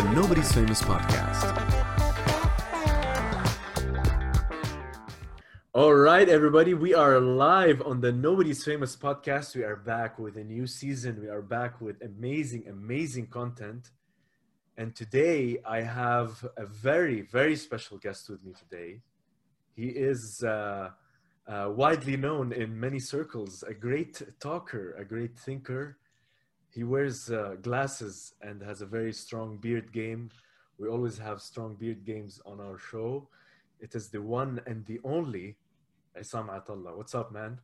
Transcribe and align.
the 0.00 0.12
Nobody's 0.12 0.50
Famous 0.50 0.80
podcast. 0.80 1.44
All 5.74 5.92
right, 5.92 6.26
everybody, 6.26 6.72
we 6.72 6.94
are 6.94 7.20
live 7.20 7.82
on 7.82 8.00
the 8.00 8.10
Nobody's 8.10 8.64
Famous 8.64 8.96
podcast. 8.96 9.54
We 9.54 9.62
are 9.62 9.76
back 9.76 10.18
with 10.18 10.38
a 10.38 10.44
new 10.44 10.66
season. 10.66 11.20
We 11.20 11.28
are 11.28 11.42
back 11.42 11.82
with 11.82 12.00
amazing, 12.02 12.66
amazing 12.68 13.26
content. 13.26 13.90
And 14.78 14.96
today 14.96 15.58
I 15.66 15.82
have 15.82 16.46
a 16.56 16.64
very, 16.64 17.20
very 17.20 17.56
special 17.56 17.98
guest 17.98 18.30
with 18.30 18.42
me 18.42 18.54
today. 18.54 19.02
He 19.76 19.88
is 19.88 20.42
uh, 20.42 20.90
uh, 21.46 21.72
widely 21.76 22.16
known 22.16 22.52
in 22.52 22.80
many 22.80 23.00
circles, 23.00 23.62
a 23.64 23.74
great 23.74 24.22
talker, 24.40 24.94
a 24.98 25.04
great 25.04 25.38
thinker. 25.38 25.98
He 26.72 26.84
wears 26.84 27.30
uh, 27.30 27.56
glasses 27.60 28.34
and 28.42 28.62
has 28.62 28.80
a 28.80 28.86
very 28.86 29.12
strong 29.12 29.56
beard 29.56 29.92
game. 29.92 30.30
We 30.78 30.88
always 30.88 31.18
have 31.18 31.42
strong 31.42 31.74
beard 31.74 32.04
games 32.04 32.40
on 32.46 32.60
our 32.60 32.78
show. 32.78 33.28
It 33.80 33.94
is 33.94 34.08
the 34.08 34.22
one 34.22 34.60
and 34.66 34.84
the 34.86 35.00
only 35.02 35.56
Isam 36.16 36.48
Atallah. 36.48 36.96
What's 36.96 37.14
up, 37.14 37.32
man? 37.32 37.58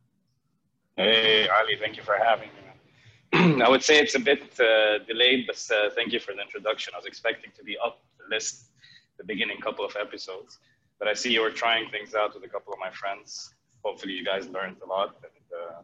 Hey, 0.97 1.47
Ali, 1.47 1.77
thank 1.79 1.95
you 1.95 2.03
for 2.03 2.17
having 2.17 2.49
me. 2.49 3.61
I 3.63 3.69
would 3.69 3.83
say 3.83 3.99
it's 3.99 4.15
a 4.15 4.19
bit 4.19 4.59
uh, 4.59 4.99
delayed, 5.07 5.47
but 5.47 5.61
uh, 5.73 5.89
thank 5.95 6.11
you 6.11 6.19
for 6.19 6.33
the 6.33 6.41
introduction. 6.41 6.93
I 6.93 6.97
was 6.97 7.05
expecting 7.05 7.51
to 7.57 7.63
be 7.63 7.77
up 7.83 8.01
the 8.19 8.35
list 8.35 8.71
the 9.17 9.23
beginning 9.23 9.59
couple 9.59 9.83
of 9.83 9.95
episodes, 9.99 10.59
but 10.99 11.07
I 11.07 11.13
see 11.13 11.31
you 11.33 11.41
were 11.41 11.49
trying 11.49 11.89
things 11.89 12.13
out 12.13 12.35
with 12.35 12.43
a 12.43 12.47
couple 12.47 12.71
of 12.73 12.79
my 12.79 12.91
friends. 12.91 13.53
Hopefully, 13.83 14.13
you 14.13 14.23
guys 14.23 14.47
learned 14.47 14.77
a 14.83 14.87
lot, 14.87 15.15
and 15.23 15.45
uh, 15.61 15.81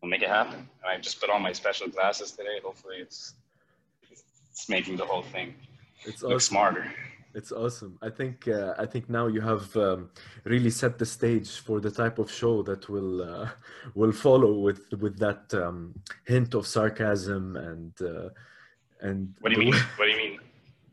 we'll 0.00 0.10
make 0.10 0.22
it 0.22 0.28
happen. 0.28 0.60
And 0.82 0.88
I 0.88 0.98
just 0.98 1.20
put 1.20 1.30
on 1.30 1.42
my 1.42 1.52
special 1.52 1.88
glasses 1.88 2.32
today. 2.32 2.58
Hopefully, 2.62 2.96
it's 3.00 3.34
it's 4.50 4.68
making 4.68 4.96
the 4.96 5.04
whole 5.04 5.22
thing 5.22 5.54
It's 6.04 6.22
look 6.22 6.36
awesome. 6.36 6.52
smarter. 6.54 6.92
It's 7.34 7.52
awesome. 7.52 7.98
I 8.02 8.10
think 8.10 8.48
uh, 8.48 8.74
I 8.78 8.86
think 8.86 9.08
now 9.08 9.26
you 9.26 9.40
have 9.40 9.76
um, 9.76 10.10
really 10.44 10.70
set 10.70 10.98
the 10.98 11.06
stage 11.06 11.50
for 11.60 11.78
the 11.80 11.90
type 11.90 12.18
of 12.18 12.30
show 12.30 12.62
that 12.62 12.88
will 12.88 13.22
uh, 13.22 13.48
will 13.94 14.12
follow 14.12 14.52
with 14.66 14.80
with 14.98 15.18
that 15.18 15.42
um, 15.54 15.94
hint 16.26 16.54
of 16.54 16.66
sarcasm 16.66 17.56
and 17.56 17.92
uh, 18.02 18.28
and 19.00 19.34
What 19.40 19.52
do 19.52 19.60
you 19.60 19.66
mean? 19.70 19.80
What 19.96 20.06
do 20.06 20.10
you 20.10 20.16
mean? 20.16 20.38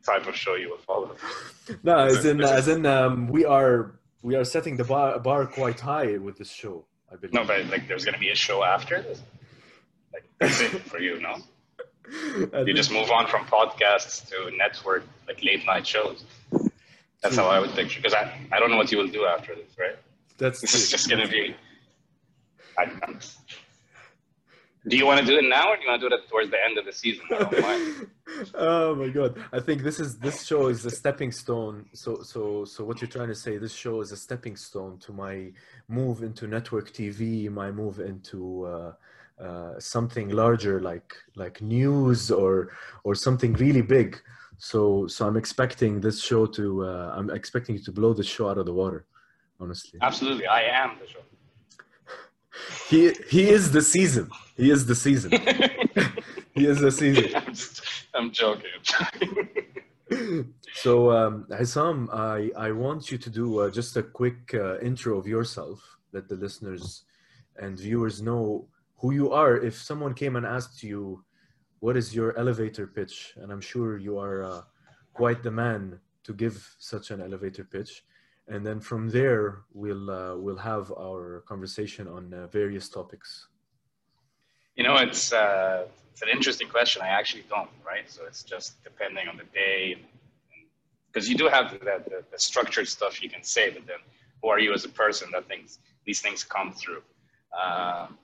Type 0.06 0.28
of 0.28 0.36
show 0.36 0.54
you 0.56 0.70
will 0.70 0.86
follow? 0.92 1.16
no, 1.84 1.98
as 1.98 2.26
in 2.32 2.42
as 2.42 2.68
in 2.68 2.86
um, 2.86 3.28
we 3.28 3.46
are 3.46 4.00
we 4.22 4.36
are 4.36 4.44
setting 4.44 4.76
the 4.78 4.84
bar 4.84 5.20
bar 5.20 5.48
quite 5.48 5.80
high 5.80 6.18
with 6.18 6.38
this 6.38 6.52
show. 6.52 6.86
I 7.16 7.18
believe. 7.18 7.34
No, 7.34 7.46
but 7.46 7.66
like 7.68 7.88
there's 7.88 8.06
gonna 8.06 8.18
be 8.18 8.30
a 8.30 8.36
show 8.36 8.64
after 8.64 9.02
this. 9.02 9.22
Like 10.14 10.24
that's 10.40 10.62
it 10.62 10.70
for 10.84 11.00
you, 11.00 11.20
no? 11.22 11.38
You 12.68 12.74
just 12.76 12.92
move 12.92 13.10
on 13.10 13.26
from 13.26 13.46
podcasts 13.46 14.30
to 14.30 14.56
network, 14.56 15.04
like 15.28 15.44
late 15.44 15.66
night 15.66 15.88
shows. 15.88 16.24
That's 17.22 17.36
how 17.36 17.48
I 17.48 17.60
would 17.60 17.72
picture. 17.72 18.00
Because 18.00 18.14
I, 18.14 18.32
I 18.52 18.60
don't 18.60 18.70
know 18.70 18.78
what 18.78 18.92
you 18.92 19.00
will 19.00 19.08
do 19.08 19.26
after 19.26 19.56
this, 19.56 19.76
right? 19.80 19.96
that's 20.38 20.62
This 20.62 20.76
is 20.76 20.92
just 20.92 21.10
gonna 21.10 21.28
be. 21.28 21.56
I, 22.78 22.92
do 24.88 24.98
you 24.98 25.06
want 25.06 25.20
to 25.20 25.26
do 25.26 25.38
it 25.38 25.48
now, 25.50 25.70
or 25.70 25.76
do 25.78 25.84
you 25.84 25.90
want 25.90 26.02
to 26.02 26.10
do 26.10 26.16
it 26.16 26.30
towards 26.30 26.52
the 26.52 26.64
end 26.64 26.78
of 26.78 26.86
the 26.86 26.92
season? 26.94 27.26
I 27.32 27.38
don't 27.40 27.62
mind. 27.70 28.08
oh 28.56 28.96
my 28.96 29.08
god 29.08 29.38
i 29.54 29.60
think 29.60 29.84
this 29.84 30.00
is 30.00 30.18
this 30.18 30.46
show 30.46 30.68
is 30.68 30.84
a 30.86 30.90
stepping 30.90 31.32
stone 31.32 31.86
so 31.94 32.22
so 32.24 32.66
so 32.66 32.84
what 32.84 33.00
you're 33.00 33.08
trying 33.08 33.28
to 33.28 33.36
say 33.36 33.58
this 33.58 33.74
show 33.74 34.02
is 34.02 34.12
a 34.12 34.18
stepping 34.18 34.56
stone 34.56 34.98
to 34.98 35.14
my 35.14 35.52
move 35.88 36.24
into 36.24 36.48
network 36.48 36.92
tv 36.92 37.50
my 37.52 37.70
move 37.72 38.00
into 38.00 38.66
uh, 38.66 38.92
uh, 39.42 39.80
something 39.80 40.30
larger 40.30 40.82
like 40.82 41.16
like 41.36 41.62
news 41.62 42.32
or 42.32 42.72
or 43.04 43.14
something 43.14 43.54
really 43.54 43.82
big 43.82 44.20
so 44.58 45.06
so 45.08 45.28
i'm 45.28 45.38
expecting 45.38 46.02
this 46.02 46.22
show 46.22 46.46
to 46.46 46.84
uh, 46.84 47.14
i'm 47.16 47.30
expecting 47.30 47.76
you 47.76 47.84
to 47.84 47.92
blow 47.92 48.12
this 48.14 48.28
show 48.28 48.50
out 48.50 48.58
of 48.58 48.66
the 48.66 48.74
water 48.74 49.06
honestly 49.60 50.00
Absolutely, 50.02 50.48
I 50.48 50.62
am 50.62 50.98
the 51.00 51.08
show. 51.08 51.20
He 52.90 53.14
he 53.30 53.50
is 53.50 53.72
the 53.72 53.82
season 53.82 54.30
he 54.56 54.72
is 54.72 54.86
the 54.86 54.96
season 54.96 55.32
he 56.54 56.66
is 56.66 56.80
the 56.80 56.92
season 56.92 57.36
I'm, 57.36 57.54
just, 57.54 57.82
I'm 58.14 58.32
joking. 58.32 58.72
I'm 58.76 58.84
joking. 58.84 60.54
So, 60.76 61.10
um, 61.12 61.46
Hissam, 61.50 62.10
I, 62.14 62.52
I 62.68 62.72
want 62.72 63.10
you 63.10 63.18
to 63.18 63.30
do 63.30 63.60
uh, 63.60 63.70
just 63.70 63.96
a 63.98 64.04
quick 64.04 64.54
uh, 64.54 64.78
intro 64.80 65.18
of 65.18 65.26
yourself, 65.26 65.80
let 66.12 66.28
the 66.28 66.36
listeners 66.36 67.06
and 67.58 67.80
viewers 67.80 68.22
know 68.22 68.68
who 68.98 69.14
you 69.14 69.32
are. 69.32 69.58
If 69.58 69.82
someone 69.82 70.14
came 70.14 70.36
and 70.36 70.46
asked 70.46 70.84
you, 70.84 71.24
what 71.80 71.96
is 71.96 72.14
your 72.14 72.38
elevator 72.38 72.88
pitch? 72.88 73.34
And 73.38 73.52
I'm 73.52 73.62
sure 73.62 73.98
you 73.98 74.20
are 74.20 74.44
uh, 74.44 74.62
quite 75.14 75.44
the 75.44 75.52
man 75.52 76.00
to 76.24 76.34
give 76.34 76.76
such 76.78 77.10
an 77.10 77.22
elevator 77.22 77.64
pitch. 77.64 78.04
And 78.48 78.66
then 78.66 78.80
from 78.80 79.10
there, 79.10 79.64
we'll, 79.74 80.10
uh, 80.12 80.36
we'll 80.38 80.58
have 80.58 80.92
our 80.92 81.44
conversation 81.48 82.08
on 82.08 82.34
uh, 82.34 82.48
various 82.48 82.90
topics. 82.90 83.48
You 84.76 84.84
know, 84.84 84.98
it's 84.98 85.32
uh, 85.34 85.88
it's 86.12 86.22
an 86.22 86.30
interesting 86.30 86.68
question. 86.68 87.02
I 87.02 87.08
actually 87.08 87.46
don't, 87.50 87.70
right? 87.86 88.10
So 88.10 88.26
it's 88.26 88.44
just 88.44 88.84
depending 88.84 89.28
on 89.28 89.38
the 89.38 89.46
day, 89.54 89.98
because 91.12 91.30
you 91.30 91.36
do 91.36 91.48
have 91.48 91.72
the, 91.72 91.80
the, 91.80 92.24
the 92.32 92.40
structured 92.40 92.88
stuff 92.88 93.24
you 93.24 93.30
can 93.30 93.44
say, 93.44 93.70
but 93.70 93.88
then 93.88 93.98
who 94.42 94.50
are 94.50 94.60
you 94.60 94.74
as 94.74 94.86
a 94.86 94.90
person 94.90 95.30
that 95.32 95.48
things 95.48 95.80
these 96.06 96.22
things 96.22 96.44
come 96.44 96.72
through? 96.74 97.02
Um, 97.60 98.18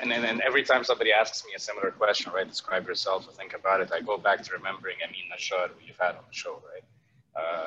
and 0.00 0.10
then 0.10 0.40
every 0.44 0.62
time 0.62 0.84
somebody 0.84 1.10
asks 1.12 1.44
me 1.44 1.52
a 1.56 1.58
similar 1.58 1.90
question, 1.90 2.32
right? 2.32 2.46
Describe 2.46 2.86
yourself 2.86 3.26
or 3.26 3.32
think 3.32 3.54
about 3.54 3.80
it. 3.80 3.90
I 3.92 4.00
go 4.00 4.18
back 4.18 4.42
to 4.44 4.52
remembering 4.52 4.96
Amin 5.02 5.26
Nashar, 5.32 5.68
who 5.68 5.86
you've 5.86 5.98
had 5.98 6.16
on 6.16 6.24
the 6.28 6.34
show, 6.34 6.62
right? 6.72 6.84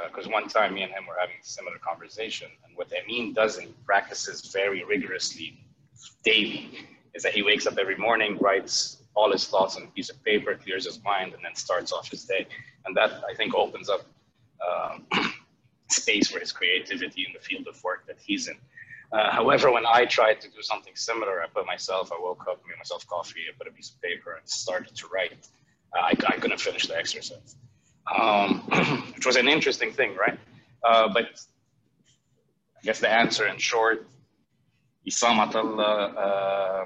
Because 0.07 0.27
one 0.27 0.47
time 0.47 0.75
me 0.75 0.83
and 0.83 0.91
him 0.91 1.05
were 1.07 1.17
having 1.19 1.35
a 1.41 1.45
similar 1.45 1.77
conversation, 1.77 2.49
and 2.65 2.75
what 2.77 2.91
Amin 2.93 3.33
does 3.33 3.57
and 3.57 3.73
practices 3.85 4.51
very 4.53 4.83
rigorously 4.83 5.59
daily 6.23 6.87
is 7.13 7.23
that 7.23 7.33
he 7.33 7.41
wakes 7.41 7.65
up 7.67 7.77
every 7.77 7.95
morning, 7.95 8.37
writes 8.39 9.03
all 9.15 9.31
his 9.31 9.45
thoughts 9.47 9.75
on 9.75 9.83
a 9.83 9.87
piece 9.87 10.09
of 10.09 10.23
paper, 10.23 10.55
clears 10.55 10.85
his 10.85 11.01
mind, 11.03 11.33
and 11.33 11.43
then 11.43 11.55
starts 11.55 11.91
off 11.91 12.09
his 12.09 12.25
day. 12.25 12.47
And 12.85 12.95
that 12.97 13.23
I 13.29 13.33
think 13.35 13.53
opens 13.53 13.89
up 13.89 14.01
um, 14.67 15.05
space 15.89 16.29
for 16.29 16.39
his 16.39 16.51
creativity 16.51 17.25
in 17.25 17.33
the 17.33 17.39
field 17.39 17.67
of 17.67 17.81
work 17.83 18.05
that 18.07 18.17
he's 18.19 18.47
in. 18.47 18.57
Uh, 19.11 19.31
however, 19.31 19.71
when 19.71 19.85
I 19.85 20.05
tried 20.05 20.41
to 20.41 20.49
do 20.49 20.61
something 20.61 20.93
similar, 20.95 21.41
I 21.43 21.47
put 21.47 21.67
myself, 21.67 22.11
I 22.11 22.19
woke 22.19 22.45
up, 22.49 22.61
made 22.67 22.77
myself 22.77 23.05
coffee, 23.05 23.41
I 23.47 23.55
put 23.55 23.67
a 23.67 23.71
piece 23.71 23.91
of 23.91 24.01
paper 24.01 24.33
and 24.33 24.49
started 24.49 24.95
to 24.95 25.07
write. 25.13 25.47
Uh, 25.95 26.01
I, 26.01 26.13
I 26.27 26.37
couldn't 26.37 26.59
finish 26.59 26.87
the 26.87 26.97
exercise, 26.97 27.55
um, 28.11 28.59
which 29.15 29.25
was 29.25 29.35
an 29.35 29.47
interesting 29.47 29.91
thing, 29.91 30.15
right? 30.15 30.37
Uh, 30.83 31.09
but 31.13 31.25
I 32.77 32.81
guess 32.83 32.99
the 32.99 33.09
answer 33.09 33.47
in 33.47 33.57
short, 33.57 34.07
Isam 35.07 35.39
Atallah, 35.45 36.15
uh, 36.17 36.85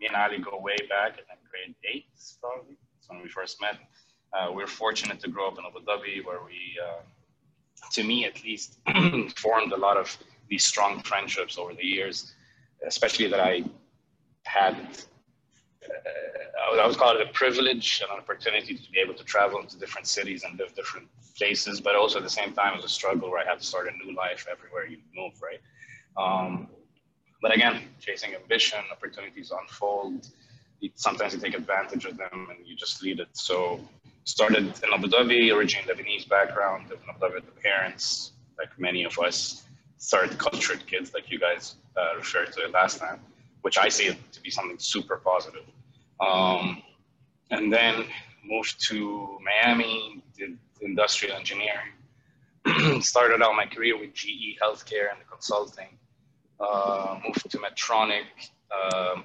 me 0.00 0.06
and 0.06 0.16
Ali 0.16 0.38
go 0.38 0.58
way 0.60 0.76
back, 0.88 1.12
I 1.12 1.22
think 1.26 1.40
grade 1.50 1.74
eight, 1.84 2.06
probably. 2.40 2.76
That's 2.94 3.08
when 3.08 3.22
we 3.22 3.28
first 3.28 3.60
met. 3.60 3.76
Uh, 4.32 4.52
we 4.52 4.62
are 4.62 4.66
fortunate 4.66 5.20
to 5.20 5.28
grow 5.28 5.48
up 5.48 5.58
in 5.58 5.64
Abu 5.64 5.80
Dhabi, 5.84 6.24
where 6.24 6.40
we, 6.44 6.78
uh, 6.84 7.02
to 7.92 8.02
me 8.02 8.24
at 8.24 8.42
least, 8.44 8.78
formed 9.36 9.72
a 9.72 9.76
lot 9.76 9.96
of 9.96 10.16
these 10.48 10.64
strong 10.64 11.00
friendships 11.02 11.58
over 11.58 11.74
the 11.74 11.84
years, 11.84 12.34
especially 12.86 13.28
that 13.28 13.40
I 13.40 13.64
had. 14.44 14.76
Uh, 15.88 16.80
I 16.80 16.86
would 16.86 16.96
call 16.96 17.16
it 17.16 17.26
a 17.26 17.32
privilege 17.32 18.00
and 18.02 18.10
an 18.10 18.18
opportunity 18.18 18.74
to 18.76 18.90
be 18.90 18.98
able 18.98 19.14
to 19.14 19.24
travel 19.24 19.60
into 19.60 19.78
different 19.78 20.06
cities 20.06 20.44
and 20.44 20.58
live 20.58 20.74
different 20.74 21.08
places, 21.36 21.80
but 21.80 21.94
also 21.94 22.18
at 22.18 22.24
the 22.24 22.30
same 22.30 22.52
time, 22.52 22.74
it 22.74 22.76
was 22.76 22.84
a 22.84 22.88
struggle 22.88 23.30
where 23.30 23.40
I 23.40 23.48
had 23.48 23.60
to 23.60 23.66
start 23.66 23.88
a 23.88 24.04
new 24.04 24.14
life 24.14 24.46
everywhere 24.50 24.86
you 24.86 24.98
move, 25.14 25.34
right? 25.42 25.60
Um, 26.16 26.68
but 27.42 27.54
again, 27.54 27.82
chasing 28.00 28.34
ambition, 28.34 28.78
opportunities 28.90 29.52
unfold. 29.58 30.28
Sometimes 30.94 31.34
you 31.34 31.40
take 31.40 31.54
advantage 31.54 32.04
of 32.04 32.16
them 32.16 32.48
and 32.50 32.66
you 32.66 32.74
just 32.76 33.02
lead 33.02 33.20
it. 33.20 33.28
So 33.32 33.80
started 34.24 34.64
in 34.82 34.92
Abu 34.92 35.08
Dhabi, 35.08 35.54
originally 35.54 35.92
Lebanese 35.92 36.28
background, 36.28 36.90
in 36.90 36.98
Abu 37.08 37.40
Dhabi 37.40 37.62
parents, 37.62 38.32
like 38.58 38.68
many 38.78 39.04
of 39.04 39.18
us, 39.18 39.64
third 40.00 40.36
cultured 40.38 40.86
kids, 40.86 41.14
like 41.14 41.30
you 41.30 41.38
guys 41.38 41.76
uh, 41.96 42.16
referred 42.16 42.52
to 42.52 42.64
it 42.64 42.72
last 42.72 42.98
time, 42.98 43.20
which 43.62 43.78
I 43.78 43.88
see 43.88 44.06
it 44.06 44.16
to 44.32 44.40
be 44.40 44.50
something 44.50 44.78
super 44.78 45.16
positive. 45.16 45.64
Um, 46.20 46.82
and 47.50 47.72
then 47.72 48.04
moved 48.44 48.80
to 48.88 49.38
Miami, 49.44 50.22
did 50.36 50.58
industrial 50.80 51.36
engineering. 51.36 51.92
started 53.00 53.42
out 53.42 53.54
my 53.54 53.66
career 53.66 53.98
with 53.98 54.12
GE 54.12 54.58
Healthcare 54.60 55.10
and 55.12 55.20
consulting 55.30 55.96
uh, 56.60 57.18
moved 57.24 57.50
to 57.50 57.58
Medtronic. 57.58 58.24
Um, 58.70 59.24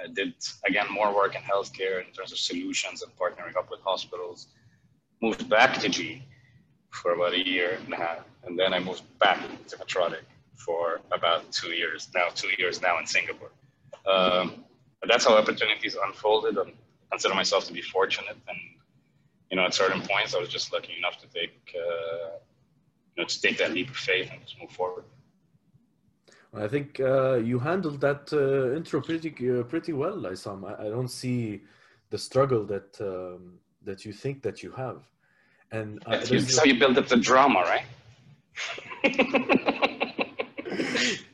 I 0.00 0.08
did 0.12 0.34
again 0.66 0.86
more 0.90 1.14
work 1.14 1.34
in 1.34 1.42
healthcare 1.42 2.04
in 2.04 2.12
terms 2.12 2.32
of 2.32 2.38
solutions 2.38 3.02
and 3.02 3.12
partnering 3.16 3.56
up 3.56 3.70
with 3.70 3.80
hospitals. 3.80 4.48
Moved 5.20 5.48
back 5.48 5.78
to 5.80 5.88
GE 5.88 6.22
for 6.90 7.12
about 7.12 7.32
a 7.32 7.46
year 7.46 7.78
and 7.84 7.92
a 7.94 7.96
half, 7.96 8.24
and 8.44 8.58
then 8.58 8.74
I 8.74 8.80
moved 8.80 9.02
back 9.18 9.40
to 9.68 9.76
Medtronic 9.76 10.24
for 10.56 11.00
about 11.12 11.50
two 11.52 11.70
years 11.70 12.08
now. 12.14 12.28
Two 12.34 12.50
years 12.58 12.82
now 12.82 12.98
in 12.98 13.06
Singapore. 13.06 13.52
Um, 14.06 14.64
but 15.02 15.10
that's 15.10 15.26
how 15.26 15.36
opportunities 15.36 15.96
unfolded. 16.06 16.56
I 16.56 16.72
consider 17.10 17.34
myself 17.34 17.66
to 17.66 17.72
be 17.72 17.82
fortunate, 17.82 18.36
and 18.48 18.58
you 19.50 19.56
know, 19.56 19.64
at 19.64 19.74
certain 19.74 20.00
points, 20.00 20.34
I 20.34 20.38
was 20.38 20.48
just 20.48 20.72
lucky 20.72 20.94
enough 20.96 21.18
to 21.18 21.26
take, 21.26 21.74
uh, 21.76 22.36
you 23.14 23.22
know, 23.22 23.24
to 23.26 23.40
take 23.42 23.58
that 23.58 23.72
leap 23.72 23.90
of 23.90 23.96
faith 23.96 24.30
and 24.32 24.40
just 24.42 24.58
move 24.60 24.70
forward. 24.70 25.04
I 26.54 26.68
think 26.68 27.00
uh, 27.00 27.34
you 27.34 27.58
handled 27.58 28.00
that 28.02 28.32
uh, 28.32 28.76
intro 28.76 29.00
pretty 29.00 29.30
uh, 29.50 29.64
pretty 29.64 29.92
well, 29.92 30.18
Isam. 30.34 30.64
I, 30.70 30.86
I, 30.86 30.88
don't 30.88 31.08
see 31.08 31.62
the 32.10 32.18
struggle 32.18 32.64
that 32.66 33.00
um, 33.00 33.58
that 33.82 34.04
you 34.04 34.12
think 34.12 34.42
that 34.42 34.62
you 34.62 34.70
have, 34.72 35.02
and 35.72 36.00
uh, 36.06 36.18
that's 36.18 36.58
how 36.58 36.64
you 36.64 36.78
build 36.78 36.96
up 36.96 37.08
the 37.08 37.16
drama, 37.16 37.60
right? 37.60 37.86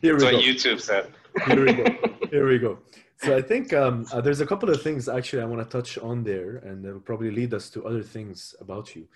Here 0.00 0.14
we 0.14 0.20
that's 0.20 0.24
go. 0.24 0.32
what 0.32 0.44
YouTube 0.44 0.80
said. 0.80 1.12
Here 1.46 1.64
we 1.66 1.72
go. 1.74 1.84
Here 2.30 2.48
we 2.48 2.58
go. 2.58 2.78
So 3.20 3.36
I 3.36 3.42
think 3.42 3.72
um, 3.72 4.06
uh, 4.12 4.20
there's 4.20 4.40
a 4.40 4.46
couple 4.46 4.70
of 4.70 4.80
things 4.80 5.08
actually 5.08 5.42
I 5.42 5.44
want 5.44 5.60
to 5.68 5.76
touch 5.76 5.98
on 5.98 6.22
there, 6.22 6.58
and 6.58 6.84
will 6.84 7.00
probably 7.00 7.32
lead 7.32 7.52
us 7.52 7.68
to 7.70 7.84
other 7.84 8.02
things 8.02 8.54
about 8.60 8.94
you. 8.94 9.08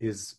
Is 0.00 0.36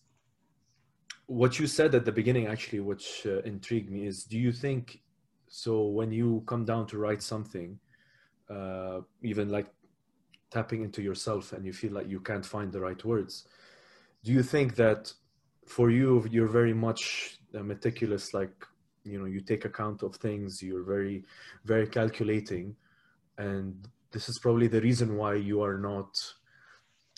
what 1.27 1.59
you 1.59 1.67
said 1.67 1.93
at 1.93 2.03
the 2.03 2.11
beginning 2.11 2.47
actually, 2.47 2.79
which 2.79 3.21
uh, 3.27 3.41
intrigued 3.41 3.91
me, 3.91 4.07
is 4.07 4.23
do 4.23 4.39
you 4.39 4.51
think 4.51 5.01
so 5.47 5.83
when 5.83 6.11
you 6.11 6.43
come 6.47 6.65
down 6.65 6.87
to 6.87 6.97
write 6.97 7.21
something, 7.21 7.77
uh, 8.49 9.01
even 9.21 9.49
like 9.49 9.67
tapping 10.49 10.83
into 10.83 11.03
yourself, 11.03 11.53
and 11.53 11.63
you 11.63 11.73
feel 11.73 11.93
like 11.93 12.09
you 12.09 12.21
can't 12.21 12.45
find 12.45 12.71
the 12.71 12.79
right 12.79 13.05
words, 13.05 13.47
do 14.23 14.31
you 14.31 14.41
think 14.41 14.75
that 14.75 15.13
for 15.67 15.91
you 15.91 16.25
you're 16.31 16.47
very 16.47 16.73
much 16.73 17.37
meticulous, 17.53 18.33
like 18.33 18.65
you 19.03 19.19
know 19.19 19.25
you 19.25 19.41
take 19.41 19.63
account 19.65 20.01
of 20.01 20.15
things, 20.15 20.63
you're 20.63 20.83
very 20.83 21.23
very 21.65 21.85
calculating 21.85 22.75
and 23.37 23.87
this 24.11 24.27
is 24.29 24.39
probably 24.39 24.67
the 24.67 24.81
reason 24.81 25.17
why 25.17 25.33
you 25.35 25.61
are 25.61 25.77
not 25.77 26.15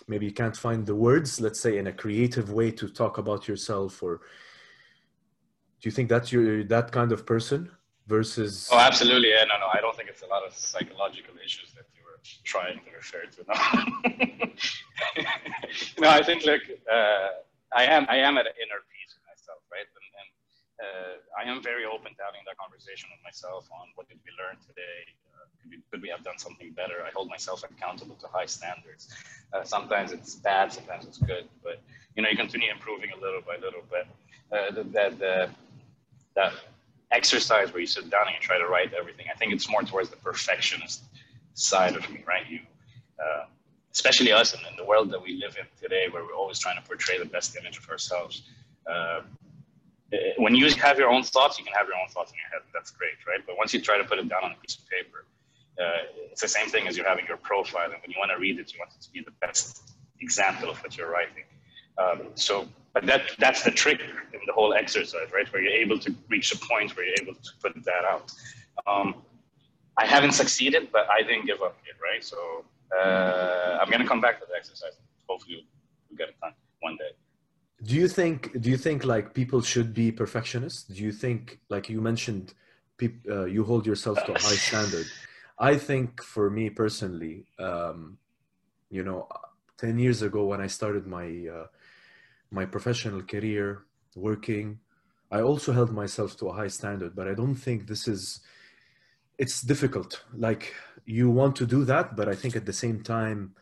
maybe 0.07 0.25
you 0.25 0.33
can't 0.33 0.55
find 0.55 0.85
the 0.85 0.95
words 0.95 1.39
let's 1.39 1.59
say 1.59 1.77
in 1.77 1.87
a 1.87 1.93
creative 1.93 2.51
way 2.51 2.71
to 2.71 2.87
talk 2.89 3.17
about 3.17 3.47
yourself 3.47 4.01
or 4.03 4.21
do 5.79 5.89
you 5.89 5.91
think 5.91 6.09
that's 6.09 6.31
your 6.31 6.63
that 6.63 6.91
kind 6.91 7.11
of 7.11 7.25
person 7.25 7.69
versus 8.07 8.69
oh 8.71 8.79
absolutely. 8.79 9.29
Yeah 9.29 9.45
no 9.45 9.57
no 9.59 9.67
i 9.73 9.79
don't 9.81 9.95
think 9.95 10.09
it's 10.09 10.23
a 10.23 10.27
lot 10.27 10.45
of 10.45 10.53
psychological 10.53 11.35
issues 11.43 11.71
that 11.73 11.85
you 11.95 12.01
were 12.05 12.19
trying 12.43 12.79
to 12.85 12.91
refer 12.91 13.23
to 13.25 13.39
no, 13.47 13.55
no 16.03 16.09
i 16.09 16.21
think 16.21 16.45
like 16.45 16.65
uh, 16.91 17.29
i 17.75 17.83
am 17.85 18.05
i 18.09 18.17
am 18.17 18.37
at 18.37 18.45
an 18.45 18.53
inner 18.63 18.81
peace 18.91 19.11
with 19.15 19.25
myself 19.31 19.61
right? 19.71 19.87
And, 19.97 20.07
and 20.19 20.29
uh, 20.83 21.13
i 21.39 21.43
am 21.49 21.63
very 21.63 21.85
open 21.85 22.11
to 22.11 22.21
having 22.23 22.43
that 22.47 22.57
conversation 22.57 23.07
with 23.13 23.23
myself 23.23 23.69
on 23.71 23.87
what 23.95 24.09
did 24.09 24.19
we 24.25 24.31
learn 24.35 24.57
today 24.59 24.99
could 25.91 26.01
we, 26.01 26.09
have 26.09 26.23
done 26.23 26.37
something 26.37 26.71
better? 26.71 27.03
I 27.05 27.11
hold 27.13 27.29
myself 27.29 27.63
accountable 27.63 28.15
to 28.15 28.27
high 28.27 28.45
standards. 28.45 29.09
Uh, 29.53 29.63
sometimes 29.63 30.11
it's 30.11 30.35
bad, 30.35 30.73
sometimes 30.73 31.05
it's 31.05 31.17
good, 31.19 31.45
but 31.63 31.81
you 32.15 32.23
know, 32.23 32.29
you 32.29 32.37
continue 32.37 32.71
improving 32.71 33.09
a 33.11 33.19
little 33.21 33.41
by 33.41 33.55
little. 33.55 33.83
But 33.89 34.07
uh, 34.55 34.83
that 34.91 35.19
the, 35.19 35.49
that 36.35 36.53
exercise 37.11 37.71
where 37.71 37.81
you 37.81 37.87
sit 37.87 38.09
down 38.09 38.27
and 38.27 38.35
you 38.35 38.41
try 38.41 38.57
to 38.57 38.67
write 38.67 38.93
everything, 38.93 39.27
I 39.33 39.37
think 39.37 39.53
it's 39.53 39.69
more 39.69 39.83
towards 39.83 40.09
the 40.09 40.17
perfectionist 40.17 41.03
side 41.53 41.95
of 41.95 42.09
me, 42.09 42.23
right? 42.27 42.47
You, 42.49 42.59
uh, 43.19 43.45
especially 43.93 44.31
us 44.31 44.53
in, 44.53 44.59
in, 44.69 44.75
the 44.75 44.85
world 44.85 45.11
that 45.11 45.21
we 45.21 45.37
live 45.37 45.55
in 45.59 45.65
today, 45.79 46.07
where 46.09 46.23
we're 46.23 46.35
always 46.35 46.59
trying 46.59 46.81
to 46.81 46.87
portray 46.87 47.19
the 47.19 47.25
best 47.25 47.55
image 47.55 47.77
of 47.77 47.87
ourselves. 47.89 48.43
Uh, 48.91 49.21
when 50.37 50.55
you 50.55 50.69
have 50.73 50.97
your 50.97 51.09
own 51.09 51.23
thoughts, 51.23 51.57
you 51.57 51.65
can 51.65 51.73
have 51.73 51.87
your 51.87 51.95
own 51.95 52.07
thoughts 52.09 52.31
in 52.31 52.37
your 52.37 52.49
head. 52.51 52.67
That's 52.73 52.91
great, 52.91 53.17
right? 53.27 53.39
But 53.45 53.57
once 53.57 53.73
you 53.73 53.81
try 53.81 53.97
to 53.97 54.03
put 54.03 54.19
it 54.19 54.29
down 54.29 54.43
on 54.43 54.51
a 54.51 54.55
piece 54.55 54.75
of 54.75 54.87
paper, 54.89 55.25
uh, 55.79 56.31
it's 56.31 56.41
the 56.41 56.47
same 56.47 56.67
thing 56.67 56.87
as 56.87 56.95
you're 56.97 57.07
having 57.07 57.25
your 57.27 57.37
profile. 57.37 57.85
And 57.85 58.01
when 58.01 58.11
you 58.11 58.15
want 58.17 58.31
to 58.31 58.39
read 58.39 58.59
it, 58.59 58.73
you 58.73 58.79
want 58.79 58.91
it 58.93 59.01
to 59.01 59.11
be 59.11 59.21
the 59.21 59.33
best 59.41 59.93
example 60.19 60.69
of 60.69 60.77
what 60.79 60.97
you're 60.97 61.11
writing. 61.11 61.45
Um, 61.97 62.29
so, 62.35 62.67
but 62.93 63.05
that 63.05 63.31
that's 63.39 63.63
the 63.63 63.71
trick 63.71 63.99
in 64.01 64.39
the 64.45 64.53
whole 64.53 64.73
exercise, 64.73 65.27
right? 65.33 65.51
Where 65.51 65.61
you're 65.61 65.79
able 65.85 65.99
to 65.99 66.15
reach 66.29 66.53
a 66.53 66.57
point 66.57 66.95
where 66.95 67.05
you're 67.05 67.21
able 67.21 67.35
to 67.35 67.51
put 67.61 67.73
that 67.85 68.03
out. 68.11 68.31
Um, 68.87 69.23
I 69.97 70.05
haven't 70.05 70.33
succeeded, 70.33 70.89
but 70.91 71.07
I 71.09 71.21
didn't 71.21 71.45
give 71.45 71.61
up 71.61 71.77
yet, 71.85 71.97
right? 72.01 72.23
So 72.23 72.65
uh, 72.97 73.79
I'm 73.79 73.89
gonna 73.91 74.07
come 74.07 74.21
back 74.21 74.39
to 74.39 74.45
the 74.49 74.55
exercise. 74.55 74.95
Hopefully, 75.27 75.67
we'll 76.09 76.17
get 76.17 76.29
it 76.29 76.35
done 76.41 76.53
one 76.81 76.97
day. 76.97 77.11
Do 77.83 77.95
you 77.95 78.07
think? 78.07 78.59
Do 78.61 78.69
you 78.69 78.77
think 78.77 79.03
like 79.03 79.33
people 79.33 79.61
should 79.61 79.93
be 79.93 80.11
perfectionists? 80.11 80.83
Do 80.83 81.03
you 81.03 81.11
think, 81.11 81.59
like 81.69 81.89
you 81.89 82.01
mentioned, 82.01 82.53
peop, 82.97 83.13
uh, 83.29 83.45
you 83.45 83.63
hold 83.63 83.85
yourself 83.85 84.17
to 84.25 84.31
a 84.33 84.39
high 84.39 84.55
standard? 84.67 85.07
I 85.63 85.77
think 85.77 86.21
for 86.21 86.49
me 86.49 86.69
personally, 86.69 87.45
um, 87.57 88.17
you 88.89 89.01
know, 89.01 89.29
10 89.77 89.97
years 89.97 90.21
ago 90.21 90.43
when 90.43 90.59
I 90.59 90.67
started 90.67 91.07
my, 91.07 91.27
uh, 91.57 91.67
my 92.51 92.65
professional 92.65 93.21
career 93.21 93.85
working, 94.13 94.79
I 95.31 95.39
also 95.39 95.71
held 95.71 95.93
myself 95.93 96.35
to 96.39 96.49
a 96.49 96.53
high 96.53 96.67
standard, 96.67 97.15
but 97.15 97.29
I 97.29 97.33
don't 97.33 97.55
think 97.55 97.87
this 97.87 98.09
is, 98.09 98.41
it's 99.37 99.61
difficult. 99.61 100.25
Like 100.35 100.75
you 101.05 101.29
want 101.29 101.55
to 101.55 101.65
do 101.65 101.85
that, 101.85 102.17
but 102.17 102.27
I 102.27 102.35
think 102.35 102.57
at 102.57 102.65
the 102.65 102.73
same 102.73 103.01
time, 103.01 103.55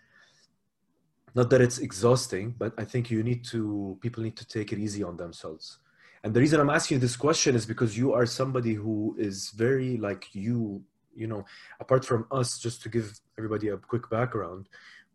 not 1.35 1.51
that 1.51 1.61
it's 1.61 1.77
exhausting, 1.77 2.55
but 2.57 2.73
I 2.79 2.83
think 2.83 3.11
you 3.11 3.21
need 3.21 3.45
to, 3.53 3.99
people 4.01 4.23
need 4.23 4.37
to 4.37 4.47
take 4.47 4.73
it 4.73 4.79
easy 4.79 5.03
on 5.03 5.17
themselves. 5.17 5.77
And 6.23 6.33
the 6.33 6.39
reason 6.39 6.59
I'm 6.59 6.71
asking 6.71 6.97
this 6.99 7.15
question 7.15 7.55
is 7.55 7.67
because 7.67 7.95
you 7.95 8.11
are 8.11 8.25
somebody 8.25 8.73
who 8.73 9.15
is 9.19 9.51
very 9.51 9.97
like 9.97 10.33
you 10.33 10.83
you 11.15 11.27
know 11.27 11.45
apart 11.79 12.05
from 12.05 12.25
us 12.31 12.59
just 12.59 12.81
to 12.81 12.89
give 12.89 13.19
everybody 13.37 13.69
a 13.69 13.77
quick 13.77 14.09
background 14.09 14.67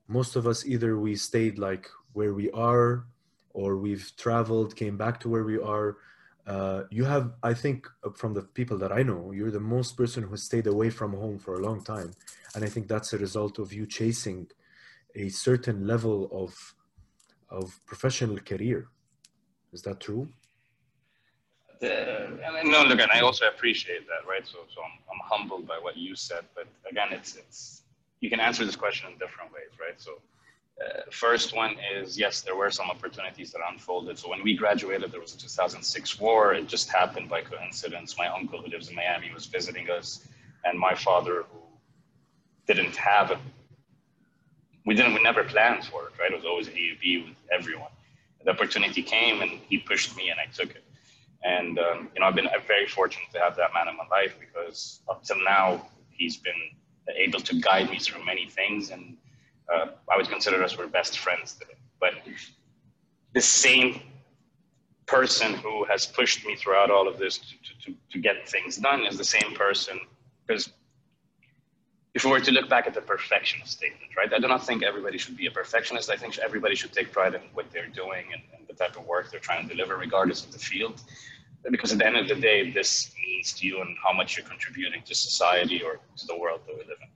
most 0.09 0.37
of 0.37 0.47
us 0.47 0.65
either 0.67 0.99
we 0.99 1.17
stayed 1.17 1.59
like 1.59 1.89
where 2.13 2.35
we 2.35 2.51
are 2.53 3.07
or 3.51 3.77
we've 3.77 4.13
traveled 4.17 4.77
came 4.77 4.97
back 4.97 5.19
to 5.21 5.29
where 5.29 5.45
we 5.45 5.59
are 5.59 5.97
uh, 6.47 6.83
you 6.91 7.05
have 7.05 7.33
i 7.43 7.53
think 7.53 7.89
uh, 8.05 8.11
from 8.11 8.33
the 8.35 8.43
people 8.43 8.79
that 8.79 8.93
i 8.93 9.03
know 9.03 9.33
you're 9.33 9.51
the 9.51 9.69
most 9.77 9.97
person 9.97 10.23
who 10.23 10.37
stayed 10.37 10.67
away 10.67 10.91
from 10.91 11.13
home 11.13 11.39
for 11.39 11.55
a 11.57 11.63
long 11.63 11.83
time. 11.83 12.13
And 12.55 12.65
i 12.65 12.69
think 12.69 12.87
that's 12.89 13.13
a 13.13 13.19
result 13.19 13.59
of 13.59 13.73
you 13.73 13.85
chasing 13.87 14.47
a 15.17 15.29
certain 15.29 15.87
level 15.87 16.29
of 16.33 16.75
of 17.49 17.81
professional 17.87 18.39
career. 18.39 18.89
Is 19.73 19.83
that 19.83 20.01
true 20.01 20.29
the, 21.81 22.29
no, 22.65 22.83
look, 22.83 23.01
and 23.01 23.11
I 23.13 23.21
also 23.21 23.47
appreciate 23.47 24.07
that, 24.07 24.29
right? 24.29 24.47
So, 24.47 24.59
so 24.75 24.81
I'm, 24.83 24.99
I'm 25.13 25.21
humbled 25.25 25.67
by 25.67 25.79
what 25.79 25.97
you 25.97 26.15
said, 26.15 26.45
but 26.55 26.67
again, 26.91 27.09
it's 27.11 27.37
it's 27.37 27.83
you 28.21 28.31
can 28.31 28.41
answer 28.41 28.65
this 28.65 28.77
question 28.77 29.11
in 29.13 29.19
different 29.19 29.53
ways, 29.53 29.71
right? 29.81 30.01
So, 30.01 30.13
uh, 30.81 31.03
first 31.11 31.55
one 31.55 31.77
is 31.95 32.19
yes, 32.19 32.41
there 32.41 32.57
were 32.57 32.71
some 32.71 32.91
opportunities 32.91 33.53
that 33.53 33.61
unfolded. 33.71 34.19
So 34.19 34.29
when 34.29 34.43
we 34.43 34.57
graduated, 34.57 35.13
there 35.13 35.21
was 35.21 35.35
a 35.35 35.39
2006 35.39 36.21
war. 36.21 36.55
It 36.55 36.67
just 36.67 36.91
happened 36.91 37.29
by 37.29 37.43
coincidence. 37.43 38.17
My 38.19 38.29
uncle 38.29 38.61
who 38.61 38.69
lives 38.69 38.89
in 38.89 38.95
Miami 38.95 39.31
was 39.33 39.47
visiting 39.47 39.91
us, 39.91 40.27
and 40.65 40.79
my 40.79 40.95
father 40.95 41.45
who 41.51 41.59
didn't 42.67 42.97
have 42.97 43.31
it. 43.31 43.39
We 44.85 44.95
didn't. 44.95 45.15
We 45.15 45.23
never 45.23 45.45
planned 45.45 45.85
for 45.85 46.07
it, 46.09 46.13
right? 46.19 46.31
It 46.31 46.37
was 46.37 46.45
always 46.45 46.69
AUB 46.69 47.27
with 47.27 47.37
everyone. 47.51 47.91
The 48.45 48.53
opportunity 48.53 49.03
came, 49.03 49.43
and 49.43 49.53
he 49.69 49.79
pushed 49.79 50.17
me, 50.17 50.31
and 50.31 50.39
I 50.39 50.47
took 50.47 50.71
it. 50.71 50.85
And 51.47 51.79
um, 51.79 52.11
you 52.13 52.21
know, 52.21 52.27
I've 52.27 52.35
been 52.35 52.49
very 52.67 52.89
fortunate 52.89 53.31
to 53.33 53.39
have 53.39 53.55
that 53.57 53.71
man 53.73 53.87
in 53.87 53.97
my 53.97 54.07
life 54.11 54.35
because 54.41 55.01
up 55.09 55.23
till 55.23 55.43
now, 55.45 55.87
he's 56.11 56.37
been 56.37 56.61
able 57.15 57.39
to 57.39 57.61
guide 57.61 57.89
me 57.89 58.01
through 58.01 58.25
many 58.25 58.49
things, 58.49 58.91
and 58.91 59.17
uh, 59.73 59.87
I 60.13 60.17
would 60.17 60.29
consider 60.29 60.63
us 60.65 60.77
we're 60.77 60.89
best 60.89 61.21
friends 61.21 61.53
today. 61.53 61.79
But 62.01 62.15
the 63.33 63.41
same 63.41 64.01
person 65.07 65.55
who 65.55 65.85
has 65.85 66.05
pushed 66.05 66.45
me 66.45 66.57
throughout 66.57 66.91
all 66.91 67.07
of 67.07 67.17
this 67.17 67.39
to, 67.39 67.45
to, 67.85 67.97
to 68.11 68.19
get 68.19 68.49
things 68.49 68.77
done 68.77 69.07
is 69.07 69.17
the 69.17 69.25
same 69.25 69.55
person 69.55 70.01
because 70.45 70.71
if 72.15 72.25
we 72.25 72.31
were 72.33 72.41
to 72.41 72.51
look 72.51 72.69
back 72.69 72.89
at 72.89 72.95
the 72.95 73.01
perfectionist 73.01 73.73
statement, 73.73 74.11
right? 74.17 74.33
I 74.33 74.41
do 74.41 74.49
not 74.49 74.67
think 74.67 74.83
everybody 74.83 75.17
should 75.17 75.37
be 75.37 75.47
a 75.47 75.51
perfectionist. 75.51 76.11
I 76.11 76.17
think 76.17 76.39
everybody 76.39 76.75
should 76.75 76.93
take 76.93 77.13
pride 77.13 77.35
in 77.35 77.43
what 77.53 77.71
they're 77.71 77.89
doing 77.89 78.25
and, 78.33 78.43
and 78.57 78.67
the 78.67 78.73
type 78.73 78.97
of 78.97 79.07
work 79.07 79.31
they're 79.31 79.39
trying 79.39 79.69
to 79.69 79.75
deliver, 79.75 79.97
regardless 79.97 80.45
of 80.45 80.51
the 80.51 80.59
field 80.59 81.03
because 81.71 81.93
at 81.93 81.99
the 81.99 82.07
end 82.07 82.17
of 82.17 82.29
the 82.29 82.35
day, 82.35 82.71
this 82.71 83.13
means 83.21 83.53
to 83.55 83.67
you 83.67 83.81
and 83.81 83.97
how 84.03 84.13
much 84.13 84.37
you're 84.37 84.47
contributing 84.47 85.03
to 85.05 85.15
society 85.15 85.83
or 85.83 85.99
to 86.17 86.27
the 86.27 86.37
world 86.37 86.61
that 86.67 86.75
we 86.75 86.83
live 86.83 86.99
in. 87.01 87.09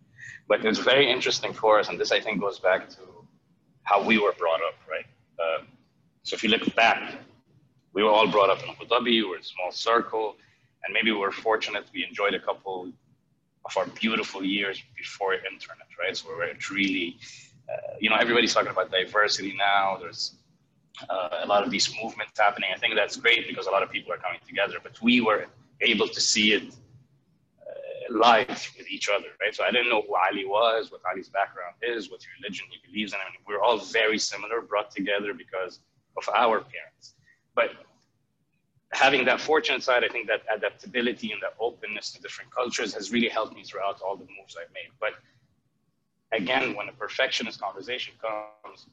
But 0.48 0.64
it's 0.64 0.78
very 0.78 1.10
interesting 1.10 1.52
for 1.52 1.78
us, 1.78 1.88
and 1.88 1.98
this 1.98 2.12
I 2.12 2.20
think 2.20 2.40
goes 2.40 2.58
back 2.58 2.88
to 2.90 3.02
how 3.84 4.02
we 4.02 4.18
were 4.18 4.32
brought 4.32 4.60
up, 4.68 4.74
right? 4.88 5.06
Uh, 5.38 5.64
so 6.22 6.34
if 6.34 6.42
you 6.42 6.50
look 6.50 6.74
back, 6.74 7.14
we 7.92 8.02
were 8.02 8.10
all 8.10 8.28
brought 8.28 8.50
up 8.50 8.62
in 8.62 8.70
Abu 8.70 8.86
Dhabi, 8.86 9.04
we 9.04 9.24
were 9.24 9.36
a 9.36 9.44
small 9.44 9.70
circle, 9.70 10.36
and 10.84 10.92
maybe 10.92 11.10
we 11.12 11.18
were 11.18 11.32
fortunate 11.32 11.84
we 11.92 12.04
enjoyed 12.04 12.34
a 12.34 12.40
couple 12.40 12.92
of 13.64 13.76
our 13.76 13.86
beautiful 13.86 14.44
years 14.44 14.82
before 14.96 15.34
internet, 15.34 15.86
right? 15.98 16.16
So 16.16 16.28
we 16.30 16.34
were 16.36 16.52
really, 16.70 17.18
uh, 17.68 17.94
you 18.00 18.10
know, 18.10 18.16
everybody's 18.16 18.54
talking 18.54 18.70
about 18.70 18.90
diversity 18.90 19.54
now. 19.56 19.98
There's 20.00 20.36
uh, 21.08 21.40
a 21.42 21.46
lot 21.46 21.62
of 21.62 21.70
these 21.70 21.92
movements 22.02 22.38
happening. 22.38 22.70
I 22.74 22.78
think 22.78 22.94
that's 22.94 23.16
great 23.16 23.46
because 23.48 23.66
a 23.66 23.70
lot 23.70 23.82
of 23.82 23.90
people 23.90 24.12
are 24.12 24.18
coming 24.18 24.40
together, 24.46 24.76
but 24.82 25.00
we 25.00 25.20
were 25.20 25.46
able 25.80 26.08
to 26.08 26.20
see 26.20 26.52
it 26.52 26.64
uh, 26.64 28.18
life 28.18 28.72
with 28.76 28.90
each 28.90 29.08
other, 29.08 29.28
right? 29.40 29.54
So 29.54 29.64
I 29.64 29.70
didn't 29.70 29.88
know 29.88 30.02
who 30.02 30.14
Ali 30.14 30.44
was, 30.44 30.90
what 30.90 31.00
Ali's 31.10 31.28
background 31.28 31.74
is, 31.82 32.10
what 32.10 32.20
religion 32.40 32.66
he 32.70 32.78
believes 32.86 33.12
in. 33.12 33.18
I 33.18 33.30
mean, 33.30 33.40
we're 33.46 33.62
all 33.62 33.78
very 33.78 34.18
similar, 34.18 34.60
brought 34.60 34.90
together 34.90 35.32
because 35.32 35.80
of 36.16 36.28
our 36.34 36.60
parents. 36.60 37.14
But 37.54 37.70
having 38.92 39.24
that 39.24 39.40
fortunate 39.40 39.82
side, 39.82 40.04
I 40.04 40.08
think 40.08 40.26
that 40.26 40.42
adaptability 40.54 41.32
and 41.32 41.40
that 41.42 41.54
openness 41.60 42.12
to 42.12 42.20
different 42.20 42.50
cultures 42.50 42.92
has 42.94 43.10
really 43.12 43.28
helped 43.28 43.54
me 43.54 43.62
throughout 43.62 44.00
all 44.02 44.16
the 44.16 44.26
moves 44.38 44.56
I've 44.60 44.72
made. 44.74 44.90
But 44.98 45.14
again, 46.32 46.74
when 46.76 46.88
a 46.88 46.92
perfectionist 46.92 47.60
conversation 47.60 48.14
comes, 48.20 48.86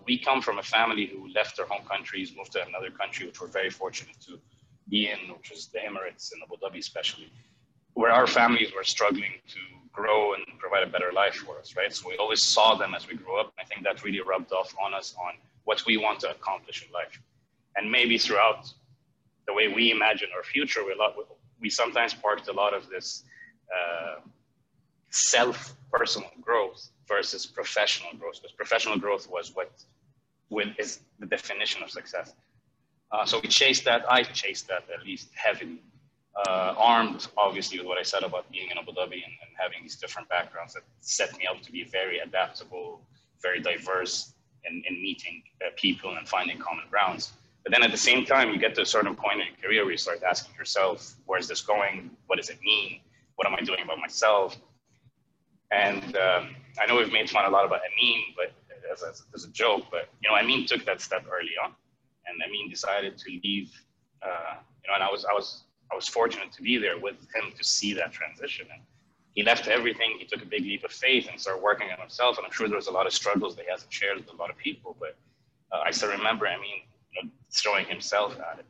we 0.06 0.18
come 0.18 0.42
from 0.42 0.58
a 0.58 0.62
family 0.62 1.06
who 1.06 1.28
left 1.32 1.56
their 1.56 1.66
home 1.66 1.86
countries, 1.86 2.34
moved 2.36 2.52
to 2.52 2.66
another 2.66 2.90
country, 2.90 3.26
which 3.26 3.40
we're 3.40 3.46
very 3.46 3.70
fortunate 3.70 4.16
to 4.26 4.38
be 4.88 5.10
in, 5.10 5.32
which 5.34 5.50
is 5.50 5.66
the 5.66 5.78
Emirates 5.78 6.32
and 6.32 6.42
Abu 6.42 6.56
Dhabi, 6.56 6.78
especially, 6.78 7.32
where 7.94 8.12
our 8.12 8.26
families 8.26 8.72
were 8.74 8.84
struggling 8.84 9.32
to 9.48 9.58
grow 9.92 10.34
and 10.34 10.44
provide 10.58 10.82
a 10.82 10.86
better 10.86 11.12
life 11.12 11.34
for 11.34 11.58
us, 11.58 11.76
right? 11.76 11.92
So 11.92 12.08
we 12.08 12.16
always 12.16 12.42
saw 12.42 12.74
them 12.74 12.94
as 12.94 13.06
we 13.06 13.14
grew 13.14 13.38
up. 13.38 13.52
I 13.58 13.64
think 13.64 13.84
that 13.84 14.02
really 14.04 14.20
rubbed 14.20 14.52
off 14.52 14.74
on 14.82 14.94
us 14.94 15.14
on 15.18 15.34
what 15.64 15.84
we 15.86 15.96
want 15.96 16.20
to 16.20 16.30
accomplish 16.30 16.84
in 16.84 16.92
life. 16.92 17.20
And 17.76 17.90
maybe 17.90 18.18
throughout 18.18 18.72
the 19.46 19.52
way 19.52 19.68
we 19.68 19.90
imagine 19.90 20.28
our 20.36 20.42
future, 20.42 20.84
we, 20.84 20.94
lot, 20.94 21.14
we 21.60 21.68
sometimes 21.68 22.14
parked 22.14 22.48
a 22.48 22.52
lot 22.52 22.74
of 22.74 22.88
this 22.88 23.24
uh, 23.74 24.20
self 25.12 25.74
personal 25.92 26.30
growth 26.40 26.88
versus 27.06 27.46
professional 27.46 28.12
growth, 28.18 28.40
because 28.40 28.52
professional 28.52 28.98
growth 28.98 29.28
was 29.30 29.54
what, 29.54 29.70
what 30.48 30.66
is 30.78 31.00
the 31.20 31.26
definition 31.26 31.82
of 31.82 31.90
success. 31.90 32.34
Uh, 33.12 33.24
so 33.24 33.38
we 33.42 33.48
chased 33.48 33.84
that. 33.84 34.10
I 34.10 34.22
chased 34.22 34.68
that 34.68 34.84
at 34.92 35.04
least 35.04 35.28
heavily, 35.34 35.82
uh, 36.46 36.74
armed 36.78 37.28
obviously 37.36 37.78
with 37.78 37.86
what 37.86 37.98
I 37.98 38.02
said 38.02 38.22
about 38.22 38.50
being 38.50 38.70
in 38.70 38.78
Abu 38.78 38.92
Dhabi 38.92 39.20
and, 39.26 39.34
and 39.42 39.50
having 39.58 39.82
these 39.82 39.96
different 39.96 40.28
backgrounds 40.30 40.72
that 40.72 40.82
set 41.00 41.36
me 41.36 41.46
up 41.46 41.60
to 41.60 41.70
be 41.70 41.84
very 41.84 42.20
adaptable, 42.20 43.02
very 43.42 43.60
diverse 43.60 44.32
in, 44.64 44.82
in 44.88 45.02
meeting 45.02 45.42
uh, 45.64 45.70
people 45.76 46.16
and 46.16 46.26
finding 46.26 46.58
common 46.58 46.84
grounds. 46.90 47.32
But 47.64 47.72
then 47.72 47.82
at 47.82 47.90
the 47.90 47.98
same 47.98 48.24
time, 48.24 48.50
you 48.50 48.58
get 48.58 48.74
to 48.76 48.82
a 48.82 48.86
certain 48.86 49.14
point 49.14 49.40
in 49.40 49.46
your 49.48 49.56
career 49.62 49.82
where 49.84 49.92
you 49.92 49.98
start 49.98 50.22
asking 50.22 50.54
yourself, 50.56 51.14
where 51.26 51.38
is 51.38 51.48
this 51.48 51.60
going? 51.60 52.10
What 52.26 52.36
does 52.36 52.48
it 52.48 52.58
mean? 52.62 53.00
What 53.36 53.46
am 53.46 53.54
I 53.54 53.60
doing 53.60 53.82
about 53.84 53.98
myself? 53.98 54.56
And 55.72 56.16
um, 56.16 56.54
I 56.80 56.86
know 56.86 56.96
we've 56.96 57.12
made 57.12 57.30
fun 57.30 57.44
a 57.46 57.50
lot 57.50 57.64
about 57.64 57.80
Amin, 57.80 58.22
but 58.36 58.52
as 58.92 59.02
a, 59.02 59.34
as 59.34 59.44
a 59.44 59.48
joke, 59.48 59.84
but 59.90 60.08
you 60.22 60.28
know, 60.28 60.36
Amin 60.36 60.66
took 60.66 60.84
that 60.84 61.00
step 61.00 61.24
early 61.30 61.52
on, 61.64 61.72
and 62.26 62.42
Amin 62.42 62.68
decided 62.68 63.16
to 63.18 63.40
leave. 63.42 63.70
Uh, 64.22 64.56
you 64.84 64.88
know, 64.88 64.94
and 64.94 65.02
I 65.02 65.10
was 65.10 65.24
I 65.24 65.32
was 65.32 65.64
I 65.92 65.94
was 65.94 66.08
fortunate 66.08 66.52
to 66.52 66.62
be 66.62 66.78
there 66.78 66.98
with 66.98 67.16
him 67.34 67.52
to 67.56 67.64
see 67.64 67.92
that 67.94 68.12
transition. 68.12 68.66
And 68.72 68.82
he 69.34 69.42
left 69.42 69.68
everything. 69.68 70.16
He 70.18 70.26
took 70.26 70.42
a 70.42 70.46
big 70.46 70.62
leap 70.62 70.84
of 70.84 70.92
faith 70.92 71.28
and 71.30 71.40
started 71.40 71.62
working 71.62 71.90
on 71.90 71.98
himself. 71.98 72.38
And 72.38 72.46
I'm 72.46 72.52
sure 72.52 72.66
there 72.68 72.76
was 72.76 72.86
a 72.86 72.92
lot 72.92 73.06
of 73.06 73.12
struggles 73.12 73.56
that 73.56 73.64
he 73.64 73.70
hasn't 73.70 73.92
shared 73.92 74.18
with 74.18 74.30
a 74.30 74.36
lot 74.36 74.50
of 74.50 74.56
people. 74.56 74.96
But 74.98 75.16
uh, 75.70 75.82
I 75.84 75.90
still 75.90 76.10
remember, 76.10 76.46
Amin, 76.46 76.82
you 77.14 77.24
know, 77.24 77.30
throwing 77.50 77.86
himself 77.86 78.36
at 78.52 78.60
it. 78.60 78.66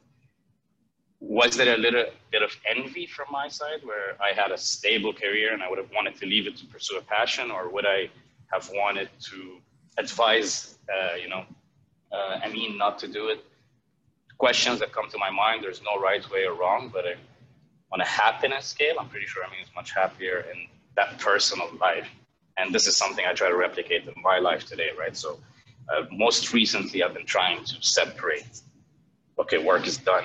Was 1.24 1.56
there 1.56 1.72
a 1.72 1.78
little 1.78 2.06
bit 2.32 2.42
of 2.42 2.50
envy 2.68 3.06
from 3.06 3.26
my 3.30 3.46
side 3.46 3.80
where 3.84 4.16
I 4.20 4.32
had 4.32 4.50
a 4.50 4.58
stable 4.58 5.12
career 5.12 5.54
and 5.54 5.62
I 5.62 5.68
would 5.70 5.78
have 5.78 5.90
wanted 5.94 6.16
to 6.16 6.26
leave 6.26 6.48
it 6.48 6.56
to 6.56 6.66
pursue 6.66 6.98
a 6.98 7.02
passion, 7.02 7.52
or 7.52 7.68
would 7.68 7.86
I 7.86 8.10
have 8.52 8.68
wanted 8.74 9.08
to 9.30 9.58
advise, 9.98 10.78
uh, 10.92 11.14
you 11.14 11.28
know, 11.28 11.44
uh, 12.10 12.40
Amin, 12.44 12.76
not 12.76 12.98
to 12.98 13.06
do 13.06 13.28
it? 13.28 13.44
Questions 14.36 14.80
that 14.80 14.92
come 14.92 15.08
to 15.10 15.18
my 15.18 15.30
mind. 15.30 15.62
There's 15.62 15.80
no 15.82 16.00
right 16.00 16.28
way 16.28 16.44
or 16.44 16.54
wrong, 16.54 16.90
but 16.92 17.06
I, 17.06 17.14
on 17.92 18.00
a 18.00 18.04
happiness 18.04 18.66
scale, 18.66 18.96
I'm 18.98 19.08
pretty 19.08 19.26
sure 19.26 19.44
Amin 19.44 19.60
is 19.62 19.70
much 19.76 19.92
happier 19.92 20.44
in 20.52 20.66
that 20.96 21.20
personal 21.20 21.70
life. 21.80 22.08
And 22.56 22.74
this 22.74 22.88
is 22.88 22.96
something 22.96 23.24
I 23.24 23.32
try 23.32 23.48
to 23.48 23.56
replicate 23.56 24.08
in 24.08 24.14
my 24.22 24.40
life 24.40 24.66
today, 24.66 24.90
right? 24.98 25.16
So 25.16 25.38
uh, 25.88 26.02
most 26.10 26.52
recently, 26.52 27.04
I've 27.04 27.14
been 27.14 27.26
trying 27.26 27.64
to 27.64 27.76
separate. 27.80 28.60
Okay, 29.38 29.58
work 29.58 29.86
is 29.86 29.98
done. 29.98 30.24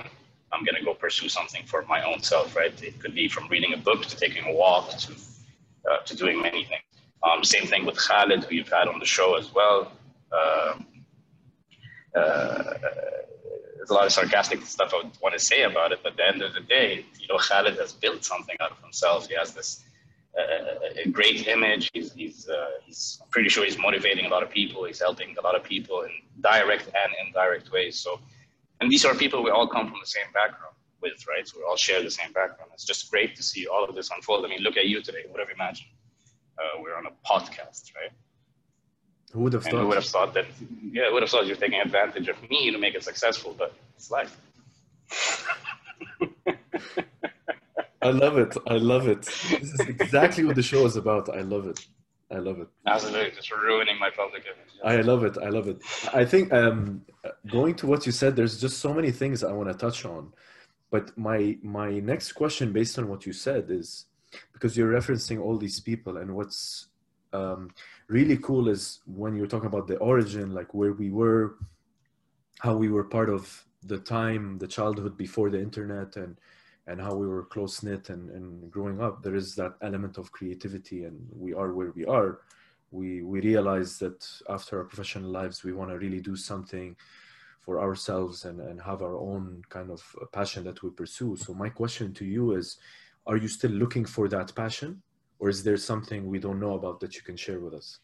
I'm 0.51 0.63
gonna 0.63 0.84
go 0.84 0.94
pursue 0.94 1.30
something 1.30 1.63
for 1.66 1.84
my 1.84 2.04
own 2.04 2.22
self, 2.22 2.56
right? 2.56 2.74
It 2.84 3.00
could 3.00 3.13
be 3.13 3.27
from 3.27 3.48
reading 3.50 3.74
a 3.74 3.77
book 3.77 4.06
to 4.06 4.16
taking 4.16 4.46
a 4.46 4.54
walk 4.54 4.89
to 4.98 5.13
uh, 5.89 5.98
to 6.06 6.16
doing 6.16 6.42
many 6.42 6.66
things. 6.66 6.84
Um, 7.24 7.44
same 7.44 7.66
thing 7.66 7.86
with 7.86 7.98
Khalid, 7.98 8.44
who 8.46 8.56
you've 8.56 8.70
had 8.70 8.88
on 8.88 9.00
the 9.00 9.06
show 9.06 9.36
as 9.36 9.54
well. 9.54 9.92
Uh, 10.32 10.80
uh, 12.16 12.74
there's 13.75 13.89
a 13.89 13.94
lot 13.94 14.06
of 14.06 14.12
sarcastic 14.12 14.62
stuff 14.66 14.94
I 14.94 15.10
want 15.22 15.34
to 15.34 15.39
say 15.39 15.63
about 15.63 15.92
it, 15.92 16.00
but 16.04 16.13
at 16.13 16.18
the 16.18 16.27
end 16.27 16.42
of 16.42 16.54
the 16.54 16.62
day, 16.62 17.06
you 17.20 17.27
know, 17.27 17.38
Khalid 17.38 17.77
has 17.77 17.94
built 17.94 18.24
something 18.24 18.56
out 18.60 18.72
of 18.72 18.80
himself. 18.82 19.27
He 19.27 19.36
has 19.36 19.54
this 19.54 19.84
a 21.06 21.10
great 21.10 21.48
image. 21.48 21.89
He's, 21.94 22.13
he's, 22.13 22.50
uh, 22.50 22.70
he's 22.86 23.20
I'm 23.22 23.30
pretty 23.30 23.50
sure 23.50 23.66
he's 23.66 23.77
motivating 23.77 24.25
a 24.25 24.30
lot 24.30 24.44
of 24.44 24.50
people. 24.50 24.86
He's 24.86 25.00
helping 25.00 25.36
a 25.38 25.42
lot 25.42 25.56
of 25.56 25.63
people 25.63 26.01
in 26.01 26.12
direct 26.42 26.86
and 26.86 27.13
indirect 27.25 27.72
ways. 27.72 28.00
So, 28.00 28.20
and 28.81 28.91
these 28.91 29.05
are 29.05 29.15
people 29.15 29.43
we 29.43 29.51
all 29.51 29.67
come 29.67 29.88
from 29.88 29.98
the 30.00 30.07
same 30.07 30.31
background 30.34 30.75
with, 31.01 31.25
right? 31.27 31.48
So 31.48 31.57
we 31.57 31.63
all 31.63 31.75
share 31.75 32.01
the 32.03 32.12
same 32.12 32.31
background. 32.34 32.72
It's 32.74 32.86
just 32.86 33.10
great 33.12 33.36
to 33.36 33.43
see 33.43 33.67
all 33.67 33.84
of 33.84 33.96
this 33.96 34.10
unfold. 34.15 34.46
I 34.46 34.50
mean, 34.50 34.62
look 34.62 34.77
at 34.77 34.86
you 34.86 35.01
today. 35.01 35.24
Who 35.25 35.31
would 35.34 35.39
have 35.39 35.50
imagined 35.50 35.89
uh, 36.60 36.81
we're 36.81 36.96
on 36.96 37.05
a 37.05 37.12
podcast, 37.25 37.93
right? 37.96 38.12
Who 39.31 39.41
would 39.41 39.53
have 39.53 39.63
and 39.65 39.72
thought? 39.72 39.81
Who 39.81 39.88
would 39.88 39.96
have 39.96 40.05
thought 40.05 40.34
that? 40.34 40.46
Yeah, 40.91 41.07
who 41.07 41.13
would 41.13 41.24
have 41.24 41.29
thought 41.29 41.48
you're 41.48 41.55
taking 41.55 41.79
advantage 41.79 42.27
of 42.27 42.41
me 42.50 42.72
to 42.72 42.77
make 42.77 42.96
it 42.96 43.03
successful? 43.03 43.55
But 43.57 43.74
it's 43.96 44.10
life. 44.10 44.38
I 48.01 48.12
love 48.12 48.38
it. 48.38 48.55
I 48.67 48.77
love 48.77 49.07
it. 49.07 49.24
This 49.24 49.74
is 49.74 49.79
exactly 49.81 50.46
what 50.46 50.55
the 50.55 50.63
show 50.63 50.86
is 50.86 50.96
about. 50.96 51.29
I 51.29 51.41
love 51.41 51.67
it. 51.67 51.86
I 52.29 52.38
love 52.38 52.60
it. 52.60 52.67
Absolutely, 52.86 53.31
just 53.31 53.51
ruining 53.51 53.98
my 53.98 54.10
public 54.10 54.43
image. 54.46 54.74
I 54.84 55.01
love 55.01 55.24
it. 55.24 55.38
I 55.38 55.50
love 55.50 55.67
it. 55.67 55.81
I 56.13 56.25
think 56.25 56.51
um, 56.51 57.05
going 57.50 57.75
to 57.75 57.88
what 57.88 58.05
you 58.05 58.12
said, 58.12 58.36
there's 58.36 58.60
just 58.60 58.79
so 58.79 58.93
many 58.93 59.12
things 59.12 59.43
I 59.43 59.53
want 59.53 59.69
to 59.69 59.75
touch 59.75 60.03
on. 60.03 60.34
But 60.91 61.17
my 61.17 61.57
my 61.62 62.00
next 62.00 62.34
question, 62.34 62.74
based 62.74 63.00
on 63.00 63.07
what 63.07 63.25
you 63.25 63.34
said, 63.34 63.67
is 63.69 64.05
because 64.53 64.75
you're 64.75 64.91
referencing 64.91 65.41
all 65.41 65.57
these 65.57 65.79
people, 65.79 66.17
and 66.17 66.36
what's 66.36 66.88
um, 67.34 67.72
really 68.07 68.38
cool 68.38 68.67
is 68.67 69.00
when 69.05 69.36
you're 69.36 69.48
talking 69.48 69.67
about 69.67 69.88
the 69.88 69.98
origin, 69.98 70.53
like 70.53 70.74
where 70.74 70.93
we 70.93 71.10
were, 71.12 71.55
how 72.60 72.75
we 72.75 72.89
were 72.89 73.03
part 73.03 73.29
of 73.29 73.65
the 73.84 74.00
time, 74.00 74.57
the 74.57 74.67
childhood 74.67 75.17
before 75.17 75.50
the 75.50 75.62
internet, 75.62 76.15
and 76.17 76.38
and 76.88 77.01
how 77.01 77.13
we 77.13 77.27
were 77.27 77.44
close 77.44 77.84
knit 77.84 78.10
and, 78.10 78.29
and 78.32 78.72
growing 78.72 79.01
up, 79.01 79.22
there 79.22 79.36
is 79.36 79.56
that 79.56 79.74
element 79.82 80.17
of 80.17 80.32
creativity, 80.32 81.03
and 81.03 81.20
we 81.34 81.53
are 81.53 81.74
where 81.74 81.91
we 81.91 82.06
are. 82.06 82.39
We 82.91 83.22
we 83.22 83.41
realize 83.41 84.00
that 84.00 84.25
after 84.50 84.79
our 84.79 84.86
professional 84.86 85.29
lives, 85.29 85.63
we 85.63 85.74
want 85.74 85.91
to 85.91 85.98
really 85.98 86.22
do 86.22 86.36
something 86.38 86.96
for 87.65 87.82
ourselves 87.82 88.46
and, 88.46 88.62
and 88.62 88.82
have 88.82 89.01
our 89.01 89.17
own 89.17 89.62
kind 89.67 89.91
of 89.91 90.01
passion 90.32 90.63
that 90.63 90.82
we 90.82 90.89
pursue. 90.89 91.36
So 91.36 91.53
my 91.53 91.67
question 91.67 92.13
to 92.13 92.24
you 92.24 92.56
is, 92.56 92.77
are 93.25 93.36
you 93.36 93.50
still 93.50 93.72
looking 93.72 94.06
for 94.06 94.29
that 94.29 94.56
passion, 94.56 95.01
or 95.39 95.50
is 95.50 95.63
there 95.65 95.75
something 95.75 96.25
we 96.25 96.39
don't 96.39 96.62
know 96.62 96.75
about 96.75 97.01
that 97.01 97.15
you 97.17 97.22
can 97.22 97.36
share 97.36 97.60
with 97.60 97.74
us? 97.74 98.00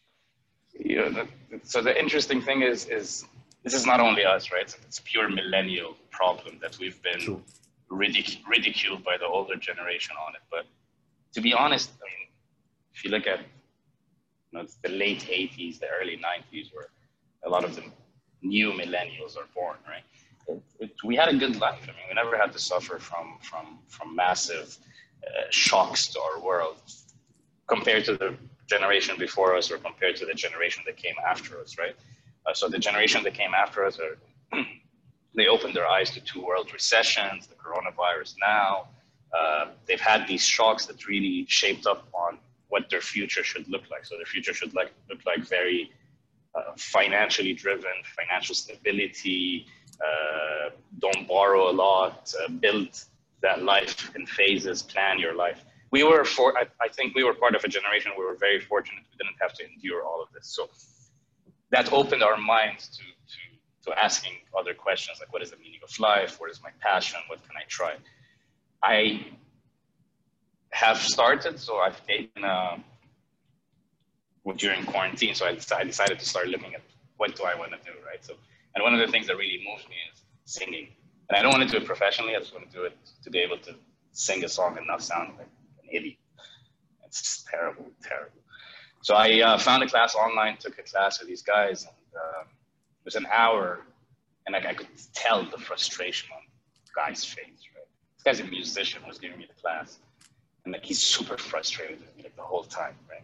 You 0.78 1.08
know, 1.08 1.26
so 1.62 1.80
the 1.80 1.98
interesting 1.98 2.42
thing 2.42 2.60
is 2.60 2.84
is 2.98 3.24
this 3.62 3.72
is 3.72 3.86
not 3.86 4.00
only 4.00 4.24
us, 4.26 4.52
right? 4.52 4.70
It's 4.86 4.98
a 4.98 5.02
pure 5.02 5.30
millennial 5.30 5.96
problem 6.10 6.58
that 6.60 6.78
we've 6.78 7.00
been. 7.02 7.20
True 7.20 7.42
ridic- 7.94 8.40
ridiculed 8.46 9.04
by 9.04 9.16
the 9.18 9.26
older 9.26 9.56
generation 9.56 10.14
on 10.26 10.34
it. 10.34 10.42
But 10.50 10.66
to 11.34 11.40
be 11.40 11.52
honest, 11.52 11.90
I 12.02 12.06
mean, 12.06 12.28
if 12.94 13.04
you 13.04 13.10
look 13.10 13.26
at 13.26 13.40
you 14.52 14.58
know, 14.58 14.66
the 14.82 14.90
late 14.90 15.22
80s, 15.28 15.78
the 15.80 15.88
early 16.00 16.16
90s, 16.16 16.70
where 16.72 16.88
a 17.44 17.48
lot 17.48 17.64
of 17.64 17.74
the 17.76 17.82
new 18.42 18.72
millennials 18.72 19.36
are 19.36 19.48
born, 19.54 19.76
right? 19.88 20.04
It, 20.46 20.62
it, 20.80 20.90
we 21.04 21.16
had 21.16 21.28
a 21.28 21.36
good 21.36 21.56
life. 21.60 21.82
I 21.84 21.92
mean, 21.96 22.06
we 22.08 22.14
never 22.14 22.36
had 22.36 22.52
to 22.52 22.58
suffer 22.58 22.98
from 22.98 23.38
from 23.42 23.78
from 23.88 24.14
massive 24.14 24.76
uh, 25.26 25.44
shocks 25.50 26.08
to 26.08 26.20
our 26.20 26.40
world 26.40 26.76
compared 27.66 28.04
to 28.06 28.16
the 28.16 28.36
generation 28.66 29.16
before 29.18 29.56
us 29.56 29.70
or 29.70 29.78
compared 29.78 30.16
to 30.16 30.26
the 30.26 30.34
generation 30.34 30.82
that 30.86 30.96
came 30.96 31.14
after 31.26 31.60
us, 31.60 31.78
right? 31.78 31.96
Uh, 32.46 32.52
so 32.54 32.68
the 32.68 32.78
generation 32.78 33.22
that 33.24 33.34
came 33.34 33.54
after 33.54 33.84
us 33.84 33.98
are 33.98 34.18
they 35.34 35.48
opened 35.48 35.74
their 35.74 35.86
eyes 35.86 36.10
to 36.10 36.20
two 36.20 36.42
world 36.44 36.72
recessions, 36.72 37.46
the 37.46 37.54
coronavirus 37.56 38.34
now. 38.40 38.88
Uh, 39.36 39.66
they've 39.86 40.00
had 40.00 40.28
these 40.28 40.46
shocks 40.46 40.86
that 40.86 41.06
really 41.08 41.44
shaped 41.48 41.86
up 41.86 42.06
on 42.12 42.38
what 42.68 42.88
their 42.88 43.00
future 43.00 43.42
should 43.42 43.68
look 43.68 43.82
like. 43.90 44.04
So 44.04 44.16
their 44.16 44.26
future 44.26 44.54
should 44.54 44.74
like, 44.74 44.92
look 45.08 45.20
like 45.26 45.40
very 45.40 45.92
uh, 46.54 46.72
financially 46.76 47.52
driven, 47.52 47.92
financial 48.16 48.54
stability, 48.54 49.66
uh, 50.00 50.70
don't 51.00 51.26
borrow 51.26 51.70
a 51.70 51.72
lot, 51.72 52.32
uh, 52.42 52.48
build 52.50 53.04
that 53.42 53.62
life 53.62 54.10
in 54.16 54.26
phases, 54.26 54.82
plan 54.82 55.18
your 55.18 55.34
life. 55.34 55.64
We 55.90 56.02
were 56.02 56.24
for, 56.24 56.56
I, 56.56 56.64
I 56.80 56.88
think 56.88 57.14
we 57.14 57.22
were 57.24 57.34
part 57.34 57.54
of 57.54 57.62
a 57.64 57.68
generation. 57.68 58.12
We 58.18 58.24
were 58.24 58.36
very 58.36 58.60
fortunate. 58.60 59.02
We 59.10 59.16
didn't 59.24 59.36
have 59.40 59.52
to 59.54 59.64
endure 59.64 60.04
all 60.04 60.22
of 60.22 60.28
this. 60.32 60.46
So 60.48 60.68
that 61.70 61.92
opened 61.92 62.22
our 62.22 62.36
minds 62.36 62.88
to, 62.96 63.02
to 63.84 63.92
asking 64.02 64.32
other 64.58 64.74
questions 64.74 65.18
like 65.20 65.32
what 65.32 65.42
is 65.42 65.50
the 65.50 65.56
meaning 65.58 65.80
of 65.82 66.00
life 66.00 66.40
what 66.40 66.50
is 66.50 66.60
my 66.62 66.70
passion 66.80 67.20
what 67.28 67.42
can 67.46 67.56
i 67.56 67.64
try 67.68 67.94
i 68.82 69.24
have 70.74 70.98
started. 70.98 71.58
So 71.58 71.76
I've 71.78 72.04
taken 72.06 72.44
uh, 72.44 72.76
during 74.56 74.84
quarantine. 74.84 75.34
So 75.34 75.46
I, 75.46 75.56
I 75.76 75.84
decided 75.84 76.18
to 76.18 76.26
start 76.26 76.48
looking 76.48 76.74
at 76.74 76.82
what 77.16 77.36
do 77.36 77.44
I 77.44 77.54
want 77.54 77.70
to 77.70 77.78
do, 77.78 77.96
right? 78.04 78.22
So, 78.22 78.34
and 78.74 78.82
one 78.82 78.92
of 78.92 78.98
the 78.98 79.10
things 79.10 79.28
that 79.28 79.36
really 79.36 79.64
moves 79.66 79.88
me 79.88 79.94
is 80.12 80.22
singing. 80.44 80.88
And 81.28 81.38
I 81.38 81.42
don't 81.42 81.52
want 81.52 81.62
to 81.62 81.70
do 81.70 81.82
it 81.82 81.86
professionally. 81.86 82.34
I 82.34 82.40
just 82.40 82.52
want 82.52 82.68
to 82.70 82.76
do 82.76 82.84
it 82.84 82.98
to 83.22 83.30
be 83.30 83.38
able 83.38 83.58
to 83.58 83.74
sing 84.10 84.44
a 84.44 84.48
song 84.48 84.76
and 84.76 84.86
not 84.86 85.00
sound 85.00 85.34
like 85.38 85.46
an 85.82 85.88
idiot. 85.92 86.18
It's 87.06 87.22
just 87.22 87.46
terrible, 87.46 87.86
terrible. 88.02 88.42
So 89.02 89.14
I 89.14 89.40
uh, 89.40 89.58
found 89.58 89.84
a 89.84 89.86
class 89.86 90.16
online, 90.16 90.56
took 90.56 90.76
a 90.78 90.82
class 90.82 91.20
with 91.20 91.28
these 91.28 91.42
guys, 91.42 91.84
and 91.84 91.92
it 91.92 92.18
was 93.04 93.14
an 93.14 93.26
hour, 93.32 93.80
and 94.46 94.52
like 94.52 94.66
I 94.66 94.74
could 94.74 94.88
tell 95.14 95.44
the 95.44 95.58
frustration 95.58 96.30
on 96.34 96.40
the 96.86 96.92
guy's 96.94 97.24
face. 97.24 97.62
Right, 97.74 97.86
this 98.16 98.22
guy's 98.24 98.40
a 98.40 98.50
musician 98.50 99.02
was 99.06 99.18
giving 99.18 99.38
me 99.38 99.46
the 99.46 99.60
class, 99.60 99.98
and 100.64 100.72
like 100.72 100.84
he's 100.84 101.00
super 101.00 101.36
frustrated 101.36 102.00
with 102.00 102.16
me 102.16 102.22
like 102.24 102.36
the 102.36 102.42
whole 102.42 102.64
time, 102.64 102.94
right? 103.08 103.22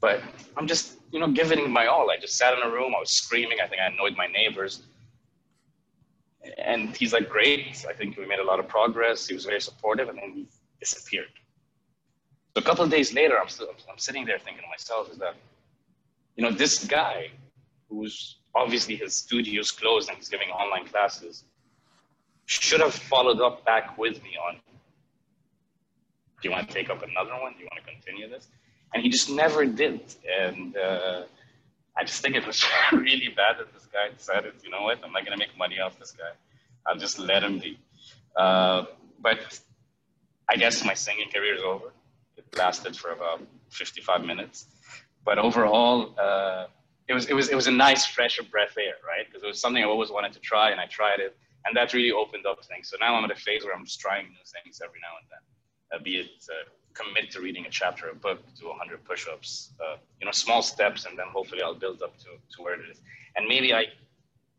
But 0.00 0.20
I'm 0.56 0.66
just, 0.66 0.98
you 1.12 1.20
know, 1.20 1.28
giving 1.28 1.70
my 1.70 1.86
all. 1.86 2.10
I 2.10 2.16
just 2.16 2.36
sat 2.36 2.52
in 2.54 2.62
a 2.62 2.70
room. 2.70 2.92
I 2.96 3.00
was 3.00 3.10
screaming. 3.10 3.58
I 3.62 3.68
think 3.68 3.80
I 3.80 3.86
annoyed 3.86 4.16
my 4.16 4.26
neighbors. 4.26 4.82
And 6.58 6.96
he's 6.96 7.12
like, 7.12 7.28
great. 7.28 7.86
I 7.88 7.92
think 7.92 8.16
we 8.16 8.26
made 8.26 8.40
a 8.40 8.44
lot 8.44 8.58
of 8.58 8.66
progress. 8.66 9.28
He 9.28 9.34
was 9.34 9.44
very 9.44 9.60
supportive, 9.60 10.08
and 10.08 10.18
then 10.18 10.32
he 10.32 10.48
disappeared. 10.80 11.28
So 12.54 12.60
a 12.60 12.62
couple 12.62 12.84
of 12.84 12.90
days 12.90 13.14
later, 13.14 13.38
I'm 13.40 13.48
still 13.48 13.68
I'm 13.90 13.98
sitting 13.98 14.24
there 14.26 14.38
thinking 14.38 14.62
to 14.62 14.68
myself, 14.68 15.10
is 15.10 15.18
that, 15.18 15.36
you 16.36 16.42
know, 16.42 16.50
this 16.50 16.84
guy 16.84 17.30
who's 17.88 18.38
obviously 18.54 18.96
his 18.96 19.14
studio's 19.14 19.70
closed 19.70 20.08
and 20.08 20.18
he's 20.18 20.28
giving 20.28 20.48
online 20.48 20.86
classes 20.86 21.44
should 22.46 22.80
have 22.80 22.94
followed 22.94 23.40
up 23.40 23.64
back 23.64 23.96
with 23.98 24.22
me 24.22 24.36
on 24.48 24.56
do 26.40 26.48
you 26.48 26.50
want 26.50 26.66
to 26.66 26.74
take 26.74 26.90
up 26.90 27.04
another 27.04 27.40
one? 27.40 27.52
Do 27.52 27.60
you 27.60 27.68
want 27.70 27.84
to 27.86 27.92
continue 27.92 28.28
this? 28.28 28.48
and 28.92 29.02
he 29.02 29.08
just 29.08 29.30
never 29.30 29.64
did. 29.64 30.00
And 30.40 30.76
uh, 30.76 31.22
I 31.96 32.04
just 32.04 32.22
think 32.22 32.36
it 32.36 32.46
was 32.46 32.64
really 32.92 33.28
bad 33.28 33.58
that 33.58 33.72
this 33.72 33.86
guy 33.86 34.14
decided, 34.16 34.54
you 34.62 34.70
know 34.70 34.82
what, 34.82 34.98
I'm 35.04 35.12
not 35.12 35.24
gonna 35.24 35.38
make 35.38 35.56
money 35.56 35.78
off 35.78 35.98
this 35.98 36.12
guy. 36.12 36.32
I'll 36.86 36.98
just 36.98 37.18
let 37.18 37.42
him 37.42 37.58
be. 37.58 37.78
Uh, 38.36 38.84
but 39.20 39.60
I 40.48 40.56
guess 40.56 40.84
my 40.84 40.94
singing 40.94 41.28
career 41.32 41.54
is 41.54 41.62
over. 41.62 41.92
It 42.36 42.44
lasted 42.56 42.96
for 42.96 43.10
about 43.10 43.40
55 43.70 44.24
minutes, 44.24 44.66
but 45.24 45.38
overall, 45.38 46.14
uh, 46.18 46.66
it 47.08 47.14
was 47.14 47.26
it 47.26 47.34
was 47.34 47.48
it 47.48 47.54
was 47.56 47.66
a 47.66 47.72
nice 47.72 48.06
fresh 48.06 48.38
breath 48.50 48.76
air, 48.78 48.94
right? 49.06 49.26
Because 49.26 49.42
it 49.42 49.46
was 49.46 49.60
something 49.60 49.82
I 49.82 49.86
always 49.86 50.10
wanted 50.10 50.32
to 50.34 50.40
try, 50.40 50.70
and 50.70 50.80
I 50.80 50.86
tried 50.86 51.20
it, 51.20 51.36
and 51.64 51.76
that 51.76 51.92
really 51.92 52.12
opened 52.12 52.46
up 52.46 52.64
things. 52.64 52.88
So 52.88 52.96
now 53.00 53.14
I'm 53.14 53.24
at 53.24 53.30
a 53.30 53.40
phase 53.40 53.64
where 53.64 53.74
I'm 53.74 53.84
just 53.84 54.00
trying 54.00 54.26
new 54.26 54.44
things 54.44 54.80
every 54.84 55.00
now 55.00 55.14
and 55.20 55.26
then, 55.30 55.42
uh, 56.00 56.02
be 56.02 56.16
it 56.16 56.30
uh, 56.50 56.68
commit 56.94 57.30
to 57.32 57.40
reading 57.40 57.66
a 57.66 57.70
chapter 57.70 58.08
of 58.08 58.16
a 58.16 58.18
book, 58.18 58.40
do 58.58 58.68
100 58.68 59.04
push-ups, 59.04 59.72
uh, 59.80 59.96
you 60.20 60.26
know, 60.26 60.32
small 60.32 60.62
steps, 60.62 61.06
and 61.06 61.18
then 61.18 61.26
hopefully 61.32 61.62
I'll 61.62 61.74
build 61.74 62.02
up 62.02 62.16
to, 62.18 62.24
to 62.24 62.62
where 62.62 62.74
it 62.74 62.90
is. 62.90 63.00
And 63.36 63.46
maybe 63.46 63.72
I 63.72 63.86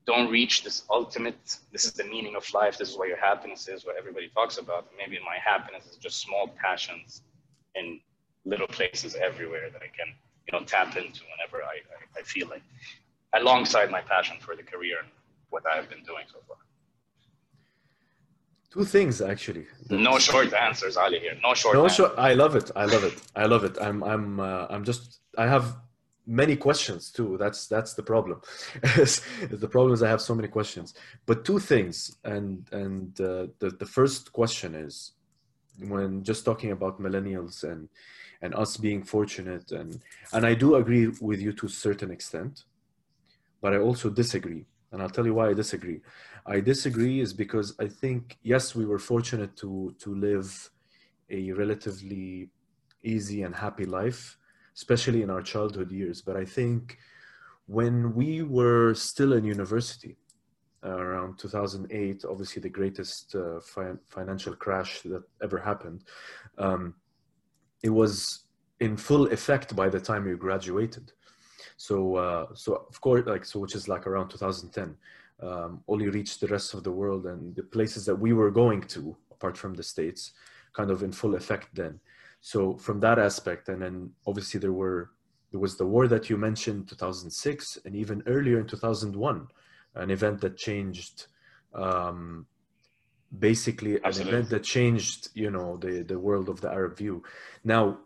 don't 0.05 0.29
reach 0.29 0.63
this 0.63 0.83
ultimate, 0.89 1.59
this 1.71 1.85
is 1.85 1.93
the 1.93 2.03
meaning 2.03 2.35
of 2.35 2.45
life, 2.53 2.77
this 2.77 2.89
is 2.89 2.97
where 2.97 3.07
your 3.07 3.19
happiness 3.19 3.67
is, 3.67 3.85
what 3.85 3.95
everybody 3.97 4.29
talks 4.29 4.57
about. 4.57 4.87
Maybe 4.97 5.19
my 5.25 5.37
happiness 5.43 5.85
is 5.85 5.97
just 5.97 6.21
small 6.21 6.49
passions 6.61 7.21
in 7.75 7.99
little 8.45 8.67
places 8.67 9.15
everywhere 9.15 9.69
that 9.71 9.81
I 9.81 9.87
can, 9.95 10.13
you 10.45 10.51
know, 10.51 10.65
tap 10.65 10.95
into 10.97 11.21
whenever 11.31 11.63
I, 11.63 11.75
I, 11.75 12.19
I 12.19 12.23
feel 12.23 12.47
like, 12.49 12.63
alongside 13.33 13.89
my 13.89 14.01
passion 14.01 14.37
for 14.39 14.55
the 14.55 14.63
career 14.63 14.97
and 15.01 15.09
what 15.49 15.63
I've 15.65 15.89
been 15.89 16.03
doing 16.03 16.25
so 16.31 16.39
far. 16.47 16.57
Two 18.71 18.85
things 18.85 19.21
actually. 19.21 19.67
No 19.89 20.17
short 20.17 20.51
answers, 20.53 20.97
Ali. 20.97 21.19
Here, 21.19 21.37
no 21.43 21.53
short. 21.53 21.75
No 21.75 21.87
short. 21.87 22.13
I 22.17 22.33
love 22.33 22.55
it. 22.55 22.71
I 22.75 22.85
love 22.85 23.03
it. 23.03 23.21
I 23.35 23.45
love 23.45 23.63
it. 23.63 23.77
I'm. 23.79 24.03
I'm. 24.03 24.39
Uh, 24.39 24.65
I'm 24.71 24.83
just. 24.83 25.19
I 25.37 25.45
have 25.45 25.75
many 26.25 26.55
questions 26.55 27.11
too. 27.11 27.37
That's 27.39 27.67
that's 27.67 27.93
the 27.93 28.01
problem. 28.01 28.41
the 28.81 29.69
problem 29.69 29.93
is 29.93 30.01
I 30.01 30.09
have 30.09 30.21
so 30.21 30.33
many 30.33 30.47
questions. 30.47 30.95
But 31.27 31.45
two 31.45 31.59
things, 31.59 32.17
and 32.23 32.67
and 32.71 33.19
uh, 33.21 33.47
the 33.59 33.69
the 33.77 33.85
first 33.85 34.33
question 34.33 34.73
is 34.73 35.11
when 35.79 36.23
just 36.23 36.43
talking 36.43 36.71
about 36.71 36.99
millennials 36.99 37.63
and 37.63 37.89
and 38.43 38.53
us 38.63 38.71
being 38.77 39.01
fortunate 39.15 39.71
and 39.71 39.89
and 40.33 40.45
I 40.45 40.53
do 40.63 40.75
agree 40.81 41.07
with 41.29 41.39
you 41.45 41.51
to 41.59 41.65
a 41.65 41.75
certain 41.87 42.11
extent, 42.11 42.65
but 43.61 43.73
I 43.73 43.79
also 43.87 44.07
disagree, 44.09 44.65
and 44.91 45.01
I'll 45.01 45.15
tell 45.17 45.25
you 45.29 45.35
why 45.39 45.47
I 45.49 45.55
disagree. 45.63 45.99
I 46.45 46.59
disagree 46.73 47.17
is 47.25 47.33
because 47.33 47.67
I 47.79 47.87
think 48.01 48.37
yes, 48.53 48.75
we 48.79 48.85
were 48.91 49.01
fortunate 49.13 49.55
to 49.63 49.95
to 50.03 50.09
live 50.29 50.49
a 51.29 51.51
relatively 51.63 52.49
easy 53.15 53.39
and 53.45 53.55
happy 53.55 53.85
life, 54.01 54.37
especially 54.79 55.21
in 55.25 55.29
our 55.29 55.43
childhood 55.53 55.89
years. 55.99 56.21
But 56.27 56.35
I 56.43 56.45
think 56.57 56.97
when 57.77 58.13
we 58.19 58.43
were 58.43 58.93
still 58.93 59.31
in 59.33 59.43
university, 59.45 60.17
uh, 60.85 60.97
around 61.07 61.39
2008, 61.39 62.25
obviously 62.29 62.61
the 62.61 62.75
greatest 62.79 63.35
uh, 63.35 63.59
fi- 63.61 64.01
financial 64.09 64.55
crash 64.63 65.01
that 65.03 65.23
ever 65.41 65.57
happened, 65.57 66.03
um, 66.57 66.93
it 67.83 67.89
was 67.89 68.45
in 68.79 68.97
full 68.97 69.27
effect 69.31 69.75
by 69.75 69.89
the 69.89 69.99
time 69.99 70.27
you 70.27 70.37
graduated. 70.37 71.11
So, 71.77 72.15
uh, 72.15 72.47
so 72.53 72.85
of 72.89 72.99
course, 73.01 73.25
like 73.25 73.45
so, 73.45 73.59
which 73.59 73.75
is 73.75 73.87
like 73.87 74.07
around 74.07 74.29
2010 74.29 74.95
um, 75.41 75.83
only 75.87 76.09
reached 76.09 76.39
the 76.39 76.47
rest 76.47 76.73
of 76.73 76.83
the 76.83 76.91
world 76.91 77.25
and 77.25 77.55
the 77.55 77.63
places 77.63 78.05
that 78.05 78.15
we 78.15 78.33
were 78.33 78.51
going 78.51 78.81
to, 78.81 79.15
apart 79.31 79.57
from 79.57 79.73
the 79.73 79.83
States, 79.83 80.31
kind 80.73 80.89
of 80.89 81.03
in 81.03 81.11
full 81.11 81.35
effect 81.35 81.67
then. 81.73 81.99
So 82.41 82.77
from 82.77 82.99
that 83.01 83.19
aspect, 83.19 83.69
and 83.69 83.81
then 83.81 84.11
obviously 84.27 84.59
there 84.59 84.73
were 84.73 85.11
there 85.51 85.59
was 85.59 85.77
the 85.77 85.85
war 85.85 86.07
that 86.07 86.31
you 86.31 86.37
mentioned, 86.37 86.89
2006, 86.89 87.77
and 87.85 87.95
even 87.95 88.23
earlier 88.25 88.59
in 88.59 88.65
2001, 88.65 89.47
an 89.93 90.09
event 90.09 90.41
that 90.41 90.57
changed, 90.57 91.27
um, 91.75 92.47
basically 93.39 93.95
an 94.03 94.19
event 94.21 94.49
that 94.49 94.63
changed, 94.63 95.29
you 95.33 95.49
know, 95.49 95.77
the 95.77 96.03
the 96.03 96.19
world 96.19 96.49
of 96.49 96.61
the 96.61 96.69
Arab 96.69 96.97
view. 96.97 97.23
Now, 97.63 97.99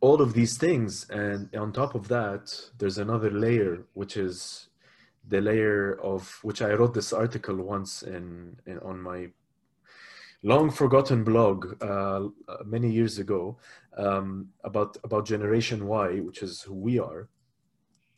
all 0.00 0.20
of 0.20 0.34
these 0.34 0.58
things, 0.58 1.08
and 1.10 1.54
on 1.54 1.72
top 1.72 1.94
of 1.94 2.08
that, 2.08 2.70
there's 2.78 2.98
another 2.98 3.30
layer, 3.30 3.84
which 3.94 4.16
is 4.16 4.68
the 5.28 5.40
layer 5.40 6.00
of 6.00 6.38
which 6.42 6.60
I 6.60 6.72
wrote 6.72 6.94
this 6.94 7.12
article 7.12 7.56
once 7.56 8.02
in, 8.02 8.56
in 8.66 8.78
on 8.80 9.00
my 9.00 9.28
long 10.42 10.70
forgotten 10.70 11.22
blog 11.22 11.80
uh, 11.80 12.26
many 12.64 12.90
years 12.90 13.18
ago 13.18 13.58
um, 13.96 14.48
about 14.64 14.96
about 15.04 15.24
Generation 15.24 15.86
Y, 15.86 16.20
which 16.20 16.42
is 16.42 16.62
who 16.62 16.74
we 16.74 16.98
are, 16.98 17.28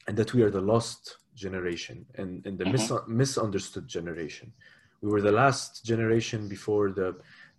and 0.08 0.16
that 0.16 0.32
we 0.32 0.42
are 0.42 0.50
the 0.50 0.60
lost 0.60 1.18
generation 1.34 2.06
and, 2.14 2.46
and 2.46 2.56
the 2.56 2.64
mm-hmm. 2.64 2.72
mis- 2.72 3.08
misunderstood 3.08 3.86
generation. 3.88 4.52
We 5.04 5.10
were 5.10 5.20
the 5.20 5.38
last 5.44 5.84
generation 5.84 6.48
before 6.48 6.86
the 6.90 7.08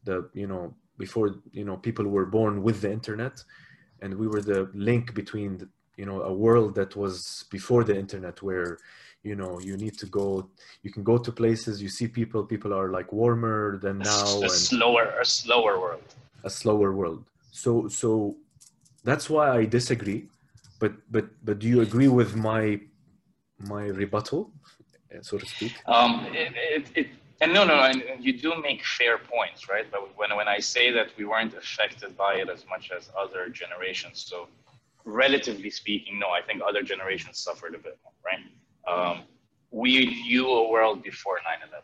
the 0.07 0.15
you 0.33 0.47
know 0.47 0.73
before 0.97 1.27
you 1.59 1.65
know 1.67 1.77
people 1.77 2.07
were 2.07 2.25
born 2.25 2.63
with 2.67 2.77
the 2.81 2.91
internet, 2.91 3.35
and 4.01 4.09
we 4.21 4.27
were 4.27 4.41
the 4.41 4.61
link 4.73 5.13
between 5.13 5.51
the, 5.59 5.67
you 5.95 6.07
know 6.07 6.21
a 6.23 6.33
world 6.33 6.73
that 6.79 6.95
was 6.95 7.45
before 7.51 7.83
the 7.83 7.95
internet 8.03 8.41
where 8.41 8.79
you 9.21 9.35
know 9.35 9.59
you 9.59 9.75
need 9.77 9.95
to 10.03 10.07
go 10.19 10.27
you 10.83 10.91
can 10.95 11.03
go 11.03 11.17
to 11.25 11.31
places 11.31 11.81
you 11.85 11.89
see 11.97 12.07
people 12.07 12.43
people 12.53 12.73
are 12.79 12.89
like 12.97 13.09
warmer 13.21 13.77
than 13.85 13.99
now 13.99 14.27
a, 14.41 14.45
a 14.45 14.49
slower 14.49 15.05
a 15.21 15.25
slower 15.25 15.79
world. 15.83 16.07
A 16.43 16.49
slower 16.49 16.91
world. 16.99 17.23
So 17.51 17.87
so 18.01 18.35
that's 19.03 19.29
why 19.29 19.45
i 19.59 19.65
disagree. 19.79 20.21
But 20.81 20.93
but 21.15 21.25
but 21.47 21.59
do 21.59 21.67
you 21.73 21.81
agree 21.87 22.11
with 22.19 22.31
my 22.49 22.63
my 23.73 23.85
rebuttal 24.01 24.41
so 25.21 25.37
to 25.37 25.47
speak? 25.55 25.73
Um 25.95 26.11
it, 26.43 26.51
it, 26.77 26.85
it 27.01 27.07
and 27.41 27.53
no 27.53 27.63
no 27.65 27.75
and 27.83 28.03
you 28.19 28.33
do 28.39 28.53
make 28.61 28.83
fair 28.83 29.17
points 29.17 29.67
right 29.69 29.87
but 29.91 30.01
when 30.17 30.35
when 30.35 30.47
i 30.47 30.59
say 30.59 30.91
that 30.91 31.07
we 31.17 31.25
weren't 31.25 31.53
affected 31.53 32.15
by 32.17 32.35
it 32.35 32.49
as 32.49 32.65
much 32.69 32.91
as 32.97 33.09
other 33.17 33.49
generations 33.49 34.25
so 34.29 34.47
relatively 35.03 35.69
speaking 35.69 36.17
no 36.17 36.29
i 36.29 36.41
think 36.41 36.61
other 36.67 36.81
generations 36.81 37.37
suffered 37.37 37.75
a 37.75 37.77
bit 37.77 37.97
more 38.03 38.13
right 38.25 38.43
um, 38.87 39.23
we 39.71 40.05
knew 40.23 40.47
a 40.47 40.69
world 40.69 41.03
before 41.03 41.37
9-11. 41.39 41.81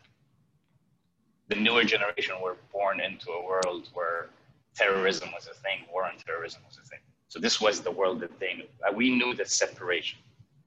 The 1.50 1.56
newer 1.56 1.84
generation 1.84 2.36
were 2.42 2.58
born 2.72 3.02
into 3.02 3.32
a 3.32 3.46
world 3.46 3.90
where 3.94 4.30
terrorism 4.76 5.30
was 5.34 5.48
a 5.48 5.54
thing, 5.56 5.80
war 5.92 6.06
on 6.06 6.16
terrorism 6.26 6.62
was 6.66 6.78
a 6.78 6.88
thing. 6.88 7.00
So 7.28 7.40
this 7.40 7.60
was 7.60 7.82
the 7.82 7.92
world 7.92 8.22
that 8.22 8.40
they 8.40 8.54
knew. 8.54 8.70
Uh, 8.88 8.94
we 8.94 9.10
knew 9.10 9.34
the 9.34 9.46
separation. 9.46 10.20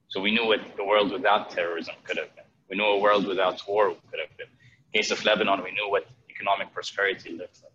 So 0.09 0.21
we 0.21 0.31
knew 0.31 0.47
what 0.47 0.61
the 0.77 0.85
world 0.85 1.13
without 1.13 1.51
terrorism 1.51 1.95
could 2.05 2.19
have 2.19 2.35
been. 2.37 2.45
We 2.69 2.77
knew 2.77 2.85
a 2.85 2.99
world 2.99 3.27
without 3.27 3.67
war 3.67 3.97
could 4.11 4.21
have 4.21 4.37
been. 4.37 4.53
Case 4.95 5.11
of 5.11 5.25
Lebanon, 5.25 5.63
we 5.63 5.73
knew 5.73 5.89
what 5.91 6.07
economic 6.31 6.73
prosperity 6.73 7.31
looked 7.33 7.63
like. 7.63 7.73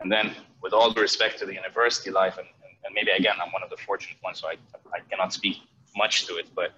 And 0.00 0.10
then, 0.10 0.34
with 0.62 0.72
all 0.72 0.90
due 0.92 1.00
respect 1.00 1.38
to 1.40 1.46
the 1.46 1.54
university 1.54 2.10
life, 2.10 2.36
and, 2.38 2.46
and 2.84 2.94
maybe 2.94 3.10
again, 3.10 3.34
I'm 3.42 3.52
one 3.52 3.62
of 3.62 3.70
the 3.70 3.76
fortunate 3.76 4.18
ones, 4.22 4.40
so 4.40 4.48
I, 4.48 4.56
I 4.94 5.00
cannot 5.10 5.32
speak 5.32 5.58
much 5.96 6.26
to 6.26 6.36
it, 6.36 6.48
but 6.54 6.72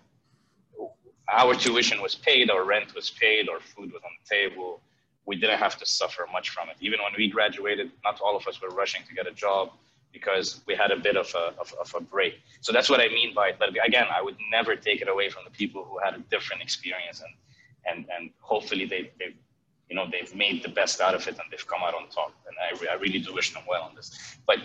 our 1.32 1.54
tuition 1.54 2.02
was 2.02 2.14
paid, 2.14 2.50
our 2.50 2.64
rent 2.64 2.94
was 2.94 3.10
paid, 3.10 3.48
our 3.48 3.60
food 3.60 3.92
was 3.92 4.02
on 4.04 4.10
the 4.18 4.36
table. 4.36 4.80
We 5.24 5.36
didn't 5.36 5.58
have 5.58 5.76
to 5.78 5.86
suffer 5.86 6.26
much 6.32 6.50
from 6.50 6.68
it. 6.68 6.76
Even 6.80 6.98
when 7.00 7.12
we 7.16 7.28
graduated, 7.28 7.90
not 8.04 8.20
all 8.20 8.36
of 8.36 8.46
us 8.46 8.60
were 8.60 8.70
rushing 8.70 9.02
to 9.08 9.14
get 9.14 9.26
a 9.26 9.32
job. 9.32 9.70
because 10.12 10.60
we 10.66 10.74
had 10.74 10.90
a 10.90 10.96
bit 10.96 11.16
of 11.16 11.28
a, 11.34 11.54
of, 11.58 11.74
of, 11.80 11.94
a 11.96 12.00
break. 12.00 12.34
So 12.60 12.70
that's 12.72 12.90
what 12.90 13.00
I 13.00 13.08
mean 13.08 13.34
by 13.34 13.48
it. 13.48 13.56
But 13.58 13.70
again, 13.84 14.06
I 14.14 14.20
would 14.22 14.36
never 14.50 14.76
take 14.76 15.00
it 15.00 15.08
away 15.08 15.30
from 15.30 15.44
the 15.44 15.50
people 15.50 15.84
who 15.84 15.98
had 15.98 16.14
a 16.14 16.18
different 16.30 16.60
experience 16.62 17.22
and, 17.22 17.34
and, 17.90 18.06
and 18.14 18.30
hopefully 18.40 18.84
they, 18.84 19.10
they've, 19.18 19.34
you 19.92 19.96
know, 19.96 20.06
they've 20.10 20.34
made 20.34 20.62
the 20.62 20.70
best 20.70 21.02
out 21.02 21.14
of 21.14 21.20
it 21.28 21.36
and 21.40 21.46
they've 21.50 21.66
come 21.66 21.82
out 21.86 21.92
on 21.92 22.08
top. 22.08 22.32
And 22.46 22.56
I, 22.66 22.68
re- 22.80 22.88
I 22.88 22.94
really 22.94 23.18
do 23.18 23.34
wish 23.34 23.52
them 23.52 23.64
well 23.68 23.82
on 23.82 23.94
this. 23.94 24.08
But 24.46 24.60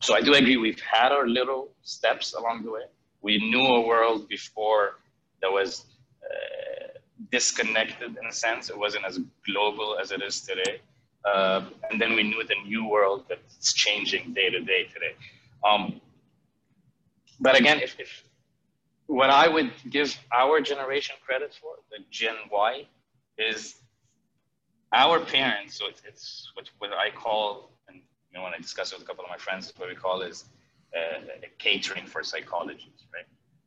so 0.00 0.16
I 0.16 0.20
do 0.20 0.34
agree 0.34 0.56
we've 0.56 0.80
had 0.80 1.12
our 1.12 1.28
little 1.28 1.68
steps 1.82 2.34
along 2.34 2.64
the 2.64 2.72
way. 2.72 2.86
We 3.22 3.38
knew 3.50 3.64
a 3.80 3.86
world 3.86 4.28
before 4.28 4.96
that 5.40 5.52
was 5.52 5.84
uh, 6.24 6.88
disconnected 7.30 8.16
in 8.20 8.26
a 8.26 8.32
sense. 8.32 8.68
It 8.68 8.76
wasn't 8.76 9.04
as 9.04 9.20
global 9.46 9.96
as 10.02 10.10
it 10.10 10.22
is 10.22 10.40
today. 10.40 10.80
Uh, 11.24 11.66
and 11.88 12.00
then 12.00 12.16
we 12.16 12.24
knew 12.24 12.42
the 12.42 12.60
new 12.66 12.84
world 12.88 13.26
that's 13.28 13.72
changing 13.72 14.32
day 14.32 14.50
to 14.50 14.60
day 14.60 14.82
today. 14.92 15.14
Um, 15.68 16.00
but 17.38 17.54
again, 17.56 17.78
if, 17.80 17.94
if 18.00 18.24
what 19.06 19.30
I 19.30 19.46
would 19.46 19.70
give 19.88 20.18
our 20.32 20.60
generation 20.60 21.14
credit 21.24 21.56
for, 21.60 21.74
the 21.92 21.98
Gen 22.10 22.34
Y, 22.50 22.88
is 23.38 23.76
our 24.92 25.20
parents. 25.20 25.78
So 25.78 25.86
it's, 25.88 26.02
it's 26.06 26.50
what, 26.54 26.68
what 26.78 26.90
I 26.92 27.10
call, 27.10 27.70
and 27.88 27.96
you 27.96 28.38
know, 28.38 28.42
when 28.42 28.54
I 28.54 28.58
discuss 28.58 28.92
it 28.92 28.98
with 28.98 29.04
a 29.04 29.06
couple 29.06 29.24
of 29.24 29.30
my 29.30 29.36
friends, 29.36 29.72
what 29.76 29.88
we 29.88 29.94
call 29.94 30.22
is 30.22 30.44
uh, 30.96 31.20
catering 31.58 32.06
for 32.06 32.22
psychology, 32.22 32.92
right? 33.12 33.26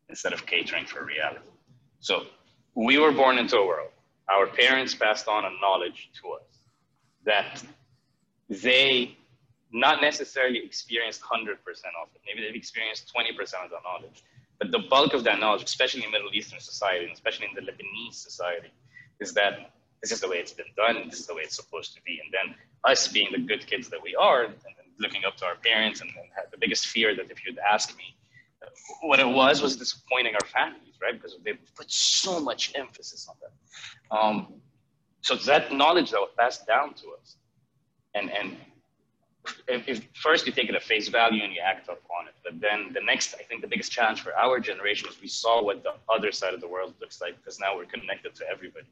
Instead 0.10 0.34
of 0.34 0.46
catering 0.46 0.86
for 0.86 1.06
reality. 1.06 1.40
So 2.00 2.24
we 2.76 2.98
were 2.98 3.12
born 3.12 3.38
into 3.38 3.58
a 3.58 3.66
world. 3.66 3.92
Our 4.30 4.48
parents 4.48 4.96
passed 4.96 5.28
on 5.28 5.46
a 5.46 5.50
knowledge 5.62 6.10
to 6.22 6.32
us 6.32 6.60
that 7.26 7.64
they 8.50 9.18
not 9.74 10.02
necessarily 10.02 10.60
experienced 10.64 11.22
100% 11.22 11.54
of 11.56 12.10
it. 12.16 12.22
Maybe 12.26 12.46
they've 12.46 12.56
experienced 12.56 13.12
20% 13.16 13.32
of 13.64 13.70
the 13.70 13.78
knowledge. 13.84 14.24
But 14.60 14.72
the 14.72 14.80
bulk 14.80 15.14
of 15.14 15.24
that 15.24 15.40
knowledge, 15.40 15.64
especially 15.64 16.04
in 16.04 16.12
Middle 16.12 16.30
Eastern 16.34 16.60
society, 16.60 17.06
and 17.06 17.14
especially 17.14 17.48
in 17.48 17.56
the 17.56 17.72
Lebanese 17.72 18.16
society, 18.16 18.72
is 19.20 19.34
that 19.34 19.72
this 20.02 20.12
is 20.12 20.20
the 20.20 20.28
way 20.28 20.38
it's 20.38 20.54
been 20.54 20.74
done, 20.76 21.08
this 21.10 21.20
is 21.20 21.28
the 21.28 21.34
way 21.34 21.42
it's 21.44 21.56
supposed 21.56 21.94
to 21.96 22.02
be. 22.04 22.20
And 22.24 22.34
then 22.34 22.56
us 22.84 23.08
being 23.08 23.30
the 23.32 23.40
good 23.40 23.66
kids 23.68 23.90
that 23.90 24.02
we 24.02 24.16
are, 24.16 24.46
and 24.46 24.56
looking 25.00 25.26
up 25.26 25.36
to 25.38 25.46
our 25.46 25.56
parents, 25.56 26.02
and, 26.02 26.10
the 26.52 26.58
biggest 26.58 26.88
fear 26.88 27.16
that 27.16 27.30
if 27.32 27.46
you'd 27.46 27.60
ask 27.60 27.96
me, 27.98 28.16
what 29.02 29.20
it 29.20 29.28
was 29.28 29.62
was 29.62 29.76
disappointing 29.76 30.34
our 30.36 30.48
families, 30.48 30.96
right? 31.02 31.14
Because 31.14 31.38
they 31.44 31.54
put 31.76 31.90
so 31.90 32.40
much 32.40 32.74
emphasis 32.76 33.28
on 33.30 33.36
that. 33.42 34.18
Um, 34.18 34.54
so 35.22 35.36
that 35.36 35.72
knowledge 35.72 36.12
that 36.12 36.20
was 36.20 36.32
passed 36.38 36.68
down 36.68 36.94
to 36.96 37.08
us, 37.20 37.38
and 38.16 38.32
and 38.32 38.58
if, 39.68 39.88
if, 39.88 40.08
first 40.14 40.46
you 40.46 40.52
take 40.52 40.70
it 40.70 40.76
at 40.76 40.84
face 40.84 41.08
value 41.08 41.44
and 41.44 41.54
you 41.54 41.62
act 41.62 41.86
upon 41.88 42.28
it, 42.28 42.36
but 42.44 42.60
then 42.60 42.94
the 42.94 43.02
next, 43.02 43.34
I 43.40 43.44
think 43.44 43.62
the 43.62 43.68
biggest 43.68 43.92
challenge 43.92 44.22
for 44.22 44.36
our 44.38 44.60
generation 44.60 45.10
is 45.10 45.20
we 45.22 45.28
saw 45.28 45.64
what 45.64 45.84
the 45.84 45.94
other 46.10 46.32
side 46.32 46.54
of 46.54 46.62
the 46.62 46.68
world 46.68 46.94
looks 47.02 47.22
like 47.22 47.38
because 47.38 47.60
now 47.60 47.76
we're 47.76 47.86
connected 47.86 48.36
to 48.36 48.48
everybody, 48.48 48.86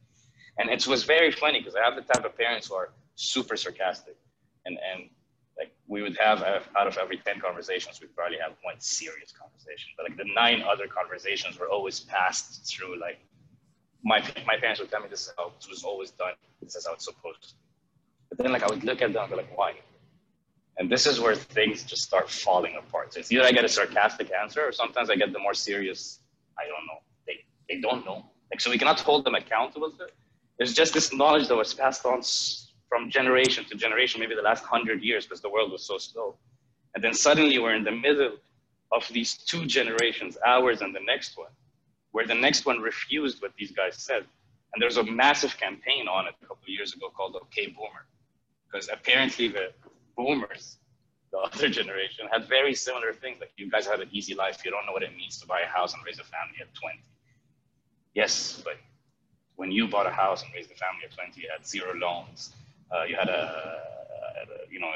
and 0.57 0.69
it 0.69 0.85
was 0.87 1.03
very 1.03 1.31
funny 1.31 1.59
because 1.59 1.75
I 1.75 1.83
have 1.83 1.95
the 1.95 2.01
type 2.13 2.25
of 2.25 2.37
parents 2.37 2.67
who 2.67 2.75
are 2.75 2.89
super 3.15 3.55
sarcastic, 3.57 4.17
and 4.65 4.77
and 4.91 5.09
like 5.57 5.71
we 5.87 6.01
would 6.01 6.17
have 6.17 6.41
uh, 6.41 6.59
out 6.77 6.87
of 6.87 6.97
every 6.97 7.17
10 7.17 7.41
conversations 7.41 7.99
we'd 7.99 8.15
probably 8.15 8.37
have 8.37 8.53
one 8.61 8.75
serious 8.79 9.33
conversation 9.33 9.91
but 9.97 10.07
like 10.07 10.17
the 10.17 10.23
nine 10.33 10.61
other 10.61 10.87
conversations 10.87 11.59
were 11.59 11.67
always 11.67 11.99
passed 11.99 12.65
through 12.65 12.97
like 12.97 13.19
my 14.03 14.23
my 14.45 14.57
parents 14.57 14.79
would 14.79 14.89
tell 14.89 15.01
me 15.01 15.07
this 15.09 15.27
is 15.27 15.33
how 15.37 15.47
it 15.47 15.69
was 15.69 15.83
always 15.83 16.11
done. 16.11 16.33
This 16.61 16.75
is 16.75 16.85
how 16.85 16.93
it's 16.93 17.05
supposed 17.05 17.41
to. 17.43 17.55
be. 17.55 17.61
But 18.29 18.37
then 18.37 18.51
like 18.51 18.63
I 18.63 18.67
would 18.67 18.83
look 18.83 19.01
at 19.01 19.13
them 19.13 19.23
and 19.23 19.31
be 19.31 19.37
like, 19.37 19.57
why? 19.57 19.73
And 20.77 20.89
this 20.89 21.05
is 21.05 21.19
where 21.19 21.35
things 21.35 21.83
just 21.83 22.03
start 22.03 22.29
falling 22.29 22.75
apart. 22.77 23.13
So 23.13 23.19
it's 23.19 23.31
either 23.31 23.43
I 23.43 23.51
get 23.51 23.65
a 23.65 23.69
sarcastic 23.69 24.31
answer 24.31 24.61
or 24.65 24.71
sometimes 24.71 25.09
I 25.09 25.15
get 25.15 25.33
the 25.33 25.39
more 25.39 25.53
serious, 25.53 26.19
I 26.57 26.63
don't 26.63 26.85
know. 26.87 26.99
They 27.27 27.43
they 27.67 27.81
don't 27.81 28.05
know. 28.05 28.25
Like 28.51 28.61
so 28.61 28.69
we 28.69 28.77
cannot 28.77 28.99
hold 29.01 29.25
them 29.25 29.35
accountable 29.35 29.91
to 29.91 30.03
it. 30.05 30.13
There's 30.59 30.73
just 30.73 30.93
this 30.93 31.11
knowledge 31.13 31.47
that 31.47 31.55
was 31.55 31.73
passed 31.73 32.05
on 32.05 32.21
from 32.87 33.09
generation 33.09 33.65
to 33.65 33.75
generation, 33.75 34.19
maybe 34.19 34.35
the 34.35 34.41
last 34.41 34.63
hundred 34.63 35.01
years, 35.01 35.25
because 35.25 35.41
the 35.41 35.49
world 35.49 35.71
was 35.71 35.83
so 35.83 35.97
slow. 35.97 36.35
And 36.93 37.03
then 37.03 37.13
suddenly 37.13 37.57
we're 37.57 37.75
in 37.75 37.83
the 37.83 37.91
middle 37.91 38.33
of 38.91 39.07
these 39.11 39.37
two 39.37 39.65
generations, 39.65 40.37
ours 40.45 40.81
and 40.81 40.93
the 40.93 41.01
next 41.07 41.37
one 41.37 41.49
where 42.11 42.25
the 42.25 42.35
next 42.35 42.65
one 42.65 42.79
refused 42.79 43.41
what 43.41 43.53
these 43.57 43.71
guys 43.71 43.95
said. 43.97 44.25
And 44.73 44.81
there's 44.81 44.97
a 44.97 45.03
massive 45.03 45.57
campaign 45.57 46.07
on 46.07 46.27
it 46.27 46.35
a 46.41 46.45
couple 46.45 46.63
of 46.63 46.69
years 46.69 46.93
ago 46.93 47.09
called 47.15 47.35
OK 47.35 47.67
Boomer, 47.67 48.05
because 48.71 48.89
apparently 48.91 49.47
the 49.47 49.71
boomers, 50.15 50.77
the 51.31 51.37
other 51.53 51.69
generation, 51.69 52.27
had 52.31 52.47
very 52.47 52.73
similar 52.73 53.13
things. 53.13 53.37
Like 53.39 53.51
you 53.57 53.69
guys 53.69 53.87
had 53.87 53.99
an 53.99 54.09
easy 54.11 54.35
life. 54.35 54.63
You 54.63 54.71
don't 54.71 54.85
know 54.85 54.91
what 54.91 55.03
it 55.03 55.15
means 55.15 55.39
to 55.39 55.47
buy 55.47 55.61
a 55.61 55.67
house 55.67 55.93
and 55.93 56.03
raise 56.05 56.19
a 56.19 56.23
family 56.23 56.57
at 56.61 56.73
20. 56.75 56.99
Yes, 58.13 58.61
but 58.63 58.77
when 59.59 59.71
you 59.73 59.89
bought 59.89 60.07
a 60.07 60.09
house 60.09 60.41
and 60.41 60.53
raised 60.53 60.71
a 60.71 60.75
family 60.75 61.03
at 61.03 61.11
20, 61.11 61.41
you 61.41 61.49
had 61.51 61.67
zero 61.67 61.93
loans. 61.93 62.53
Uh, 62.95 63.03
you 63.03 63.13
had 63.17 63.27
a, 63.27 63.81
a, 64.39 64.71
you 64.71 64.79
know, 64.79 64.89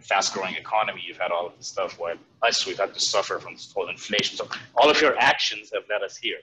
fast 0.00 0.32
growing 0.32 0.54
economy, 0.54 1.02
you've 1.06 1.18
had 1.18 1.30
all 1.30 1.46
of 1.46 1.52
this 1.58 1.66
stuff. 1.66 1.98
While 1.98 2.16
us, 2.40 2.66
we've 2.66 2.78
had 2.78 2.94
to 2.94 3.00
suffer 3.00 3.38
from 3.38 3.52
this 3.52 3.70
whole 3.70 3.90
inflation. 3.90 4.38
So 4.38 4.48
all 4.76 4.88
of 4.88 4.98
your 5.02 5.14
actions 5.18 5.70
have 5.74 5.82
led 5.90 6.02
us 6.02 6.16
here. 6.16 6.38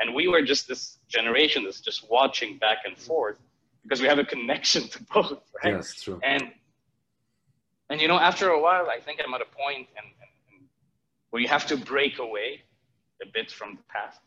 And 0.00 0.12
we 0.12 0.26
were 0.26 0.42
just 0.42 0.66
this 0.66 0.98
generation 1.08 1.62
that's 1.62 1.80
just 1.80 2.10
watching 2.10 2.58
back 2.58 2.78
and 2.84 2.98
forth 2.98 3.38
because 3.84 4.00
we 4.00 4.08
have 4.08 4.18
a 4.18 4.24
connection 4.24 4.88
to 4.92 5.02
both, 5.04 5.40
right? 5.62 5.74
Yes, 5.74 6.02
true. 6.02 6.18
And 6.24 6.50
and 7.90 8.00
you 8.00 8.08
know, 8.08 8.18
after 8.18 8.48
a 8.48 8.60
while, 8.60 8.88
I 8.90 8.98
think 8.98 9.20
I'm 9.24 9.34
at 9.34 9.40
a 9.40 9.50
point 9.62 9.86
and, 9.96 10.06
and, 10.20 10.30
and 10.50 10.66
where 11.30 11.40
you 11.40 11.46
have 11.46 11.66
to 11.66 11.76
break 11.76 12.18
away 12.18 12.62
a 13.22 13.26
bit 13.32 13.52
from 13.52 13.76
the 13.76 13.82
past 13.88 14.18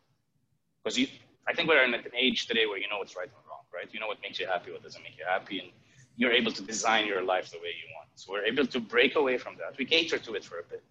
because 0.82 0.97
you. 0.97 1.08
I 1.47 1.53
think 1.53 1.69
we're 1.69 1.83
in 1.83 1.93
an 1.93 2.03
age 2.17 2.47
today 2.47 2.65
where 2.65 2.77
you 2.77 2.89
know 2.89 2.99
what's 2.99 3.15
right 3.15 3.31
and 3.36 3.43
wrong, 3.49 3.63
right? 3.73 3.88
You 3.91 3.99
know 3.99 4.07
what 4.07 4.19
makes 4.21 4.39
you 4.39 4.47
happy, 4.47 4.71
what 4.71 4.83
doesn't 4.83 5.01
make 5.01 5.17
you 5.17 5.25
happy, 5.27 5.60
and 5.60 5.69
you're 6.17 6.31
able 6.31 6.51
to 6.51 6.62
design 6.62 7.05
your 7.07 7.23
life 7.23 7.51
the 7.51 7.57
way 7.60 7.71
you 7.81 7.88
want. 7.95 8.10
So 8.15 8.33
we're 8.33 8.45
able 8.45 8.65
to 8.67 8.79
break 8.79 9.15
away 9.15 9.38
from 9.38 9.55
that. 9.57 9.77
We 9.77 9.86
cater 9.86 10.17
to 10.17 10.33
it 10.33 10.43
for 10.43 10.60
a 10.60 10.63
bit. 10.63 10.83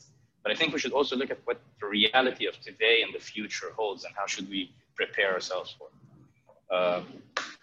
But 0.43 0.53
I 0.53 0.55
think 0.55 0.73
we 0.73 0.79
should 0.79 0.93
also 0.93 1.17
look 1.17 1.31
at 1.31 1.41
what 1.45 1.61
the 1.81 1.89
reality 1.89 2.47
of 2.47 2.59
today 2.61 3.03
and 3.03 3.13
the 3.13 3.19
future 3.19 3.71
holds 3.77 4.05
and 4.05 4.15
how 4.17 4.27
should 4.27 4.49
we 4.49 4.71
prepare 4.95 5.35
ourselves 5.35 5.75
for 5.77 5.89
it. 5.89 6.75
Uh, 6.75 7.01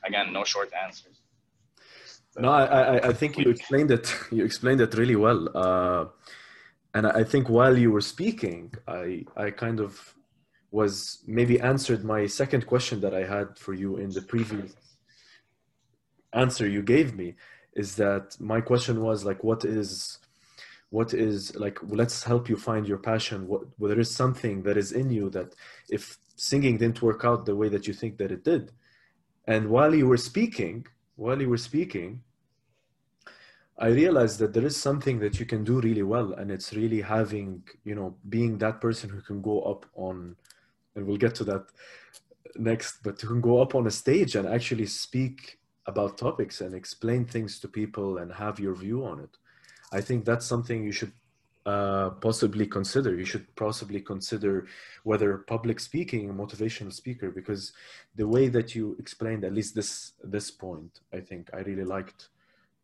again, 0.05 0.33
no 0.33 0.43
short 0.43 0.69
answers. 0.85 1.17
no, 2.37 2.49
I, 2.49 3.09
I 3.09 3.13
think 3.13 3.37
you 3.37 3.49
explained 3.49 3.91
it. 3.91 4.13
You 4.31 4.43
explained 4.43 4.81
it 4.81 4.93
really 4.95 5.15
well. 5.15 5.41
Uh, 5.55 6.05
and 6.93 7.07
I 7.07 7.23
think 7.23 7.49
while 7.49 7.77
you 7.77 7.89
were 7.91 8.01
speaking, 8.01 8.73
I, 8.87 9.25
I 9.35 9.49
kind 9.51 9.79
of 9.79 10.13
was 10.73 11.19
maybe 11.27 11.59
answered 11.59 12.03
my 12.03 12.21
second 12.25 12.65
question 12.65 12.99
that 13.01 13.13
I 13.13 13.23
had 13.35 13.47
for 13.57 13.73
you 13.73 13.97
in 13.97 14.09
the 14.09 14.23
previous 14.33 14.73
answer 16.33 16.67
you 16.67 16.81
gave 16.81 17.09
me 17.21 17.35
is 17.75 17.95
that 17.95 18.35
my 18.39 18.59
question 18.59 18.95
was 19.07 19.23
like 19.23 19.43
what 19.43 19.63
is 19.65 20.17
what 20.89 21.13
is 21.13 21.55
like 21.55 21.77
let's 22.01 22.23
help 22.23 22.49
you 22.49 22.57
find 22.69 22.87
your 22.87 23.01
passion. 23.11 23.47
What 23.47 23.61
well, 23.77 23.89
there 23.89 23.99
is 23.99 24.13
something 24.23 24.61
that 24.63 24.77
is 24.77 24.91
in 24.91 25.09
you 25.17 25.29
that 25.31 25.49
if 25.89 26.17
singing 26.35 26.77
didn't 26.77 27.01
work 27.01 27.21
out 27.23 27.45
the 27.45 27.55
way 27.55 27.69
that 27.69 27.87
you 27.87 27.93
think 27.93 28.17
that 28.17 28.31
it 28.31 28.43
did. 28.43 28.71
And 29.45 29.69
while 29.69 29.93
you 29.93 30.07
were 30.07 30.23
speaking 30.31 30.85
while 31.15 31.39
you 31.39 31.49
were 31.49 31.65
speaking 31.71 32.21
i 33.77 33.87
realized 33.87 34.39
that 34.39 34.53
there 34.53 34.65
is 34.65 34.75
something 34.75 35.19
that 35.19 35.39
you 35.39 35.45
can 35.45 35.63
do 35.63 35.79
really 35.81 36.03
well 36.03 36.33
and 36.33 36.51
it's 36.51 36.73
really 36.73 37.01
having 37.01 37.63
you 37.83 37.95
know 37.95 38.15
being 38.29 38.57
that 38.57 38.81
person 38.81 39.09
who 39.09 39.21
can 39.21 39.41
go 39.41 39.61
up 39.61 39.85
on 39.95 40.35
and 40.95 41.05
we'll 41.05 41.17
get 41.17 41.35
to 41.35 41.43
that 41.43 41.65
next 42.55 43.01
but 43.03 43.19
who 43.19 43.27
can 43.27 43.41
go 43.41 43.61
up 43.61 43.73
on 43.75 43.87
a 43.87 43.91
stage 43.91 44.35
and 44.35 44.47
actually 44.47 44.85
speak 44.85 45.59
about 45.85 46.17
topics 46.17 46.61
and 46.61 46.73
explain 46.73 47.25
things 47.25 47.59
to 47.59 47.67
people 47.67 48.17
and 48.19 48.31
have 48.31 48.59
your 48.59 48.75
view 48.75 49.05
on 49.05 49.19
it. 49.19 49.37
I 49.91 50.01
think 50.01 50.25
that's 50.25 50.45
something 50.45 50.83
you 50.83 50.91
should 50.91 51.11
uh, 51.65 52.11
possibly 52.21 52.65
consider. 52.65 53.15
You 53.15 53.25
should 53.25 53.53
possibly 53.55 54.01
consider 54.01 54.67
whether 55.03 55.37
public 55.37 55.79
speaking 55.79 56.29
a 56.29 56.33
motivational 56.33 56.91
speaker 56.91 57.31
because 57.31 57.73
the 58.15 58.27
way 58.27 58.47
that 58.49 58.75
you 58.75 58.95
explained 58.99 59.43
at 59.43 59.53
least 59.53 59.75
this 59.75 60.13
this 60.23 60.51
point, 60.51 60.99
I 61.13 61.19
think 61.19 61.49
I 61.53 61.59
really 61.59 61.85
liked 61.85 62.29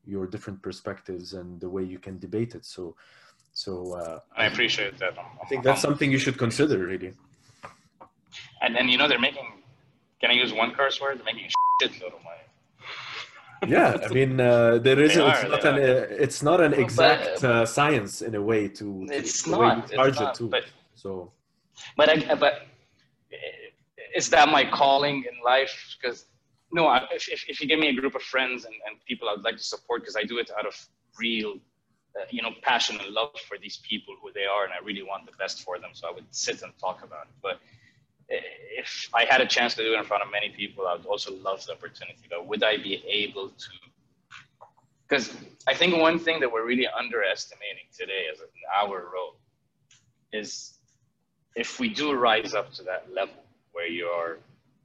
your 0.06 0.28
different 0.28 0.62
perspectives 0.62 1.34
and 1.34 1.60
the 1.60 1.70
way 1.70 1.84
you 1.84 2.00
can 2.00 2.20
debate 2.20 2.56
it. 2.56 2.66
So, 2.66 2.96
so 3.54 3.94
uh, 3.94 4.20
I 4.36 4.46
appreciate 4.46 4.98
that. 5.00 5.18
I 5.18 5.46
think 5.46 5.64
that's 5.64 5.82
something 5.82 6.12
you 6.12 6.18
should 6.18 6.38
consider 6.38 6.80
really. 6.86 7.14
And 8.62 8.76
then 8.76 8.88
you 8.90 8.98
know 8.98 9.08
they're 9.08 9.20
making. 9.20 9.48
Can 10.22 10.32
I 10.32 10.34
use 10.34 10.52
one 10.54 10.72
curse 10.72 11.00
word? 11.00 11.18
They're 11.18 11.26
making 11.26 11.46
a 11.46 11.84
shitload 11.84 12.14
of 12.14 12.24
money 12.24 12.40
yeah 13.68 13.98
i 14.04 14.08
mean 14.14 14.40
uh, 14.40 14.78
there 14.78 15.00
is 15.00 15.16
it's 15.16 15.44
not 15.44 15.66
an 15.66 15.76
uh, 15.76 16.08
it's 16.26 16.44
not 16.44 16.62
an 16.62 16.74
exact 16.74 17.44
uh, 17.44 17.66
science 17.66 18.22
in 18.22 18.36
a 18.36 18.42
way 18.42 18.68
to, 18.68 19.06
to 19.06 19.14
it's 19.14 19.48
not, 19.48 19.92
it's 19.92 20.20
not 20.20 20.40
but, 20.50 20.64
so 20.96 21.32
but 21.98 22.10
I, 22.10 22.36
but 22.36 22.68
is 24.16 24.30
that 24.30 24.50
my 24.50 24.64
calling 24.64 25.26
in 25.30 25.44
life 25.44 25.98
because 26.02 26.26
no 26.72 26.94
if, 27.12 27.28
if, 27.30 27.46
if, 27.48 27.62
you 27.62 27.68
give 27.68 27.80
me 27.80 27.90
a 27.90 27.94
group 27.94 28.16
of 28.16 28.22
friends 28.22 28.66
and, 28.66 28.74
and 28.88 28.98
people 29.06 29.28
i'd 29.30 29.44
like 29.44 29.58
to 29.58 29.64
support 29.64 30.02
because 30.02 30.16
i 30.16 30.24
do 30.24 30.38
it 30.38 30.50
out 30.58 30.66
of 30.66 30.76
real 31.18 31.56
uh, 32.20 32.26
you 32.32 32.42
know, 32.42 32.50
passion 32.64 32.98
and 33.00 33.14
love 33.14 33.30
for 33.48 33.60
these 33.60 33.78
people 33.88 34.16
who 34.20 34.32
they 34.34 34.46
are, 34.46 34.64
and 34.64 34.74
I 34.74 34.84
really 34.84 35.04
want 35.04 35.28
the 35.28 35.32
best 35.38 35.62
for 35.62 35.78
them. 35.78 35.92
So 35.94 36.08
I 36.08 36.12
would 36.12 36.26
sit 36.32 36.64
and 36.64 36.74
talk 36.80 37.04
about 37.04 37.28
it. 37.28 37.36
But 37.44 37.60
if 38.30 39.10
I 39.14 39.26
had 39.30 39.42
a 39.42 39.46
chance 39.46 39.76
to 39.76 39.84
do 39.84 39.94
it 39.94 39.98
in 39.98 40.06
front 40.06 40.24
of 40.24 40.32
many 40.32 40.50
people, 40.50 40.88
I 40.88 40.96
would 40.96 41.06
also 41.06 41.34
love 41.36 41.66
the 41.66 41.74
opportunity. 41.74 42.22
But 42.30 42.48
would 42.48 42.64
I 42.64 42.78
be 42.78 43.04
able 43.08 43.50
to? 43.50 43.70
Because 45.08 45.36
I 45.68 45.74
think 45.74 45.98
one 45.98 46.20
thing 46.20 46.40
that 46.40 46.52
we're 46.52 46.66
really 46.66 46.88
underestimating 46.88 47.88
today 47.98 48.28
as 48.32 48.40
our 48.82 49.10
role 49.12 49.38
is 50.32 50.78
if 51.56 51.80
we 51.80 51.90
do 51.90 52.14
rise 52.14 52.54
up 52.54 52.72
to 52.74 52.84
that 52.84 53.08
level 53.12 53.44
where 53.72 53.88
you 53.88 54.06
are 54.06 54.38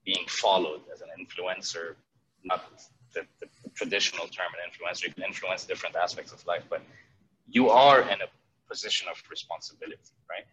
being 0.05 0.25
followed 0.29 0.81
as 0.93 1.03
an 1.03 1.09
influencer, 1.19 1.95
not 2.45 2.65
the, 3.13 3.23
the 3.41 3.47
traditional 3.75 4.27
term 4.29 4.47
an 4.55 4.71
influencer, 4.71 5.09
you 5.09 5.15
can 5.15 5.25
influence 5.25 5.65
different 5.65 5.95
aspects 5.97 6.33
of 6.33 6.45
life, 6.47 6.63
but 6.71 6.83
you 7.49 7.69
are 7.69 8.01
in 8.01 8.21
a 8.23 8.29
position 8.69 9.09
of 9.09 9.23
responsibility, 9.31 9.99
right? 10.29 10.45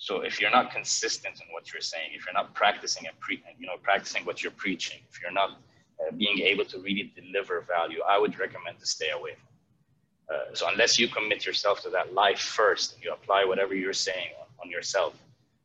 So 0.00 0.20
if 0.20 0.40
you're 0.40 0.52
not 0.52 0.70
consistent 0.70 1.40
in 1.40 1.52
what 1.52 1.72
you're 1.72 1.82
saying, 1.82 2.10
if 2.14 2.24
you're 2.24 2.32
not 2.32 2.54
practicing 2.54 3.08
and 3.08 3.18
pre, 3.18 3.42
you 3.58 3.66
know, 3.66 3.76
practicing 3.82 4.24
what 4.24 4.44
you're 4.44 4.52
preaching, 4.52 5.00
if 5.10 5.20
you're 5.20 5.32
not 5.32 5.58
uh, 6.00 6.12
being 6.16 6.38
able 6.38 6.64
to 6.66 6.78
really 6.78 7.12
deliver 7.16 7.62
value, 7.62 8.00
I 8.08 8.16
would 8.16 8.38
recommend 8.38 8.78
to 8.78 8.86
stay 8.86 9.10
away 9.10 9.32
from. 9.34 10.36
Uh, 10.36 10.54
so 10.54 10.68
unless 10.68 11.00
you 11.00 11.08
commit 11.08 11.44
yourself 11.44 11.82
to 11.82 11.90
that 11.90 12.14
life 12.14 12.38
first, 12.38 12.94
and 12.94 13.02
you 13.02 13.12
apply 13.12 13.44
whatever 13.44 13.74
you're 13.74 13.92
saying 13.92 14.28
on, 14.40 14.46
on 14.64 14.70
yourself, 14.70 15.14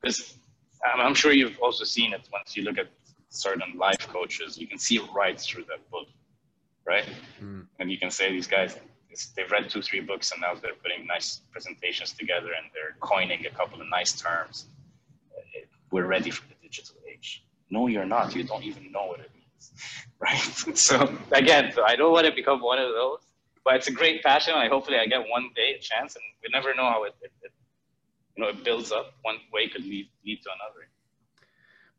because 0.01 0.35
I'm, 0.83 0.99
I'm 0.99 1.13
sure 1.13 1.31
you've 1.31 1.59
also 1.59 1.83
seen 1.83 2.11
it 2.11 2.27
once 2.33 2.57
you 2.57 2.63
look 2.63 2.79
at 2.79 2.87
certain 3.29 3.77
life 3.77 4.07
coaches, 4.07 4.57
you 4.57 4.65
can 4.65 4.79
see 4.79 4.99
right 5.15 5.39
through 5.39 5.65
that 5.65 5.87
book, 5.91 6.07
right? 6.87 7.05
Mm. 7.39 7.67
And 7.79 7.91
you 7.91 7.99
can 7.99 8.09
say 8.09 8.31
these 8.31 8.47
guys, 8.47 8.77
they've 9.35 9.49
read 9.51 9.69
two, 9.69 9.81
three 9.81 9.99
books, 9.99 10.31
and 10.31 10.41
now 10.41 10.53
they're 10.55 10.79
putting 10.81 11.05
nice 11.07 11.41
presentations 11.51 12.13
together 12.13 12.49
and 12.57 12.65
they're 12.73 12.95
coining 12.99 13.45
a 13.45 13.49
couple 13.49 13.81
of 13.81 13.87
nice 13.89 14.13
terms. 14.19 14.65
We're 15.91 16.07
ready 16.07 16.31
for 16.31 16.47
the 16.47 16.55
digital 16.61 16.95
age. 17.11 17.43
No, 17.69 17.87
you're 17.87 18.05
not. 18.05 18.35
You 18.35 18.43
don't 18.43 18.63
even 18.63 18.91
know 18.91 19.05
what 19.05 19.19
it 19.19 19.31
means, 19.35 19.71
right? 20.19 20.77
so 20.87 20.95
again, 21.31 21.73
I 21.85 21.95
don't 21.95 22.11
want 22.11 22.25
to 22.25 22.33
become 22.33 22.61
one 22.61 22.79
of 22.79 22.89
those, 22.93 23.19
but 23.63 23.75
it's 23.75 23.87
a 23.87 23.91
great 23.91 24.23
passion. 24.23 24.53
I 24.55 24.67
hopefully 24.67 24.97
I 24.97 25.05
get 25.05 25.21
one 25.29 25.49
day 25.55 25.75
a 25.77 25.79
chance, 25.79 26.15
and 26.15 26.23
we 26.41 26.49
never 26.51 26.73
know 26.75 26.89
how 26.89 27.03
it, 27.03 27.15
it, 27.21 27.31
it 27.43 27.51
you 28.35 28.43
know 28.43 28.49
it 28.49 28.63
builds 28.63 28.91
up. 28.91 29.13
One 29.21 29.37
way 29.51 29.69
could 29.69 29.83
lead 29.83 30.09
lead 30.25 30.41
to 30.43 30.49
another 30.57 30.87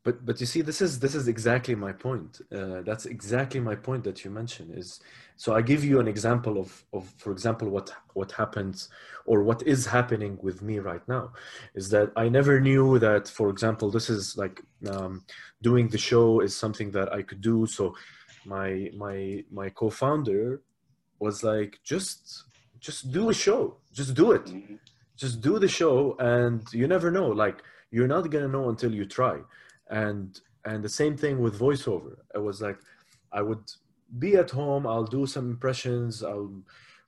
but 0.05 0.23
but 0.23 0.39
you 0.39 0.45
see 0.45 0.61
this 0.61 0.81
is 0.81 0.99
this 0.99 1.15
is 1.15 1.27
exactly 1.27 1.75
my 1.75 1.91
point. 1.91 2.39
Uh, 2.57 2.81
that's 2.87 3.05
exactly 3.07 3.59
my 3.59 3.75
point 3.75 4.03
that 4.05 4.23
you 4.23 4.29
mentioned 4.41 4.71
is 4.81 4.99
so 5.43 5.53
i 5.53 5.61
give 5.61 5.83
you 5.83 5.99
an 5.99 6.07
example 6.07 6.55
of 6.63 6.69
of 6.93 7.03
for 7.17 7.31
example 7.35 7.67
what 7.75 7.87
what 8.13 8.31
happens 8.31 8.77
or 9.25 9.37
what 9.43 9.61
is 9.73 9.81
happening 9.97 10.37
with 10.47 10.61
me 10.61 10.75
right 10.79 11.05
now 11.15 11.25
is 11.73 11.89
that 11.89 12.07
i 12.15 12.29
never 12.29 12.61
knew 12.67 12.99
that 12.99 13.27
for 13.27 13.49
example 13.49 13.87
this 13.91 14.07
is 14.09 14.37
like 14.37 14.61
um, 14.93 15.13
doing 15.61 15.87
the 15.89 15.97
show 15.97 16.39
is 16.39 16.55
something 16.55 16.89
that 16.91 17.11
i 17.11 17.21
could 17.27 17.41
do. 17.41 17.65
So 17.65 17.95
my 18.45 18.69
my 19.05 19.43
my 19.59 19.67
co-founder 19.69 20.61
was 21.19 21.43
like 21.43 21.79
just 21.83 22.43
just 22.79 23.11
do 23.11 23.23
a 23.29 23.33
show 23.45 23.61
just 23.99 24.13
do 24.13 24.27
it. 24.37 24.45
Mm-hmm. 24.45 24.75
just 25.23 25.41
do 25.41 25.53
the 25.65 25.71
show 25.79 26.15
and 26.19 26.61
you 26.79 26.87
never 26.95 27.09
know 27.17 27.27
like 27.43 27.57
you're 27.93 28.11
not 28.15 28.29
gonna 28.29 28.53
know 28.55 28.69
until 28.73 28.93
you 28.99 29.05
try 29.05 29.37
and 29.89 30.41
and 30.65 30.83
the 30.83 30.89
same 30.89 31.15
thing 31.15 31.39
with 31.39 31.59
voiceover. 31.59 32.17
It 32.33 32.39
was 32.39 32.61
like 32.61 32.79
i 33.31 33.41
would 33.41 33.71
be 34.19 34.35
at 34.35 34.51
home 34.51 34.85
i'll 34.87 35.03
do 35.03 35.25
some 35.25 35.49
impressions 35.49 36.23
i'll 36.23 36.53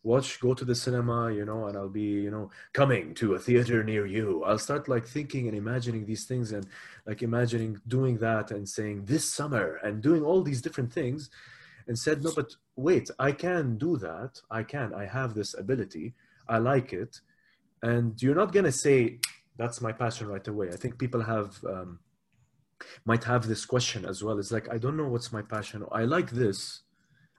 watch 0.04 0.40
go 0.40 0.54
to 0.54 0.66
the 0.66 0.76
cinema 0.76 1.32
you 1.32 1.46
know 1.46 1.68
and 1.68 1.78
i'll 1.78 1.90
be 1.90 2.10
you 2.26 2.32
know 2.32 2.50
coming 2.74 3.13
to 3.13 3.36
a 3.36 3.40
theater 3.40 3.84
near 3.84 4.06
you. 4.06 4.44
I'll 4.44 4.60
start 4.60 4.88
like 4.88 5.06
thinking 5.06 5.48
and 5.48 5.58
imagining 5.58 6.06
these 6.06 6.26
things 6.26 6.52
and 6.52 6.66
like 7.06 7.22
imagining 7.22 7.80
doing 7.88 8.18
that 8.20 8.52
and 8.52 8.68
saying 8.68 9.06
this 9.06 9.26
summer 9.32 9.80
and 9.84 10.02
doing 10.02 10.24
all 10.24 10.42
these 10.44 10.62
different 10.62 10.92
things 10.94 11.30
and 11.88 11.98
said 11.98 12.24
no 12.24 12.32
but 12.36 12.56
wait 12.76 13.10
i 13.20 13.32
can 13.32 13.78
do 13.78 13.98
that. 13.98 14.42
I 14.50 14.63
can. 14.63 14.94
I 14.94 15.06
have 15.06 15.34
this 15.34 15.54
ability. 15.58 16.13
I 16.48 16.58
like 16.60 16.94
it. 16.94 17.20
And 17.84 18.22
you're 18.22 18.36
not 18.36 18.54
going 18.54 18.66
to 18.66 18.72
say 18.72 19.20
that's 19.58 19.82
my 19.82 19.92
passion 19.92 20.28
right 20.28 20.48
away. 20.48 20.70
I 20.70 20.76
think 20.76 20.98
people 20.98 21.22
have 21.22 21.58
um, 21.66 22.00
might 23.06 23.24
have 23.24 23.48
this 23.48 23.66
question 23.66 24.06
as 24.06 24.24
well. 24.24 24.40
It's 24.40 24.52
like, 24.52 24.72
I 24.72 24.78
don't 24.78 24.98
know 24.98 25.08
what's 25.08 25.32
my 25.32 25.42
passion. 25.42 25.86
I 25.92 26.04
like 26.04 26.32
this. 26.32 26.82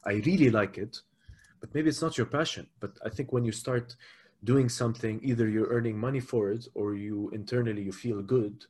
I 0.05 0.15
really 0.27 0.51
like 0.51 0.79
it, 0.79 1.01
but 1.61 1.75
maybe 1.75 1.89
it's 1.89 2.03
not 2.03 2.17
your 2.17 2.27
passion. 2.27 2.67
But 2.81 2.93
I 3.05 3.09
think 3.09 3.33
when 3.33 3.45
you 3.45 3.53
start 3.53 3.97
doing 4.45 4.69
something, 4.69 5.21
either 5.23 5.49
you're 5.49 5.69
earning 5.69 5.99
money 5.99 6.21
for 6.21 6.51
it 6.51 6.67
or 6.75 6.95
you 6.95 7.31
internally 7.31 7.83
you 7.83 7.93
feel 7.93 8.23
good, 8.23 8.65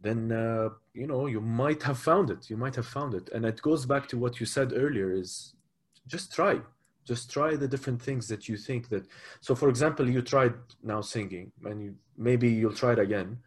then 0.00 0.32
uh, 0.32 0.70
you 0.92 1.06
know 1.06 1.26
you 1.26 1.40
might 1.40 1.82
have 1.82 1.98
found 1.98 2.30
it. 2.30 2.50
You 2.50 2.56
might 2.56 2.74
have 2.74 2.86
found 2.86 3.14
it, 3.14 3.30
and 3.34 3.44
it 3.44 3.62
goes 3.62 3.86
back 3.86 4.08
to 4.08 4.18
what 4.18 4.40
you 4.40 4.46
said 4.46 4.72
earlier: 4.74 5.12
is 5.12 5.54
just 6.06 6.34
try, 6.34 6.60
just 7.04 7.30
try 7.30 7.56
the 7.56 7.68
different 7.68 8.02
things 8.02 8.28
that 8.28 8.48
you 8.48 8.56
think 8.56 8.88
that. 8.90 9.06
So, 9.40 9.54
for 9.54 9.68
example, 9.68 10.08
you 10.08 10.20
tried 10.20 10.54
now 10.82 11.00
singing, 11.00 11.52
and 11.64 11.82
you, 11.82 11.94
maybe 12.18 12.48
you'll 12.48 12.74
try 12.74 12.92
it 12.92 12.98
again 12.98 13.38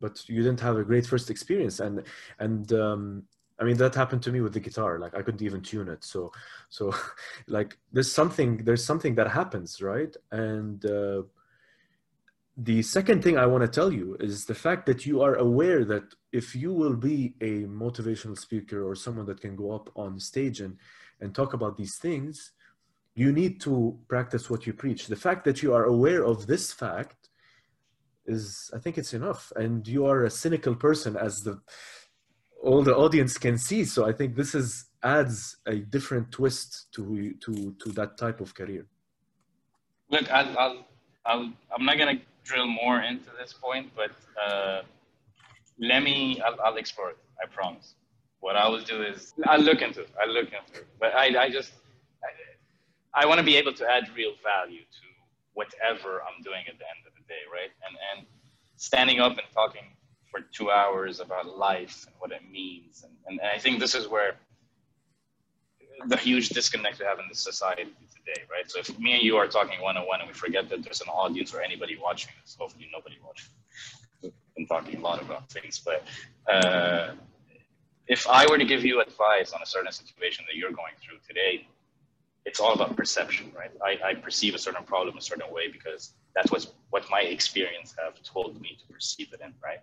but 0.00 0.28
you 0.28 0.42
didn't 0.42 0.60
have 0.60 0.76
a 0.76 0.84
great 0.84 1.06
first 1.06 1.30
experience 1.30 1.80
and 1.80 2.02
and 2.38 2.72
um, 2.72 3.24
I 3.60 3.64
mean 3.64 3.76
that 3.76 3.94
happened 3.94 4.22
to 4.22 4.32
me 4.32 4.40
with 4.40 4.54
the 4.54 4.60
guitar. 4.60 4.98
Like 4.98 5.14
I 5.14 5.22
couldn't 5.22 5.42
even 5.42 5.60
tune 5.60 5.88
it. 5.88 6.02
So 6.02 6.32
so 6.70 6.94
like 7.46 7.76
there's 7.92 8.10
something 8.10 8.64
there's 8.64 8.84
something 8.84 9.14
that 9.16 9.28
happens, 9.28 9.82
right? 9.82 10.14
And 10.32 10.84
uh, 10.86 11.22
the 12.56 12.82
second 12.82 13.22
thing 13.22 13.38
I 13.38 13.46
want 13.46 13.62
to 13.62 13.68
tell 13.68 13.92
you 13.92 14.16
is 14.18 14.44
the 14.44 14.54
fact 14.54 14.86
that 14.86 15.06
you 15.06 15.22
are 15.22 15.34
aware 15.36 15.84
that 15.84 16.14
if 16.32 16.54
you 16.54 16.72
will 16.72 16.96
be 16.96 17.34
a 17.40 17.64
motivational 17.64 18.38
speaker 18.38 18.82
or 18.88 18.94
someone 18.94 19.26
that 19.26 19.40
can 19.40 19.56
go 19.56 19.72
up 19.72 19.90
on 19.94 20.18
stage 20.18 20.60
and 20.60 20.76
and 21.20 21.34
talk 21.34 21.52
about 21.52 21.76
these 21.76 21.98
things, 21.98 22.52
you 23.14 23.30
need 23.30 23.60
to 23.60 23.98
practice 24.08 24.48
what 24.48 24.66
you 24.66 24.72
preach. 24.72 25.06
The 25.06 25.16
fact 25.16 25.44
that 25.44 25.62
you 25.62 25.74
are 25.74 25.84
aware 25.84 26.24
of 26.24 26.46
this 26.46 26.72
fact 26.72 27.19
is 28.36 28.70
i 28.76 28.78
think 28.82 28.94
it's 28.98 29.14
enough. 29.20 29.52
And 29.62 29.86
you 29.94 30.02
are 30.10 30.20
a 30.24 30.30
cynical 30.30 30.74
person 30.86 31.12
as 31.16 31.34
the 31.46 31.54
all 32.62 32.82
the 32.82 32.96
audience 33.04 33.34
can 33.46 33.56
see. 33.68 33.82
So 33.84 34.00
i 34.10 34.12
think 34.18 34.36
this 34.36 34.54
is 34.54 34.68
adds 35.02 35.56
a 35.66 35.76
different 35.96 36.26
twist 36.38 36.70
to 36.94 37.34
to 37.44 37.52
to 37.82 37.88
that 37.98 38.18
type 38.18 38.40
of 38.40 38.54
career. 38.54 38.84
Look 40.10 40.26
i'll 40.38 40.58
i'll, 40.58 40.78
I'll 41.26 41.46
i'm 41.72 41.84
not 41.88 41.96
gonna 41.98 42.20
drill 42.44 42.66
more 42.66 42.98
into 43.10 43.30
this 43.40 43.52
point 43.52 43.86
but 44.00 44.12
uh, 44.44 44.82
let 45.78 46.02
me 46.02 46.40
I'll, 46.46 46.58
I'll 46.64 46.76
explore 46.84 47.10
it 47.10 47.18
i 47.42 47.46
promise. 47.58 47.94
What 48.40 48.56
i 48.56 48.66
will 48.68 48.82
do 48.94 49.02
is 49.02 49.18
i'll 49.50 49.64
look 49.70 49.80
into 49.86 50.00
it 50.02 50.10
i'll 50.20 50.34
look 50.38 50.50
into 50.58 50.74
it. 50.80 50.86
But 51.02 51.10
i 51.14 51.26
i 51.44 51.50
just 51.58 51.72
i, 52.24 52.30
I 53.22 53.26
want 53.28 53.38
to 53.42 53.46
be 53.52 53.56
able 53.62 53.74
to 53.80 53.84
add 53.96 54.04
real 54.20 54.34
value 54.52 54.84
to 54.98 55.09
whatever 55.54 56.22
i'm 56.26 56.42
doing 56.42 56.64
at 56.68 56.76
the 56.78 56.86
end 56.92 57.02
of 57.06 57.12
the 57.14 57.20
day, 57.30 57.42
right? 57.52 57.72
And 57.86 57.94
and 58.10 58.26
standing 58.76 59.20
up 59.20 59.32
and 59.32 59.48
talking 59.54 59.86
for 60.30 60.40
two 60.52 60.70
hours 60.70 61.20
about 61.20 61.46
life 61.58 62.04
and 62.06 62.14
what 62.18 62.30
it 62.32 62.42
means, 62.50 63.04
and, 63.04 63.14
and, 63.26 63.40
and 63.40 63.50
I 63.56 63.58
think 63.58 63.80
this 63.80 63.94
is 63.94 64.08
where 64.08 64.32
the 66.06 66.16
huge 66.16 66.48
disconnect 66.50 66.98
we 66.98 67.04
have 67.04 67.18
in 67.18 67.26
this 67.28 67.40
society 67.40 67.84
today, 68.16 68.40
right? 68.50 68.70
So 68.70 68.80
if 68.80 68.98
me 68.98 69.12
and 69.12 69.22
you 69.22 69.36
are 69.36 69.46
talking 69.46 69.78
one 69.82 69.96
on 69.98 70.06
one 70.06 70.20
and 70.20 70.28
we 70.28 70.34
forget 70.34 70.68
that 70.70 70.82
there's 70.82 71.02
an 71.02 71.08
audience 71.08 71.52
or 71.54 71.60
anybody 71.60 71.98
watching 72.02 72.32
this, 72.40 72.56
hopefully 72.58 72.88
nobody 72.92 73.16
watching. 73.24 73.50
We've 74.22 74.32
been 74.56 74.66
talking 74.66 74.96
a 74.96 75.02
lot 75.02 75.20
about 75.20 75.50
things, 75.50 75.78
but 75.78 76.04
uh, 76.50 77.12
if 78.06 78.26
I 78.28 78.46
were 78.48 78.56
to 78.56 78.64
give 78.64 78.82
you 78.82 79.02
advice 79.02 79.52
on 79.52 79.60
a 79.62 79.66
certain 79.66 79.92
situation 79.92 80.44
that 80.48 80.56
you're 80.56 80.72
going 80.72 80.94
through 81.02 81.18
today, 81.26 81.66
it's 82.46 82.60
all 82.60 82.72
about 82.72 82.96
perception, 82.96 83.52
right? 83.56 83.70
I, 83.84 84.10
I 84.10 84.14
perceive 84.14 84.54
a 84.54 84.58
certain 84.58 84.84
problem 84.84 85.16
a 85.16 85.20
certain 85.20 85.52
way 85.52 85.68
because 85.68 86.14
that's 86.34 86.50
what's 86.50 86.68
what 86.90 87.04
my 87.10 87.20
experience 87.20 87.94
have 88.02 88.22
told 88.22 88.60
me 88.60 88.78
to 88.80 88.92
perceive 88.92 89.32
it 89.32 89.40
in, 89.44 89.52
right? 89.62 89.80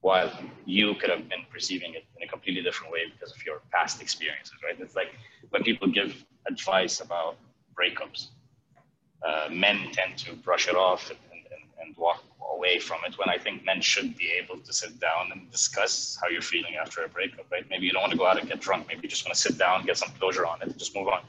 While 0.00 0.30
you 0.64 0.94
could 0.94 1.10
have 1.10 1.28
been 1.28 1.44
perceiving 1.52 1.94
it 1.94 2.04
in 2.16 2.22
a 2.22 2.30
completely 2.30 2.62
different 2.62 2.92
way 2.92 3.00
because 3.10 3.34
of 3.34 3.44
your 3.44 3.60
past 3.72 4.00
experiences, 4.00 4.54
right? 4.64 4.78
It's 4.78 4.94
like 4.94 5.08
when 5.50 5.62
people 5.64 5.88
give 5.88 6.24
advice 6.46 7.00
about 7.00 7.36
breakups, 7.76 8.28
uh, 9.26 9.48
men 9.50 9.88
tend 9.92 10.16
to 10.18 10.34
brush 10.36 10.68
it 10.68 10.76
off 10.76 11.10
and, 11.10 11.18
and, 11.32 11.62
and 11.80 11.96
walk 11.96 12.22
away 12.54 12.78
from 12.78 13.00
it 13.06 13.18
when 13.18 13.28
I 13.28 13.36
think 13.36 13.64
men 13.64 13.80
should 13.80 14.16
be 14.16 14.30
able 14.40 14.58
to 14.60 14.72
sit 14.72 15.00
down 15.00 15.32
and 15.32 15.50
discuss 15.50 16.16
how 16.22 16.28
you're 16.28 16.40
feeling 16.40 16.76
after 16.76 17.02
a 17.02 17.08
breakup, 17.08 17.50
right? 17.50 17.64
Maybe 17.68 17.86
you 17.86 17.92
don't 17.92 18.02
want 18.02 18.12
to 18.12 18.18
go 18.18 18.26
out 18.26 18.38
and 18.38 18.48
get 18.48 18.60
drunk. 18.60 18.86
Maybe 18.86 19.00
you 19.02 19.08
just 19.08 19.24
want 19.24 19.34
to 19.34 19.40
sit 19.40 19.58
down, 19.58 19.84
get 19.84 19.98
some 19.98 20.10
closure 20.20 20.46
on 20.46 20.62
it, 20.62 20.76
just 20.78 20.94
move 20.94 21.08
on 21.08 21.22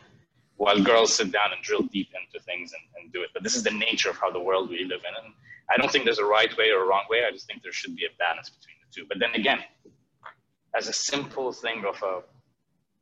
while 0.58 0.82
girls 0.82 1.14
sit 1.14 1.32
down 1.32 1.54
and 1.56 1.64
drill 1.64 1.84
deep 1.84 2.10
into 2.14 2.44
things 2.44 2.74
and, 2.74 3.04
and 3.04 3.14
do 3.14 3.22
it. 3.22 3.30
But 3.34 3.44
this 3.44 3.56
is 3.56 3.64
the 3.64 3.72
nature 3.72 4.10
of 4.10 4.18
how 4.18 4.32
the 4.32 4.40
world 4.40 4.70
we 4.70 4.84
live 4.84 5.02
in. 5.08 5.24
And 5.24 5.34
I 5.72 5.78
don't 5.78 5.92
think 5.92 6.06
there's 6.06 6.20
a 6.20 6.26
right 6.26 6.56
way 6.58 6.72
or 6.72 6.84
a 6.84 6.88
wrong 6.88 7.04
way. 7.10 7.24
I 7.28 7.32
just 7.32 7.46
think 7.48 7.62
there 7.62 7.72
should 7.72 7.96
be 7.96 8.06
a 8.06 8.14
balance 8.18 8.50
between 8.50 8.76
the 8.82 8.94
two. 8.94 9.06
But 9.08 9.20
then 9.20 9.34
again, 9.36 9.60
as 10.76 10.88
a 10.88 10.94
simple 10.94 11.52
thing 11.52 11.86
of 11.86 12.02
a, 12.02 12.22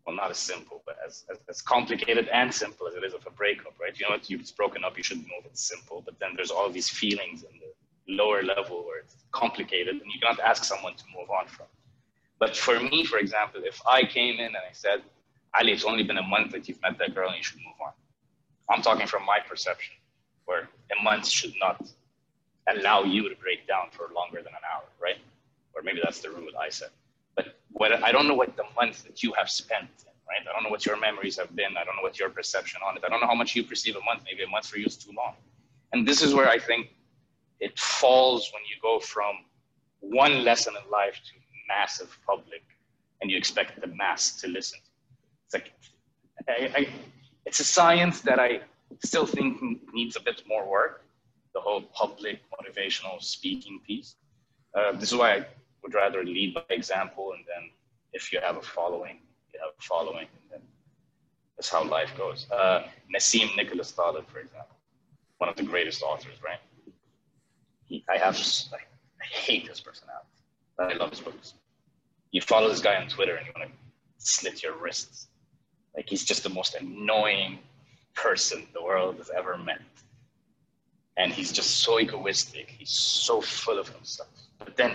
well, 0.06 0.16
not 0.16 0.30
as 0.30 0.38
simple, 0.38 0.84
but 0.86 0.98
as, 1.06 1.24
as, 1.32 1.40
as, 1.50 1.62
complicated 1.62 2.28
and 2.28 2.54
simple 2.54 2.88
as 2.88 2.94
it 2.94 3.04
is 3.04 3.14
of 3.14 3.26
a 3.26 3.32
breakup, 3.32 3.74
right? 3.82 3.98
You 4.00 4.06
know, 4.06 4.12
what? 4.16 4.30
it's 4.30 4.52
broken 4.52 4.84
up, 4.84 4.98
you 4.98 5.04
should 5.04 5.18
move 5.18 5.46
it 5.46 5.58
simple, 5.58 6.04
but 6.06 6.20
then 6.20 6.32
there's 6.36 6.52
all 6.52 6.70
these 6.70 6.90
feelings 6.90 7.44
in 7.44 7.60
the 7.60 8.14
lower 8.16 8.44
level 8.44 8.86
where 8.86 9.00
it's 9.00 9.16
complicated 9.32 9.96
and 9.96 10.06
you 10.06 10.20
cannot 10.22 10.40
ask 10.42 10.64
someone 10.64 10.94
to 10.96 11.04
move 11.18 11.30
on 11.32 11.48
from. 11.48 11.66
But 12.38 12.56
for 12.56 12.80
me, 12.80 13.04
for 13.06 13.18
example, 13.18 13.62
if 13.64 13.82
I 13.88 14.04
came 14.04 14.36
in 14.36 14.48
and 14.48 14.58
I 14.58 14.74
said, 14.74 15.02
Ali, 15.58 15.72
it's 15.72 15.86
only 15.86 16.04
been 16.04 16.18
a 16.18 16.24
month 16.24 16.52
that 16.52 16.68
you've 16.68 16.82
met 16.82 16.98
that 17.00 17.16
girl 17.16 17.30
and 17.30 17.38
you 17.38 17.44
should 17.44 17.60
move 17.60 17.80
on. 17.86 17.94
I'm 18.70 18.82
talking 18.82 19.08
from 19.08 19.26
my 19.26 19.40
perception, 19.48 19.96
where 20.46 20.70
a 20.98 21.04
month 21.04 21.28
should 21.28 21.54
not 21.60 21.86
allow 22.68 23.04
you 23.04 23.30
to 23.30 23.36
break 23.36 23.68
down 23.68 23.88
for 23.92 24.10
longer 24.14 24.38
than 24.38 24.54
an 24.54 24.66
hour, 24.74 24.86
right? 25.02 25.18
Or 25.76 25.82
maybe 25.84 26.00
that's 26.04 26.20
the 26.20 26.30
rule 26.30 26.50
I 26.60 26.70
said. 26.70 26.90
But 27.36 27.58
what 27.72 28.04
I 28.04 28.12
don't 28.12 28.28
know 28.28 28.34
what 28.34 28.56
the 28.58 28.66
month 28.76 29.04
that 29.04 29.22
you 29.22 29.34
have 29.34 29.50
spent 29.50 29.90
right? 30.28 30.46
I 30.48 30.54
don't 30.54 30.64
know 30.64 30.70
what 30.70 30.86
your 30.86 31.00
memories 31.00 31.38
have 31.38 31.56
been. 31.56 31.78
I 31.80 31.84
don't 31.84 31.96
know 31.96 32.02
what 32.02 32.20
your 32.20 32.30
perception 32.30 32.82
on 32.88 32.98
it. 32.98 33.04
I 33.06 33.10
don't 33.10 33.22
know 33.22 33.28
how 33.28 33.36
much 33.36 33.56
you 33.56 33.64
perceive 33.64 33.96
a 33.96 34.04
month. 34.04 34.24
Maybe 34.26 34.44
a 34.44 34.48
month 34.48 34.68
for 34.68 34.78
you 34.78 34.86
is 34.86 34.98
too 34.98 35.12
long. 35.16 35.34
And 35.94 36.08
this 36.08 36.22
is 36.22 36.34
where 36.34 36.50
I 36.50 36.60
think 36.60 36.90
it 37.60 37.78
falls 37.80 38.52
when 38.54 38.64
you 38.70 38.76
go 38.82 39.00
from 39.00 39.36
one 40.00 40.44
lesson 40.44 40.74
in 40.82 40.92
life 40.92 41.16
to 41.16 41.34
massive 41.68 42.18
public 42.26 42.64
and 43.22 43.32
you 43.32 43.38
expect 43.38 43.80
the 43.82 43.88
mass 43.88 44.40
to 44.42 44.48
listen. 44.48 44.80
It's 45.46 45.54
like, 45.54 45.74
I, 46.48 46.72
I, 46.76 46.88
it's 47.46 47.60
a 47.60 47.64
science 47.64 48.22
that 48.22 48.40
I 48.40 48.62
still 49.04 49.26
think 49.26 49.62
needs 49.94 50.16
a 50.16 50.22
bit 50.22 50.44
more 50.48 50.70
work, 50.70 51.04
the 51.54 51.62
whole 51.62 51.82
public 51.82 52.42
motivational 52.52 53.22
speaking 53.22 53.80
piece. 53.86 54.16
Uh, 54.76 54.92
this 54.94 55.12
is 55.12 55.18
why 55.18 55.36
I 55.36 55.46
would 55.84 55.94
rather 55.94 56.24
lead 56.24 56.54
by 56.54 56.64
example 56.70 57.34
and 57.34 57.44
then 57.48 57.70
if 58.16 58.32
you 58.32 58.40
have 58.40 58.58
a 58.58 58.62
following, 58.62 59.20
you 59.54 59.60
have 59.60 59.74
a 59.78 59.82
following. 59.82 60.28
And 60.54 60.62
that's 61.56 61.70
how 61.70 61.84
life 61.84 62.12
goes. 62.18 62.48
Uh, 62.50 62.84
Nassim 63.14 63.56
Nicholas 63.56 63.92
Taleb, 63.92 64.28
for 64.28 64.40
example, 64.40 64.78
one 65.38 65.50
of 65.50 65.56
the 65.58 65.64
greatest 65.64 66.02
authors, 66.02 66.38
right? 66.44 66.60
He, 67.86 68.04
I 68.10 68.18
have, 68.18 68.36
I, 68.74 68.78
I 68.78 69.26
hate 69.26 69.68
his 69.68 69.82
personality, 69.82 70.28
but 70.78 70.94
I 70.94 70.96
love 70.96 71.12
his 71.12 71.20
books. 71.20 71.54
You 72.32 72.42
follow 72.42 72.70
this 72.70 72.80
guy 72.80 72.96
on 72.96 73.08
Twitter 73.08 73.36
and 73.36 73.46
you 73.46 73.54
want 73.56 73.70
to 73.70 73.76
slit 74.18 74.64
your 74.64 74.78
wrists. 74.78 75.28
Like 75.96 76.10
he's 76.10 76.24
just 76.24 76.44
the 76.44 76.50
most 76.50 76.76
annoying 76.76 77.60
person 78.14 78.68
the 78.74 78.84
world 78.84 79.18
has 79.18 79.30
ever 79.30 79.58
met. 79.58 79.82
And 81.18 81.32
he's 81.32 81.52
just 81.52 81.80
so 81.80 82.00
egoistic. 82.00 82.70
He's 82.78 82.90
so 82.90 83.42
full 83.42 83.80
of 83.80 83.88
himself. 83.88 84.30
But 84.60 84.76
then 84.76 84.94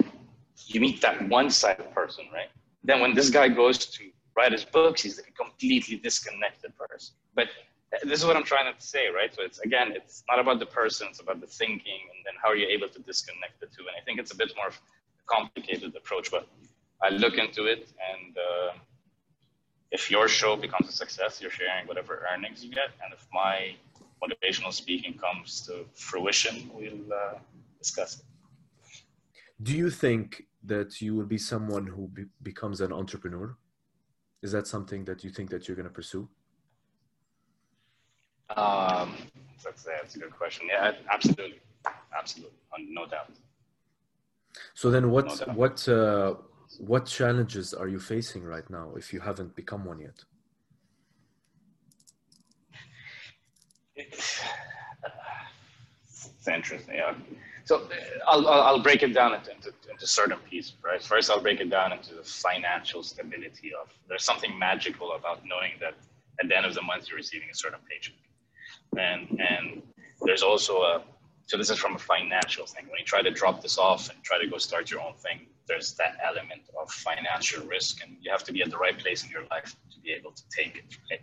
you 0.66 0.80
meet 0.80 1.00
that 1.00 1.28
one 1.28 1.50
sided 1.50 1.92
person, 1.94 2.26
right? 2.32 2.48
Then 2.84 3.00
when 3.00 3.14
this 3.14 3.30
guy 3.30 3.48
goes 3.48 3.78
to 3.86 4.10
write 4.36 4.52
his 4.52 4.64
books, 4.64 5.02
he's 5.02 5.18
a 5.18 5.22
completely 5.32 5.96
disconnected 5.96 6.76
person. 6.76 7.14
But 7.34 7.48
this 8.04 8.20
is 8.20 8.26
what 8.26 8.36
I'm 8.36 8.44
trying 8.44 8.72
to 8.72 8.80
say, 8.80 9.08
right? 9.08 9.34
So 9.34 9.42
it's 9.42 9.58
again, 9.60 9.92
it's 9.92 10.22
not 10.28 10.38
about 10.38 10.58
the 10.60 10.66
person, 10.66 11.08
it's 11.10 11.20
about 11.20 11.40
the 11.40 11.46
thinking, 11.46 12.00
and 12.14 12.18
then 12.24 12.34
how 12.40 12.48
are 12.50 12.56
you 12.56 12.68
able 12.68 12.88
to 12.88 13.00
disconnect 13.00 13.60
the 13.60 13.66
two. 13.66 13.84
And 13.88 13.96
I 14.00 14.04
think 14.04 14.20
it's 14.20 14.32
a 14.32 14.36
bit 14.36 14.52
more 14.56 14.70
complicated 15.26 15.94
approach, 15.96 16.30
but 16.30 16.46
I 17.02 17.08
look 17.10 17.36
into 17.38 17.64
it, 17.66 17.88
and 18.12 18.36
uh, 18.36 18.72
if 19.90 20.10
your 20.10 20.28
show 20.28 20.56
becomes 20.56 20.88
a 20.88 20.92
success, 20.92 21.40
you're 21.40 21.50
sharing 21.50 21.86
whatever 21.86 22.26
earnings 22.32 22.64
you 22.64 22.70
get, 22.70 22.90
and 23.02 23.12
if 23.12 23.26
my 23.32 23.74
motivational 24.22 24.72
speaking 24.72 25.14
comes 25.18 25.60
to 25.66 25.84
fruition, 25.94 26.70
we'll 26.74 27.12
uh, 27.12 27.38
discuss 27.78 28.18
it. 28.18 28.24
Do 29.62 29.76
you 29.76 29.90
think 29.90 30.44
that 30.64 31.00
you 31.00 31.14
will 31.14 31.26
be 31.26 31.38
someone 31.38 31.86
who 31.86 32.08
be- 32.08 32.26
becomes 32.42 32.80
an 32.80 32.92
entrepreneur? 32.92 33.56
Is 34.42 34.52
that 34.52 34.66
something 34.66 35.04
that 35.04 35.22
you 35.24 35.30
think 35.30 35.50
that 35.50 35.66
you're 35.66 35.76
going 35.76 35.88
to 35.88 35.92
pursue? 35.92 36.28
Um, 38.56 39.14
that's, 39.62 39.84
that's 39.84 40.16
a 40.16 40.18
good 40.18 40.36
question. 40.36 40.66
Yeah, 40.68 40.92
absolutely, 41.10 41.60
absolutely, 42.16 42.56
no 42.78 43.06
doubt. 43.06 43.30
So 44.74 44.90
then, 44.90 45.10
what 45.10 45.26
no 45.46 45.54
what 45.54 45.88
uh, 45.88 46.34
what 46.78 47.06
challenges 47.06 47.74
are 47.74 47.88
you 47.88 47.98
facing 47.98 48.44
right 48.44 48.68
now 48.70 48.92
if 48.96 49.12
you 49.12 49.20
haven't 49.20 49.56
become 49.56 49.84
one 49.84 50.00
yet? 50.00 50.24
It's, 53.96 54.40
interesting. 56.48 56.96
Yeah. 56.96 57.14
So 57.64 57.88
I'll, 58.26 58.48
I'll 58.48 58.82
break 58.82 59.02
it 59.02 59.12
down 59.14 59.34
into, 59.34 59.54
into, 59.54 59.72
into, 59.90 60.06
certain 60.06 60.38
pieces, 60.48 60.74
right? 60.82 61.02
First, 61.02 61.30
I'll 61.30 61.42
break 61.42 61.60
it 61.60 61.70
down 61.70 61.92
into 61.92 62.14
the 62.14 62.22
financial 62.24 63.02
stability 63.02 63.72
of, 63.80 63.88
there's 64.08 64.24
something 64.24 64.58
magical 64.58 65.12
about 65.12 65.42
knowing 65.44 65.72
that 65.80 65.94
at 66.40 66.48
the 66.48 66.56
end 66.56 66.66
of 66.66 66.74
the 66.74 66.82
month, 66.82 67.08
you're 67.08 67.18
receiving 67.18 67.48
a 67.52 67.54
certain 67.54 67.78
paycheck. 67.88 68.14
And, 68.98 69.38
and 69.40 69.82
there's 70.22 70.42
also 70.42 70.78
a, 70.78 71.02
so 71.46 71.56
this 71.56 71.70
is 71.70 71.78
from 71.78 71.94
a 71.94 71.98
financial 71.98 72.66
thing. 72.66 72.86
When 72.86 72.98
you 72.98 73.04
try 73.04 73.22
to 73.22 73.30
drop 73.30 73.62
this 73.62 73.78
off 73.78 74.08
and 74.08 74.20
try 74.22 74.40
to 74.40 74.46
go 74.48 74.56
start 74.58 74.90
your 74.90 75.00
own 75.00 75.14
thing, 75.14 75.46
there's 75.66 75.94
that 75.94 76.16
element 76.24 76.62
of 76.80 76.90
financial 76.90 77.64
risk 77.66 78.02
and 78.02 78.16
you 78.20 78.30
have 78.30 78.44
to 78.44 78.52
be 78.52 78.62
at 78.62 78.70
the 78.70 78.76
right 78.76 78.98
place 78.98 79.24
in 79.24 79.30
your 79.30 79.44
life 79.50 79.76
to 79.92 80.00
be 80.00 80.12
able 80.12 80.32
to 80.32 80.42
take 80.54 80.76
it, 80.76 80.84
right? 81.10 81.20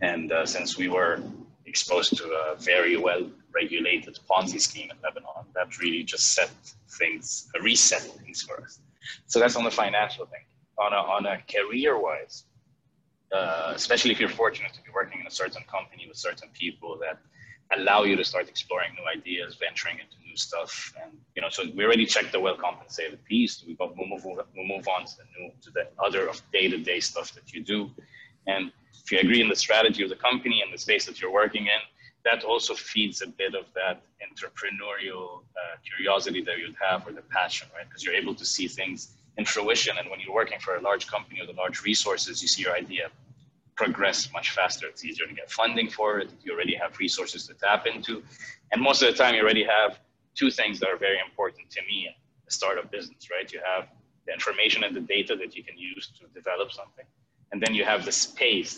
And 0.00 0.32
uh, 0.32 0.46
since 0.46 0.76
we 0.76 0.88
were 0.88 1.22
exposed 1.66 2.16
to 2.16 2.24
a 2.24 2.56
very 2.56 2.96
well 2.96 3.22
regulated 3.54 4.18
Ponzi 4.28 4.60
scheme 4.60 4.90
in 4.90 4.96
Lebanon 5.02 5.44
that 5.54 5.78
really 5.78 6.02
just 6.02 6.32
set 6.32 6.50
things, 6.98 7.48
reset 7.62 8.02
things 8.02 8.42
for 8.42 8.62
us. 8.62 8.80
So 9.26 9.38
that's 9.40 9.56
on 9.56 9.64
the 9.64 9.70
financial 9.70 10.26
thing. 10.26 10.44
On 10.78 10.92
a, 10.92 10.96
on 10.96 11.26
a 11.26 11.38
career 11.54 11.98
wise, 11.98 12.44
uh, 13.32 13.72
especially 13.74 14.12
if 14.12 14.18
you're 14.20 14.28
fortunate 14.28 14.72
to 14.72 14.82
be 14.82 14.90
working 14.94 15.20
in 15.20 15.26
a 15.26 15.30
certain 15.30 15.62
company 15.64 16.06
with 16.08 16.16
certain 16.16 16.48
people 16.52 16.98
that 17.00 17.18
allow 17.76 18.02
you 18.02 18.16
to 18.16 18.24
start 18.24 18.48
exploring 18.48 18.90
new 18.94 19.06
ideas, 19.08 19.56
venturing 19.56 19.98
into 19.98 20.16
new 20.26 20.36
stuff. 20.36 20.92
And, 21.02 21.12
you 21.34 21.42
know, 21.42 21.48
so 21.50 21.64
we 21.74 21.84
already 21.84 22.06
checked 22.06 22.32
the 22.32 22.40
well 22.40 22.56
compensated 22.56 23.24
piece. 23.24 23.64
We 23.66 23.74
got, 23.74 23.96
we'll 23.96 24.08
move, 24.08 24.24
we'll 24.24 24.66
move 24.66 24.88
on 24.88 25.06
to 25.06 25.16
the 25.16 25.24
new, 25.38 25.50
to 25.62 25.70
the 25.70 25.86
other 25.98 26.30
day 26.52 26.68
to 26.68 26.78
day 26.78 27.00
stuff 27.00 27.32
that 27.34 27.52
you 27.52 27.62
do. 27.62 27.90
And 28.46 28.72
if 29.02 29.12
you 29.12 29.18
agree 29.18 29.40
in 29.40 29.48
the 29.48 29.56
strategy 29.56 30.02
of 30.02 30.10
the 30.10 30.16
company 30.16 30.62
and 30.62 30.72
the 30.72 30.78
space 30.78 31.06
that 31.06 31.20
you're 31.20 31.32
working 31.32 31.66
in, 31.66 31.80
that 32.24 32.44
also 32.44 32.74
feeds 32.74 33.22
a 33.22 33.26
bit 33.26 33.54
of 33.54 33.64
that 33.74 34.02
entrepreneurial 34.20 35.40
uh, 35.56 35.76
curiosity 35.84 36.42
that 36.42 36.58
you'd 36.58 36.76
have 36.80 37.06
or 37.06 37.12
the 37.12 37.22
passion, 37.22 37.68
right? 37.74 37.88
Because 37.88 38.04
you're 38.04 38.14
able 38.14 38.34
to 38.34 38.44
see 38.44 38.68
things 38.68 39.12
in 39.38 39.44
fruition. 39.44 39.96
And 39.98 40.10
when 40.10 40.20
you're 40.20 40.34
working 40.34 40.58
for 40.58 40.76
a 40.76 40.80
large 40.82 41.06
company 41.06 41.40
with 41.40 41.50
a 41.50 41.58
large 41.58 41.82
resources, 41.82 42.42
you 42.42 42.48
see 42.48 42.62
your 42.62 42.74
idea 42.74 43.10
progress 43.82 44.18
much 44.38 44.48
faster. 44.58 44.86
It's 44.92 45.04
easier 45.08 45.26
to 45.26 45.34
get 45.40 45.50
funding 45.60 45.88
for 45.98 46.18
it. 46.20 46.28
You 46.44 46.52
already 46.52 46.76
have 46.82 46.90
resources 46.98 47.40
to 47.48 47.54
tap 47.54 47.86
into. 47.92 48.22
And 48.72 48.78
most 48.88 48.98
of 49.02 49.06
the 49.10 49.16
time, 49.20 49.32
you 49.34 49.42
already 49.46 49.66
have 49.78 49.90
two 50.40 50.50
things 50.58 50.74
that 50.80 50.88
are 50.92 51.00
very 51.08 51.20
important 51.28 51.64
to 51.76 51.80
me 51.90 51.98
in 52.08 52.14
a 52.50 52.52
startup 52.58 52.90
business, 52.96 53.22
right? 53.34 53.48
You 53.54 53.60
have 53.72 53.84
the 54.26 54.32
information 54.38 54.84
and 54.84 54.94
the 54.94 55.06
data 55.16 55.34
that 55.42 55.50
you 55.56 55.62
can 55.68 55.76
use 55.78 56.04
to 56.18 56.22
develop 56.40 56.68
something. 56.80 57.06
And 57.50 57.56
then 57.62 57.72
you 57.74 57.84
have 57.92 58.04
the 58.04 58.12
space 58.12 58.74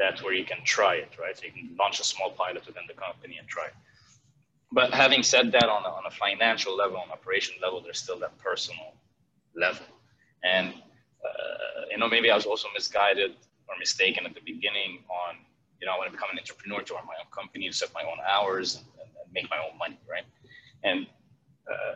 that's 0.00 0.22
where 0.24 0.36
you 0.40 0.46
can 0.52 0.60
try 0.64 0.94
it, 1.04 1.12
right? 1.22 1.36
So 1.38 1.42
you 1.48 1.52
can 1.52 1.76
launch 1.78 2.00
a 2.00 2.06
small 2.12 2.30
pilot 2.42 2.62
within 2.66 2.86
the 2.88 2.98
company 3.06 3.36
and 3.38 3.46
try 3.56 3.66
it. 3.72 3.78
But 4.72 4.88
having 4.94 5.22
said 5.22 5.46
that, 5.52 5.68
on 5.76 5.82
a, 5.84 5.92
on 5.98 6.04
a 6.06 6.14
financial 6.24 6.74
level, 6.82 6.96
on 7.04 7.10
operation 7.10 7.54
level, 7.64 7.82
there's 7.84 8.00
still 8.06 8.18
that 8.20 8.34
personal 8.38 8.94
level. 9.54 9.86
And, 10.42 10.68
uh, 11.28 11.80
you 11.90 11.98
know, 11.98 12.08
maybe 12.08 12.30
I 12.30 12.36
was 12.40 12.46
also 12.46 12.68
misguided 12.78 13.32
or 13.70 13.78
mistaken 13.78 14.26
at 14.26 14.34
the 14.34 14.40
beginning 14.44 15.04
on, 15.08 15.36
you 15.80 15.86
know, 15.86 15.94
I 15.94 15.96
want 15.96 16.08
to 16.10 16.12
become 16.12 16.28
an 16.32 16.38
entrepreneur 16.38 16.82
to 16.82 16.94
run 16.94 17.06
my 17.06 17.14
own 17.20 17.30
company, 17.30 17.68
to 17.68 17.74
set 17.74 17.94
my 17.94 18.02
own 18.02 18.18
hours 18.28 18.76
and, 18.76 18.84
and, 19.00 19.08
make 19.32 19.48
my 19.48 19.58
own 19.58 19.78
money, 19.78 19.96
right? 20.10 20.24
And 20.82 21.06
uh, 21.70 21.94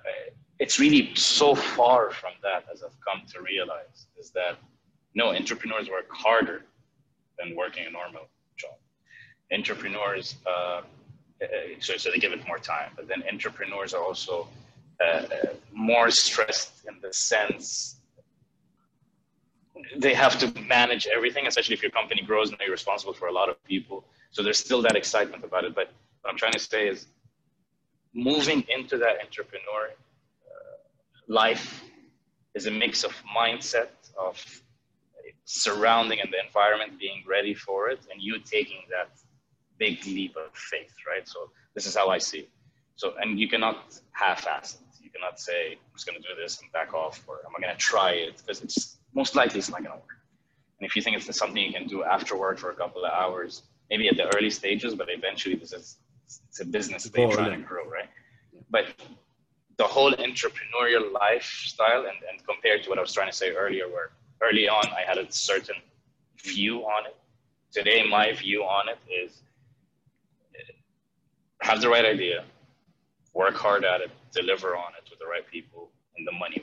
it's 0.61 0.79
really 0.79 1.13
so 1.17 1.57
far 1.57 2.13
from 2.13 2.31
that 2.45 2.65
as 2.73 2.85
I've 2.85 2.97
come 3.01 3.27
to 3.33 3.43
realize 3.43 4.07
is 4.17 4.31
that 4.31 4.57
no, 5.17 5.35
entrepreneurs 5.35 5.91
work 5.91 6.07
harder 6.11 6.63
than 7.39 7.57
working 7.57 7.87
a 7.87 7.91
normal 7.91 8.29
job. 8.57 8.77
Entrepreneurs, 9.53 10.37
uh, 10.47 10.51
uh, 10.51 10.83
so, 11.81 11.97
so 11.97 12.11
they 12.13 12.19
give 12.19 12.33
it 12.33 12.47
more 12.47 12.59
time, 12.59 12.91
but 12.95 13.09
then 13.09 13.25
entrepreneurs 13.31 13.95
are 13.95 14.03
also 14.03 14.47
uh, 15.01 15.05
uh, 15.05 15.27
more 15.73 16.11
stressed 16.11 16.85
in 16.87 17.01
the 17.01 17.13
sense 17.13 17.97
they 19.97 20.15
have 20.15 20.39
to 20.39 20.61
manage 20.63 21.07
everything, 21.07 21.47
especially 21.47 21.75
if 21.75 21.83
your 21.83 21.91
company 21.91 22.23
grows 22.23 22.51
and 22.51 22.59
you're 22.61 22.71
responsible 22.71 23.13
for 23.13 23.29
a 23.29 23.33
lot 23.33 23.49
of 23.49 23.63
people. 23.65 24.05
So 24.31 24.43
there's 24.43 24.59
still 24.59 24.83
that 24.83 24.97
excitement 24.97 25.45
about 25.45 25.65
it. 25.65 25.75
But 25.75 25.93
what 26.23 26.31
I'm 26.31 26.37
trying 26.37 26.53
to 26.53 26.59
say 26.59 26.89
is 26.89 27.07
moving 28.15 28.65
into 28.69 28.97
that 28.99 29.17
entrepreneur 29.23 29.91
uh, 29.91 30.77
life 31.29 31.83
is 32.55 32.67
a 32.67 32.71
mix 32.71 33.05
of 33.05 33.13
mindset, 33.37 33.89
of 34.19 34.63
surrounding 35.45 36.21
and 36.21 36.33
the 36.33 36.45
environment 36.45 36.99
being 36.99 37.23
ready 37.29 37.55
for 37.55 37.89
it 37.91 38.01
and 38.11 38.21
you 38.23 38.39
taking 38.39 38.83
that 38.91 39.11
big 39.79 40.05
leap 40.07 40.35
of 40.37 40.55
faith 40.55 40.95
right 41.07 41.29
so 41.29 41.51
this 41.75 41.85
is 41.85 41.95
how 41.95 42.09
i 42.09 42.17
see 42.17 42.39
it 42.41 42.51
so 42.97 43.15
and 43.21 43.39
you 43.39 43.49
cannot 43.49 44.01
half-ass 44.13 44.75
it 44.75 45.05
you 45.05 45.11
cannot 45.11 45.39
say 45.39 45.73
i'm 45.73 45.79
just 45.95 46.07
going 46.07 46.17
to 46.21 46.27
do 46.27 46.35
this 46.41 46.61
and 46.63 46.73
back 46.73 46.95
off 46.95 47.23
or 47.27 47.41
am 47.45 47.53
i 47.57 47.61
going 47.61 47.75
to 47.75 47.79
try 47.79 48.13
it 48.13 48.39
because 48.39 48.63
it's 48.63 48.99
most 49.15 49.35
likely 49.35 49.59
it's 49.59 49.71
not 49.71 49.83
going 49.85 49.93
to 49.93 49.97
work 49.97 50.19
And 50.79 50.87
if 50.89 50.97
you 50.97 51.03
think 51.03 51.17
it's 51.17 51.37
something 51.37 51.63
you 51.63 51.73
can 51.73 51.87
do 51.87 52.05
after 52.05 52.37
work 52.37 52.59
for 52.59 52.71
a 52.71 52.75
couple 52.75 53.05
of 53.05 53.13
hours, 53.13 53.63
maybe 53.91 54.09
at 54.09 54.17
the 54.17 54.27
early 54.37 54.51
stages, 54.51 54.95
but 54.95 55.09
eventually 55.11 55.57
this 55.57 55.73
is 55.73 55.99
it's 56.49 56.61
a 56.61 56.65
business 56.65 57.05
that 57.05 57.19
you're 57.19 57.31
trying 57.31 57.61
to 57.61 57.67
grow, 57.67 57.85
right? 57.89 58.09
But 58.71 58.87
the 59.77 59.85
whole 59.85 60.13
entrepreneurial 60.13 61.13
lifestyle 61.13 62.01
and, 62.01 62.19
and 62.29 62.47
compared 62.47 62.83
to 62.85 62.89
what 62.91 62.99
I 62.99 63.03
was 63.03 63.13
trying 63.13 63.31
to 63.31 63.37
say 63.37 63.51
earlier, 63.51 63.87
where 63.89 64.11
early 64.43 64.69
on 64.69 64.87
I 64.89 65.03
had 65.07 65.19
a 65.19 65.31
certain 65.31 65.77
view 66.43 66.81
on 66.81 67.07
it. 67.07 67.17
Today, 67.73 68.07
my 68.09 68.33
view 68.33 68.63
on 68.63 68.89
it 68.89 68.99
is 69.13 69.43
have 71.61 71.81
the 71.81 71.89
right 71.89 72.05
idea, 72.05 72.45
work 73.33 73.55
hard 73.55 73.85
at 73.85 74.01
it, 74.01 74.11
deliver 74.33 74.77
on 74.77 74.93
it 74.99 75.09
with 75.11 75.19
the 75.19 75.27
right 75.27 75.47
people, 75.51 75.91
and 76.17 76.27
the 76.27 76.33
money. 76.33 76.63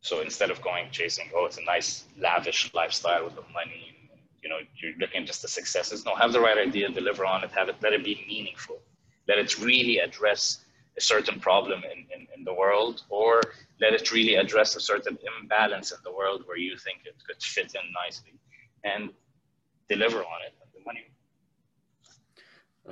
So 0.00 0.20
instead 0.20 0.50
of 0.50 0.62
going 0.62 0.86
chasing, 0.90 1.30
oh, 1.34 1.44
it's 1.44 1.58
a 1.58 1.64
nice 1.64 2.04
lavish 2.18 2.72
lifestyle 2.74 3.24
with 3.24 3.34
the 3.34 3.42
money, 3.52 3.94
you 4.42 4.48
know, 4.48 4.58
you're 4.80 4.96
looking 4.98 5.26
just 5.26 5.42
the 5.42 5.48
successes. 5.48 6.04
No, 6.04 6.14
have 6.14 6.32
the 6.32 6.40
right 6.40 6.56
idea, 6.56 6.88
deliver 6.88 7.26
on 7.26 7.44
it, 7.44 7.50
have 7.52 7.68
it, 7.68 7.76
let 7.82 7.92
it 7.92 8.02
be 8.04 8.24
meaningful, 8.26 8.78
let 9.28 9.38
it 9.38 9.58
really 9.58 9.98
address 9.98 10.64
a 10.96 11.00
certain 11.00 11.38
problem 11.38 11.82
in, 11.84 11.98
in, 12.14 12.26
in 12.36 12.44
the 12.44 12.52
world, 12.52 13.02
or 13.10 13.42
let 13.80 13.92
it 13.92 14.10
really 14.10 14.36
address 14.36 14.74
a 14.76 14.80
certain 14.80 15.18
imbalance 15.40 15.92
in 15.92 15.98
the 16.04 16.12
world 16.12 16.42
where 16.46 16.56
you 16.56 16.76
think 16.76 17.00
it 17.04 17.14
could 17.26 17.40
fit 17.42 17.74
in 17.74 17.92
nicely, 18.04 18.32
and 18.84 19.10
deliver 19.88 20.18
on 20.18 20.40
it, 20.46 20.54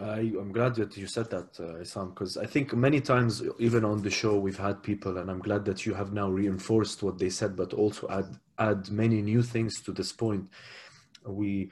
I, 0.00 0.32
I'm 0.38 0.52
glad 0.52 0.74
that 0.76 0.96
you 0.96 1.06
said 1.06 1.30
that, 1.30 1.58
uh, 1.60 2.04
because 2.06 2.36
I 2.36 2.46
think 2.46 2.74
many 2.74 3.00
times, 3.00 3.42
even 3.58 3.84
on 3.84 4.02
the 4.02 4.10
show, 4.10 4.38
we've 4.38 4.58
had 4.58 4.82
people, 4.82 5.18
and 5.18 5.30
I'm 5.30 5.40
glad 5.40 5.64
that 5.64 5.86
you 5.86 5.94
have 5.94 6.12
now 6.12 6.28
reinforced 6.30 7.02
what 7.02 7.18
they 7.18 7.30
said, 7.30 7.56
but 7.56 7.72
also 7.72 8.08
add 8.08 8.36
add 8.58 8.90
many 8.90 9.22
new 9.22 9.42
things 9.42 9.80
to 9.82 9.92
this 9.92 10.12
point. 10.12 10.48
We 11.26 11.70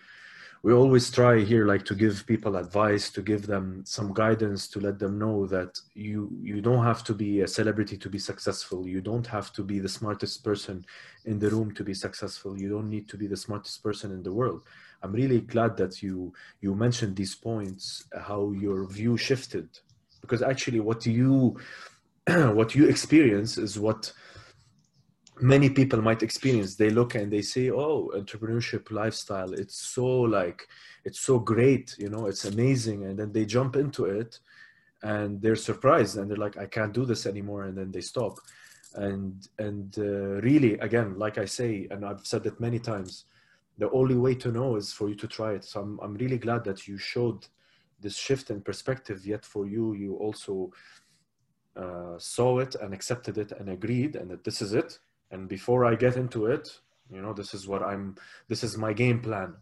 we 0.63 0.73
always 0.73 1.11
try 1.11 1.41
here, 1.41 1.67
like 1.67 1.85
to 1.85 1.95
give 1.95 2.27
people 2.27 2.57
advice, 2.57 3.11
to 3.11 3.23
give 3.23 3.47
them 3.47 3.83
some 3.85 4.13
guidance, 4.13 4.67
to 4.69 4.81
let 4.81 4.99
them 4.99 5.19
know 5.19 5.47
that 5.47 5.79
you 5.95 6.31
you 6.43 6.61
don't 6.61 6.85
have 6.85 7.05
to 7.05 7.15
be 7.15 7.43
a 7.43 7.49
celebrity 7.49 7.97
to 7.99 8.09
be 8.11 8.19
successful. 8.19 8.89
You 8.89 9.01
don't 9.01 9.27
have 9.27 9.53
to 9.53 9.63
be 9.63 9.79
the 9.79 9.89
smartest 9.89 10.43
person 10.43 10.85
in 11.25 11.39
the 11.39 11.51
room 11.51 11.73
to 11.75 11.85
be 11.85 11.95
successful. 11.95 12.61
You 12.61 12.69
don't 12.69 12.91
need 12.91 13.09
to 13.11 13.17
be 13.17 13.27
the 13.27 13.37
smartest 13.37 13.83
person 13.83 14.11
in 14.13 14.23
the 14.23 14.33
world 14.33 14.63
I'm 15.03 15.13
really 15.13 15.41
glad 15.41 15.77
that 15.77 16.03
you 16.03 16.33
you 16.61 16.75
mentioned 16.75 17.17
these 17.17 17.35
points, 17.35 18.05
how 18.19 18.53
your 18.53 18.87
view 18.89 19.17
shifted, 19.17 19.69
because 20.21 20.43
actually 20.43 20.81
what 20.81 21.07
you 21.07 21.59
what 22.27 22.75
you 22.75 22.89
experience 22.89 23.57
is 23.59 23.79
what 23.79 24.13
many 25.41 25.69
people 25.71 26.01
might 26.03 26.23
experience. 26.23 26.77
They 26.77 26.91
look 26.91 27.15
and 27.15 27.33
they 27.33 27.43
say, 27.43 27.71
"Oh, 27.71 28.11
entrepreneurship 28.15 28.91
lifestyle, 28.91 29.53
it's 29.53 29.77
so 29.77 30.07
like 30.07 30.67
it's 31.05 31.21
so 31.21 31.39
great, 31.39 31.95
you 31.99 32.09
know, 32.09 32.27
it's 32.27 32.45
amazing," 32.45 33.05
and 33.05 33.19
then 33.19 33.33
they 33.33 33.45
jump 33.45 33.77
into 33.77 34.07
it, 34.07 34.41
and 35.03 35.41
they're 35.43 35.57
surprised 35.57 36.17
and 36.17 36.31
they're 36.31 36.37
like, 36.47 36.57
"I 36.57 36.67
can't 36.67 36.95
do 36.95 37.05
this 37.05 37.27
anymore," 37.27 37.65
and 37.65 37.77
then 37.77 37.93
they 37.93 38.01
stop. 38.01 38.39
And 38.95 39.47
and 39.59 39.95
uh, 39.99 40.41
really, 40.41 40.75
again, 40.79 41.19
like 41.19 41.39
I 41.39 41.45
say, 41.45 41.87
and 41.91 42.05
I've 42.05 42.27
said 42.27 42.47
it 42.47 42.61
many 42.61 42.79
times 42.79 43.27
the 43.79 43.91
only 43.91 44.17
way 44.17 44.35
to 44.35 44.51
know 44.51 44.77
is 44.77 44.93
for 44.93 45.09
you 45.09 45.15
to 45.17 45.29
try 45.29 45.53
it. 45.53 45.65
So 45.65 45.81
I'm, 45.81 45.99
I'm 46.03 46.15
really 46.15 46.39
glad 46.39 46.65
that 46.65 46.89
you 46.89 46.99
showed 46.99 47.47
this 48.01 48.17
shift 48.17 48.51
in 48.51 48.61
perspective. 48.61 49.27
Yet 49.27 49.45
for 49.45 49.67
you, 49.67 49.95
you 49.95 50.17
also 50.17 50.73
uh, 51.77 52.19
saw 52.19 52.59
it 52.59 52.75
and 52.77 52.95
accepted 52.95 53.39
it 53.39 53.53
and 53.53 53.69
agreed, 53.71 54.17
and 54.17 54.31
that 54.31 54.45
this 54.45 54.63
is 54.63 54.73
it. 54.73 54.99
And 55.31 55.49
before 55.49 55.85
I 55.85 55.95
get 55.95 56.17
into 56.17 56.47
it, 56.47 56.69
you 57.11 57.21
know, 57.21 57.33
this 57.33 57.55
is 57.55 57.67
what 57.67 57.83
I'm. 57.83 58.17
This 58.49 58.65
is 58.65 58.77
my 58.77 58.93
game 58.93 59.21
plan. 59.21 59.55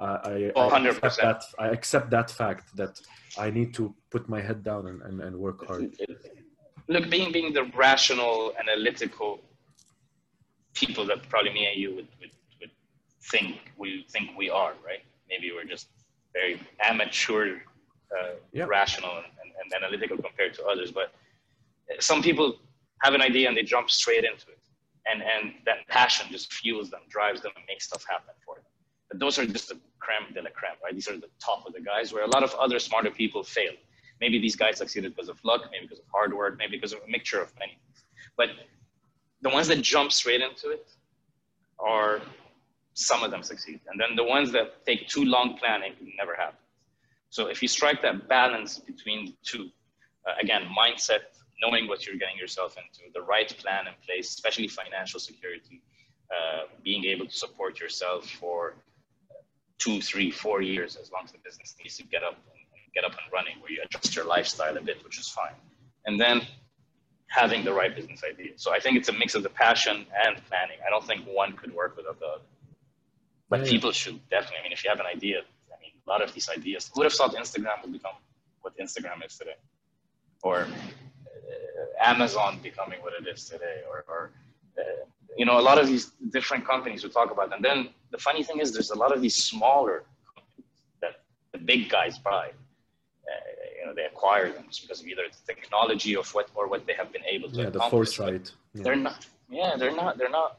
I, 0.00 0.52
I, 0.56 0.60
I 0.60 0.88
accept 0.88 1.16
that. 1.22 1.42
I 1.58 1.68
accept 1.68 2.10
that 2.10 2.30
fact 2.30 2.76
that 2.76 3.00
I 3.36 3.50
need 3.50 3.74
to 3.74 3.94
put 4.10 4.28
my 4.28 4.40
head 4.40 4.62
down 4.62 4.86
and, 4.86 5.02
and, 5.02 5.20
and 5.20 5.36
work 5.36 5.66
hard. 5.66 5.94
Look, 6.88 7.10
being 7.10 7.32
being 7.32 7.52
the 7.52 7.64
rational, 7.76 8.52
analytical 8.58 9.40
people 10.74 11.04
that 11.06 11.28
probably 11.28 11.52
me 11.52 11.66
and 11.66 11.80
you 11.80 11.94
would, 11.96 12.08
would 12.20 12.30
think 13.22 13.72
we 13.76 14.06
think 14.10 14.30
we 14.36 14.50
are, 14.50 14.74
right? 14.84 15.00
Maybe 15.28 15.50
we're 15.54 15.64
just 15.64 15.88
very 16.32 16.60
amateur, 16.82 17.58
uh, 18.16 18.34
yep. 18.52 18.68
rational, 18.68 19.10
and, 19.10 19.26
and, 19.42 19.52
and, 19.62 19.84
analytical 19.84 20.16
compared 20.16 20.54
to 20.54 20.64
others. 20.64 20.90
But 20.92 21.12
some 22.00 22.22
people 22.22 22.56
have 23.02 23.14
an 23.14 23.22
idea 23.22 23.48
and 23.48 23.56
they 23.56 23.62
jump 23.62 23.90
straight 23.90 24.24
into 24.24 24.48
it, 24.48 24.58
and 25.10 25.22
and 25.22 25.54
that 25.66 25.86
passion 25.88 26.26
just 26.30 26.52
fuels 26.52 26.90
them, 26.90 27.00
drives 27.08 27.42
them, 27.42 27.52
and 27.56 27.64
makes 27.68 27.84
stuff 27.84 28.04
happen 28.08 28.34
for 28.44 28.56
them. 28.56 28.64
But 29.10 29.20
those 29.20 29.38
are 29.38 29.46
just 29.46 29.68
the 29.68 29.78
creme 30.00 30.32
de 30.34 30.42
la 30.42 30.50
creme, 30.54 30.78
right? 30.84 30.94
These 30.94 31.08
are 31.08 31.16
the 31.16 31.30
top 31.44 31.66
of 31.66 31.72
the 31.72 31.80
guys. 31.80 32.12
Where 32.12 32.24
a 32.24 32.30
lot 32.30 32.42
of 32.42 32.54
other 32.54 32.78
smarter 32.78 33.10
people 33.10 33.42
fail. 33.42 33.72
Maybe 34.20 34.40
these 34.40 34.56
guys 34.56 34.78
succeeded 34.78 35.14
because 35.14 35.28
of 35.28 35.38
luck, 35.44 35.62
maybe 35.70 35.86
because 35.86 36.00
of 36.00 36.06
hard 36.12 36.34
work, 36.34 36.58
maybe 36.58 36.76
because 36.76 36.92
of 36.92 37.00
a 37.06 37.08
mixture 37.08 37.40
of 37.40 37.52
many 37.58 37.78
things. 37.84 38.04
But 38.36 38.50
the 39.42 39.50
ones 39.50 39.68
that 39.68 39.80
jump 39.80 40.10
straight 40.10 40.40
into 40.40 40.70
it 40.70 40.88
are 41.78 42.20
some 42.98 43.22
of 43.22 43.30
them 43.30 43.44
succeed. 43.44 43.80
And 43.88 44.00
then 44.00 44.16
the 44.16 44.24
ones 44.24 44.50
that 44.52 44.84
take 44.84 45.06
too 45.08 45.24
long 45.24 45.56
planning 45.56 45.92
never 46.16 46.34
happen. 46.34 46.58
So 47.30 47.46
if 47.46 47.62
you 47.62 47.68
strike 47.68 48.02
that 48.02 48.28
balance 48.28 48.78
between 48.78 49.26
the 49.26 49.34
two, 49.44 49.68
uh, 50.26 50.32
again, 50.42 50.62
mindset, 50.76 51.20
knowing 51.62 51.86
what 51.86 52.06
you're 52.06 52.16
getting 52.16 52.36
yourself 52.36 52.76
into, 52.76 53.12
the 53.14 53.22
right 53.22 53.48
plan 53.58 53.86
in 53.86 53.92
place, 54.04 54.30
especially 54.30 54.66
financial 54.66 55.20
security, 55.20 55.80
uh, 56.30 56.62
being 56.82 57.04
able 57.04 57.26
to 57.26 57.36
support 57.36 57.78
yourself 57.78 58.28
for 58.28 58.74
two, 59.78 60.00
three, 60.00 60.30
four 60.32 60.60
years, 60.60 60.96
as 60.96 61.12
long 61.12 61.22
as 61.24 61.30
the 61.30 61.38
business 61.38 61.76
needs 61.80 61.96
to 61.98 62.04
get 62.04 62.24
up 62.24 62.34
and, 62.34 62.58
get 62.94 63.04
up 63.04 63.12
and 63.12 63.32
running, 63.32 63.60
where 63.60 63.70
you 63.70 63.80
adjust 63.84 64.16
your 64.16 64.24
lifestyle 64.24 64.76
a 64.76 64.80
bit, 64.80 65.04
which 65.04 65.20
is 65.20 65.28
fine. 65.28 65.54
And 66.06 66.18
then 66.18 66.40
having 67.28 67.62
the 67.64 67.72
right 67.72 67.94
business 67.94 68.22
idea. 68.24 68.52
So 68.56 68.72
I 68.72 68.80
think 68.80 68.96
it's 68.96 69.08
a 69.08 69.12
mix 69.12 69.34
of 69.34 69.42
the 69.42 69.50
passion 69.50 70.06
and 70.26 70.42
planning. 70.48 70.78
I 70.84 70.90
don't 70.90 71.06
think 71.06 71.26
one 71.26 71.52
could 71.52 71.72
work 71.72 71.96
without 71.96 72.18
the 72.18 72.26
other. 72.26 72.42
But 73.48 73.60
yeah. 73.60 73.70
people 73.70 73.92
should 73.92 74.18
definitely, 74.28 74.58
I 74.60 74.62
mean, 74.64 74.72
if 74.72 74.84
you 74.84 74.90
have 74.90 75.00
an 75.00 75.06
idea, 75.06 75.38
I 75.38 75.80
mean, 75.80 75.92
a 76.06 76.10
lot 76.10 76.22
of 76.22 76.32
these 76.34 76.48
ideas, 76.48 76.90
who 76.92 77.00
would 77.00 77.04
have 77.04 77.14
thought 77.14 77.34
Instagram 77.34 77.82
would 77.82 77.92
become 77.92 78.12
what 78.60 78.76
Instagram 78.78 79.24
is 79.24 79.38
today? 79.38 79.56
Or 80.42 80.60
uh, 80.60 82.04
Amazon 82.12 82.60
becoming 82.62 83.00
what 83.00 83.14
it 83.18 83.26
is 83.26 83.44
today? 83.48 83.80
Or, 83.90 84.04
or 84.08 84.30
uh, 84.78 84.82
you 85.36 85.46
know, 85.46 85.58
a 85.58 85.64
lot 85.70 85.78
of 85.78 85.86
these 85.86 86.12
different 86.30 86.66
companies 86.66 87.04
we 87.04 87.10
talk 87.10 87.30
about. 87.30 87.54
And 87.54 87.64
then 87.64 87.88
the 88.10 88.18
funny 88.18 88.42
thing 88.42 88.60
is, 88.60 88.72
there's 88.72 88.90
a 88.90 88.98
lot 88.98 89.14
of 89.14 89.22
these 89.22 89.36
smaller 89.36 90.04
companies 90.34 90.70
that 91.00 91.22
the 91.52 91.58
big 91.58 91.88
guys 91.88 92.18
buy. 92.18 92.48
Uh, 92.48 93.32
you 93.78 93.86
know, 93.86 93.94
they 93.94 94.04
acquire 94.04 94.52
them 94.52 94.64
just 94.68 94.82
because 94.82 95.00
of 95.00 95.06
either 95.06 95.22
the 95.30 95.54
technology 95.54 96.16
of 96.16 96.28
what 96.34 96.50
or 96.54 96.66
what 96.68 96.86
they 96.86 96.94
have 96.94 97.12
been 97.12 97.24
able 97.24 97.50
to. 97.50 97.62
Yeah, 97.62 97.70
the 97.70 97.80
foresight. 97.80 98.52
Yeah. 98.74 98.82
They're 98.82 98.96
not. 98.96 99.26
Yeah, 99.50 99.76
they're 99.78 99.94
not. 99.94 100.18
They're 100.18 100.30
not. 100.30 100.58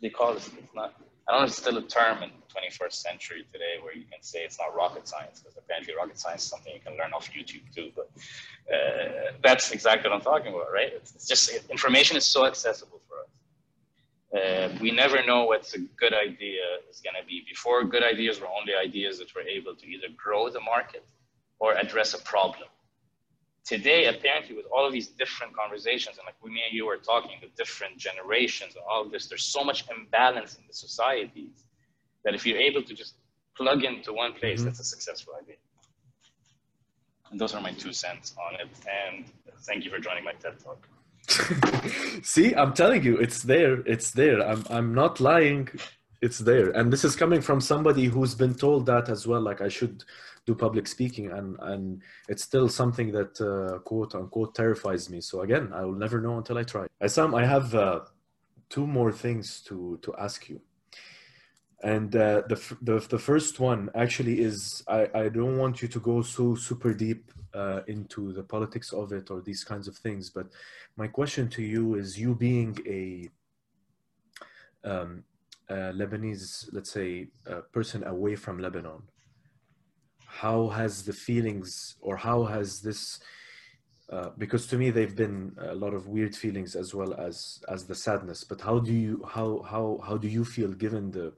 They 0.00 0.10
call 0.10 0.32
it. 0.32 0.36
It's 0.36 0.74
not 0.74 0.94
I 1.28 1.32
don't 1.32 1.40
know 1.40 1.44
if 1.44 1.50
it's 1.50 1.58
still 1.58 1.76
a 1.76 1.82
term 1.82 2.22
in 2.22 2.30
the 2.30 2.60
21st 2.60 2.92
century 2.92 3.44
today 3.52 3.74
where 3.82 3.94
you 3.94 4.04
can 4.10 4.22
say 4.22 4.44
it's 4.44 4.58
not 4.58 4.74
rocket 4.74 5.06
science 5.06 5.40
because 5.40 5.58
apparently 5.58 5.94
rocket 5.94 6.18
science 6.18 6.44
is 6.44 6.48
something 6.48 6.72
you 6.72 6.80
can 6.80 6.96
learn 6.96 7.12
off 7.12 7.28
YouTube 7.30 7.62
too. 7.74 7.90
But 7.94 8.10
uh, 8.72 9.32
that's 9.42 9.70
exactly 9.72 10.08
what 10.08 10.16
I'm 10.16 10.22
talking 10.22 10.54
about, 10.54 10.72
right? 10.72 10.90
It's, 10.94 11.26
just 11.28 11.50
information 11.70 12.16
is 12.16 12.24
so 12.24 12.46
accessible 12.46 13.02
for 13.06 13.18
us. 13.20 14.42
Uh, 14.42 14.78
we 14.80 14.90
never 14.90 15.22
know 15.26 15.44
what's 15.44 15.74
a 15.74 15.80
good 15.98 16.14
idea 16.14 16.62
is 16.90 17.00
going 17.00 17.16
to 17.20 17.26
be. 17.26 17.44
Before, 17.46 17.84
good 17.84 18.02
ideas 18.02 18.40
were 18.40 18.48
only 18.48 18.74
ideas 18.74 19.18
that 19.18 19.34
were 19.34 19.42
able 19.42 19.74
to 19.74 19.86
either 19.86 20.06
grow 20.16 20.48
the 20.48 20.60
market 20.60 21.04
or 21.58 21.74
address 21.74 22.14
a 22.14 22.22
problem 22.22 22.68
today, 23.68 24.06
apparently, 24.06 24.56
with 24.56 24.64
all 24.74 24.86
of 24.86 24.92
these 24.92 25.08
different 25.08 25.54
conversations, 25.54 26.16
and 26.16 26.24
like 26.24 26.36
we, 26.42 26.50
me 26.50 26.62
and 26.66 26.74
you 26.74 26.86
were 26.86 26.96
talking, 26.96 27.36
the 27.42 27.50
different 27.62 27.98
generations 27.98 28.74
and 28.76 28.84
all 28.90 29.02
of 29.04 29.12
this, 29.12 29.26
there's 29.26 29.44
so 29.44 29.62
much 29.62 29.84
imbalance 29.94 30.56
in 30.56 30.62
the 30.66 30.72
societies 30.72 31.64
that 32.24 32.34
if 32.34 32.46
you're 32.46 32.58
able 32.70 32.82
to 32.82 32.94
just 32.94 33.14
plug 33.54 33.84
into 33.84 34.10
one 34.14 34.32
place, 34.32 34.60
mm-hmm. 34.60 34.66
that's 34.66 34.80
a 34.80 34.84
successful 34.84 35.34
idea. 35.40 35.56
And 37.30 37.38
those 37.38 37.54
are 37.54 37.60
my 37.60 37.72
two 37.72 37.92
cents 37.92 38.34
on 38.46 38.54
it. 38.62 38.72
And 39.00 39.26
thank 39.66 39.84
you 39.84 39.90
for 39.90 39.98
joining 39.98 40.24
my 40.24 40.32
TED 40.42 40.56
Talk. 40.64 40.88
See, 42.22 42.54
I'm 42.54 42.72
telling 42.72 43.04
you, 43.04 43.18
it's 43.18 43.42
there. 43.42 43.80
It's 43.94 44.12
there. 44.12 44.40
I'm, 44.40 44.64
I'm 44.70 44.94
not 44.94 45.20
lying. 45.20 45.68
It's 46.22 46.38
there. 46.38 46.70
And 46.70 46.90
this 46.90 47.04
is 47.04 47.14
coming 47.14 47.42
from 47.42 47.60
somebody 47.60 48.06
who's 48.06 48.34
been 48.34 48.54
told 48.54 48.86
that 48.86 49.10
as 49.10 49.26
well. 49.26 49.42
Like 49.42 49.60
I 49.60 49.68
should 49.68 50.04
do 50.48 50.54
public 50.66 50.86
speaking 50.96 51.26
and 51.38 51.48
and 51.72 51.82
it's 52.30 52.44
still 52.50 52.68
something 52.80 53.08
that 53.18 53.32
uh, 53.50 53.78
quote 53.90 54.12
unquote 54.20 54.52
terrifies 54.62 55.02
me. 55.12 55.20
So 55.30 55.34
again 55.46 55.64
i 55.80 55.82
will 55.86 56.00
never 56.04 56.18
know 56.24 56.34
until 56.40 56.56
i 56.62 56.64
try. 56.74 56.84
Sam, 57.14 57.30
i 57.42 57.44
have 57.54 57.68
uh, 57.74 58.00
two 58.74 58.86
more 58.98 59.12
things 59.24 59.46
to 59.68 59.76
to 60.04 60.10
ask 60.26 60.38
you. 60.50 60.58
And 61.94 62.10
uh, 62.16 62.42
the, 62.50 62.58
the 62.88 62.96
the 63.14 63.22
first 63.30 63.54
one 63.70 63.82
actually 64.04 64.36
is 64.50 64.82
i 64.98 65.00
i 65.22 65.24
don't 65.38 65.56
want 65.62 65.74
you 65.82 65.88
to 65.96 66.00
go 66.10 66.16
so 66.36 66.44
super 66.68 66.92
deep 67.06 67.22
uh, 67.60 67.80
into 67.94 68.20
the 68.38 68.44
politics 68.54 68.88
of 69.02 69.06
it 69.18 69.26
or 69.32 69.38
these 69.48 69.62
kinds 69.70 69.86
of 69.90 69.94
things 70.04 70.24
but 70.38 70.46
my 71.02 71.08
question 71.18 71.44
to 71.56 71.62
you 71.72 71.84
is 72.00 72.06
you 72.24 72.30
being 72.48 72.72
a 73.00 73.02
um, 74.90 75.10
a 75.68 75.78
Lebanese, 76.00 76.68
let's 76.72 76.92
say, 76.98 77.28
a 77.46 77.60
person 77.76 78.00
away 78.04 78.34
from 78.36 78.54
Lebanon, 78.58 79.02
how 80.28 80.68
has 80.68 81.02
the 81.02 81.12
feelings 81.12 81.96
or 82.00 82.16
how 82.16 82.44
has 82.44 82.80
this 82.80 83.20
uh, 84.10 84.30
because 84.38 84.66
to 84.66 84.78
me 84.78 84.90
they've 84.90 85.16
been 85.16 85.54
a 85.60 85.74
lot 85.74 85.92
of 85.92 86.06
weird 86.06 86.34
feelings 86.34 86.74
as 86.76 86.94
well 86.94 87.12
as 87.14 87.60
as 87.68 87.86
the 87.86 87.94
sadness 87.94 88.44
but 88.44 88.60
how 88.60 88.78
do 88.78 88.92
you 88.92 89.22
how 89.28 89.62
how 89.62 90.00
how 90.06 90.16
do 90.16 90.28
you 90.28 90.44
feel 90.44 90.72
given 90.72 91.10
the 91.10 91.32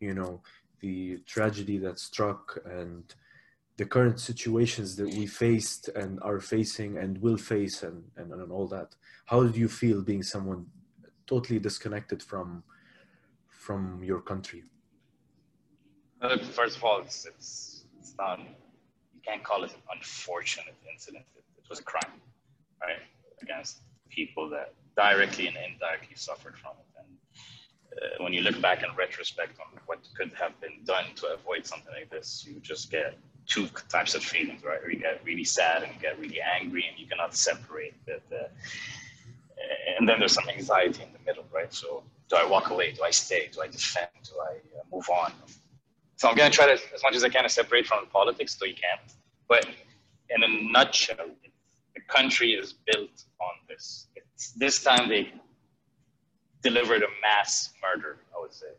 you 0.00 0.14
know 0.14 0.40
the 0.80 1.18
tragedy 1.26 1.78
that 1.78 1.98
struck 1.98 2.58
and 2.66 3.14
the 3.76 3.84
current 3.84 4.20
situations 4.20 4.94
that 4.96 5.06
we 5.06 5.26
faced 5.26 5.88
and 5.88 6.20
are 6.22 6.40
facing 6.40 6.98
and 6.98 7.18
will 7.18 7.36
face 7.36 7.82
and, 7.82 8.04
and, 8.16 8.32
and 8.32 8.52
all 8.52 8.68
that? 8.68 8.94
How 9.26 9.42
do 9.42 9.58
you 9.58 9.68
feel 9.68 10.02
being 10.02 10.22
someone 10.22 10.66
totally 11.26 11.58
disconnected 11.58 12.22
from 12.22 12.62
from 13.48 14.02
your 14.04 14.20
country? 14.20 14.62
Uh, 16.20 16.38
first 16.38 16.76
of 16.76 16.84
all 16.84 17.00
it's, 17.00 17.26
it's, 17.26 17.73
not 18.18 18.38
you 18.40 19.20
can't 19.24 19.42
call 19.42 19.64
it 19.64 19.72
an 19.72 19.82
unfortunate 19.94 20.74
incident 20.90 21.24
it, 21.36 21.44
it 21.58 21.68
was 21.68 21.78
a 21.78 21.82
crime 21.82 22.20
right 22.82 23.02
against 23.42 23.78
people 24.10 24.48
that 24.48 24.74
directly 24.96 25.46
and 25.46 25.56
indirectly 25.56 26.14
suffered 26.14 26.56
from 26.58 26.72
it 26.78 27.00
and 27.00 27.08
uh, 28.02 28.22
when 28.24 28.32
you 28.32 28.42
look 28.42 28.60
back 28.60 28.82
in 28.82 28.88
retrospect 28.96 29.58
on 29.60 29.66
what 29.86 29.98
could 30.16 30.32
have 30.34 30.58
been 30.60 30.78
done 30.84 31.04
to 31.14 31.26
avoid 31.32 31.66
something 31.66 31.92
like 31.92 32.10
this 32.10 32.44
you 32.46 32.60
just 32.60 32.90
get 32.90 33.14
two 33.46 33.68
types 33.88 34.14
of 34.14 34.22
feelings, 34.22 34.62
right? 34.64 34.78
You 34.88 34.98
get 34.98 35.20
really 35.24 35.44
sad 35.44 35.82
and 35.82 35.92
you 35.94 36.00
get 36.00 36.18
really 36.18 36.40
angry 36.40 36.86
and 36.88 36.98
you 36.98 37.06
cannot 37.06 37.34
separate 37.36 37.94
the, 38.06 38.20
the 38.30 38.48
and 39.98 40.08
then 40.08 40.18
there's 40.18 40.32
some 40.32 40.48
anxiety 40.48 41.02
in 41.02 41.12
the 41.12 41.18
middle, 41.24 41.44
right? 41.52 41.72
So 41.72 42.02
do 42.28 42.36
I 42.36 42.44
walk 42.46 42.70
away? 42.70 42.92
Do 42.92 43.02
I 43.02 43.10
stay? 43.10 43.48
Do 43.52 43.62
I 43.62 43.68
defend? 43.68 44.08
Do 44.24 44.32
I 44.40 44.54
uh, 44.78 44.82
move 44.92 45.08
on? 45.08 45.32
So 46.16 46.28
I'm 46.28 46.36
going 46.36 46.50
to 46.50 46.56
try 46.56 46.66
to, 46.66 46.72
as 46.72 47.02
much 47.02 47.14
as 47.14 47.24
I 47.24 47.28
can, 47.28 47.42
to 47.42 47.48
separate 47.48 47.86
from 47.86 48.06
politics, 48.06 48.54
though 48.54 48.66
you 48.66 48.74
can't. 48.74 49.00
But 49.48 49.66
in 50.30 50.42
a 50.42 50.72
nutshell, 50.72 51.26
the 51.94 52.00
country 52.08 52.52
is 52.52 52.72
built 52.72 53.24
on 53.40 53.52
this. 53.68 54.06
It's, 54.16 54.52
this 54.52 54.82
time 54.82 55.08
they 55.08 55.32
delivered 56.62 57.02
a 57.02 57.08
mass 57.20 57.70
murder, 57.82 58.18
I 58.36 58.40
would 58.40 58.54
say. 58.54 58.72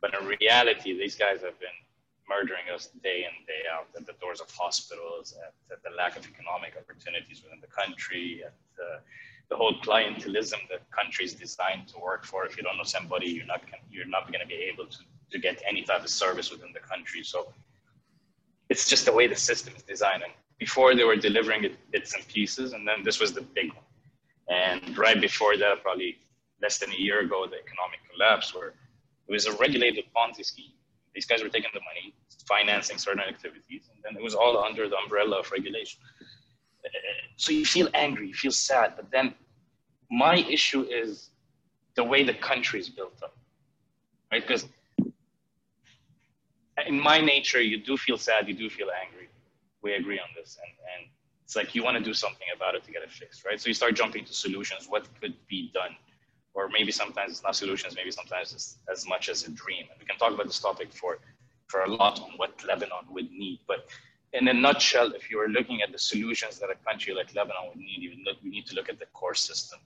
But 0.00 0.14
in 0.20 0.26
reality, 0.26 0.98
these 0.98 1.14
guys 1.14 1.42
have 1.42 1.58
been 1.60 1.78
murdering 2.28 2.66
us 2.74 2.88
day 3.02 3.24
in, 3.28 3.34
day 3.46 3.62
out 3.72 3.86
at 3.96 4.06
the 4.06 4.14
doors 4.20 4.40
of 4.40 4.50
hospitals, 4.50 5.34
at, 5.44 5.54
at 5.70 5.82
the 5.82 5.90
lack 5.96 6.16
of 6.16 6.26
economic 6.26 6.74
opportunities 6.76 7.42
within 7.42 7.60
the 7.60 7.68
country, 7.68 8.42
at 8.44 8.54
the, 8.76 9.00
the 9.50 9.56
whole 9.56 9.74
clientelism 9.82 10.58
that 10.70 10.90
country 10.90 11.24
is 11.24 11.34
designed 11.34 11.88
to 11.88 11.98
work 11.98 12.24
for. 12.24 12.46
If 12.46 12.56
you 12.56 12.62
don't 12.62 12.76
know 12.76 12.84
somebody, 12.84 13.26
you're 13.26 13.46
not 13.46 13.62
you're 13.90 14.06
not 14.06 14.26
going 14.32 14.40
to 14.40 14.46
be 14.46 14.54
able 14.72 14.86
to, 14.86 14.98
to 15.30 15.38
get 15.38 15.62
any 15.68 15.82
type 15.82 16.02
of 16.02 16.10
service 16.10 16.50
within 16.50 16.72
the 16.72 16.80
country. 16.80 17.22
So 17.22 17.52
it's 18.68 18.88
just 18.88 19.04
the 19.06 19.12
way 19.12 19.26
the 19.26 19.36
system 19.36 19.74
is 19.76 19.82
designed. 19.82 20.22
And 20.22 20.32
before 20.58 20.94
they 20.94 21.04
were 21.04 21.16
delivering 21.16 21.64
it 21.64 21.76
bits 21.90 22.14
and 22.14 22.26
pieces, 22.28 22.72
and 22.72 22.86
then 22.86 23.02
this 23.02 23.20
was 23.20 23.32
the 23.32 23.42
big 23.42 23.72
one. 23.72 23.84
And 24.48 24.96
right 24.96 25.20
before 25.20 25.56
that, 25.56 25.82
probably 25.82 26.18
less 26.62 26.78
than 26.78 26.90
a 26.90 26.96
year 26.96 27.20
ago, 27.20 27.46
the 27.46 27.56
economic 27.56 28.00
collapse, 28.10 28.54
where 28.54 28.68
it 28.68 29.32
was 29.32 29.46
a 29.46 29.52
regulated 29.56 30.04
Ponzi 30.14 30.44
scheme 30.44 30.72
these 31.14 31.26
guys 31.26 31.42
were 31.42 31.48
taking 31.48 31.70
the 31.72 31.80
money, 31.80 32.12
financing 32.46 32.98
certain 32.98 33.22
activities, 33.22 33.88
and 33.94 34.02
then 34.02 34.16
it 34.20 34.22
was 34.22 34.34
all 34.34 34.62
under 34.62 34.88
the 34.88 34.96
umbrella 34.96 35.38
of 35.38 35.50
regulation. 35.52 36.00
So 37.36 37.52
you 37.52 37.64
feel 37.64 37.88
angry, 37.94 38.28
you 38.28 38.34
feel 38.34 38.52
sad, 38.52 38.94
but 38.96 39.10
then 39.10 39.34
my 40.10 40.36
issue 40.36 40.82
is 40.82 41.30
the 41.94 42.04
way 42.04 42.24
the 42.24 42.34
country 42.34 42.80
is 42.80 42.88
built 42.88 43.22
up, 43.22 43.36
right? 44.30 44.42
Because 44.42 44.66
in 46.86 47.00
my 47.00 47.20
nature, 47.20 47.60
you 47.60 47.78
do 47.78 47.96
feel 47.96 48.18
sad, 48.18 48.48
you 48.48 48.54
do 48.54 48.68
feel 48.68 48.88
angry. 49.04 49.28
We 49.82 49.94
agree 49.94 50.18
on 50.18 50.28
this, 50.36 50.58
and 50.62 50.72
and 50.94 51.10
it's 51.44 51.56
like 51.56 51.74
you 51.74 51.84
want 51.84 51.96
to 51.98 52.02
do 52.02 52.14
something 52.14 52.46
about 52.56 52.74
it 52.74 52.84
to 52.84 52.90
get 52.90 53.02
it 53.02 53.12
fixed, 53.12 53.44
right? 53.44 53.60
So 53.60 53.68
you 53.68 53.74
start 53.74 53.94
jumping 53.94 54.24
to 54.24 54.32
solutions. 54.32 54.86
What 54.88 55.06
could 55.20 55.34
be 55.46 55.70
done? 55.74 55.94
or 56.54 56.68
maybe 56.68 56.92
sometimes 56.92 57.32
it's 57.32 57.42
not 57.42 57.56
solutions, 57.56 57.94
maybe 57.96 58.12
sometimes 58.12 58.52
it's 58.52 58.78
as 58.90 59.06
much 59.06 59.28
as 59.28 59.42
a 59.44 59.50
dream. 59.50 59.86
And 59.90 59.98
we 59.98 60.06
can 60.06 60.16
talk 60.16 60.32
about 60.32 60.46
this 60.46 60.60
topic 60.60 60.92
for, 60.92 61.18
for 61.66 61.82
a 61.82 61.90
lot 61.90 62.20
on 62.20 62.30
what 62.36 62.64
Lebanon 62.66 63.04
would 63.10 63.30
need. 63.30 63.60
But 63.66 63.88
in 64.32 64.46
a 64.48 64.54
nutshell, 64.54 65.12
if 65.12 65.30
you 65.30 65.40
are 65.40 65.48
looking 65.48 65.82
at 65.82 65.90
the 65.90 65.98
solutions 65.98 66.60
that 66.60 66.70
a 66.70 66.76
country 66.88 67.12
like 67.12 67.34
Lebanon 67.34 67.68
would 67.68 67.78
need, 67.78 67.98
you 67.98 68.12
look, 68.24 68.36
we 68.42 68.50
need 68.50 68.66
to 68.66 68.76
look 68.76 68.88
at 68.88 69.00
the 69.00 69.06
core 69.06 69.34
system. 69.34 69.80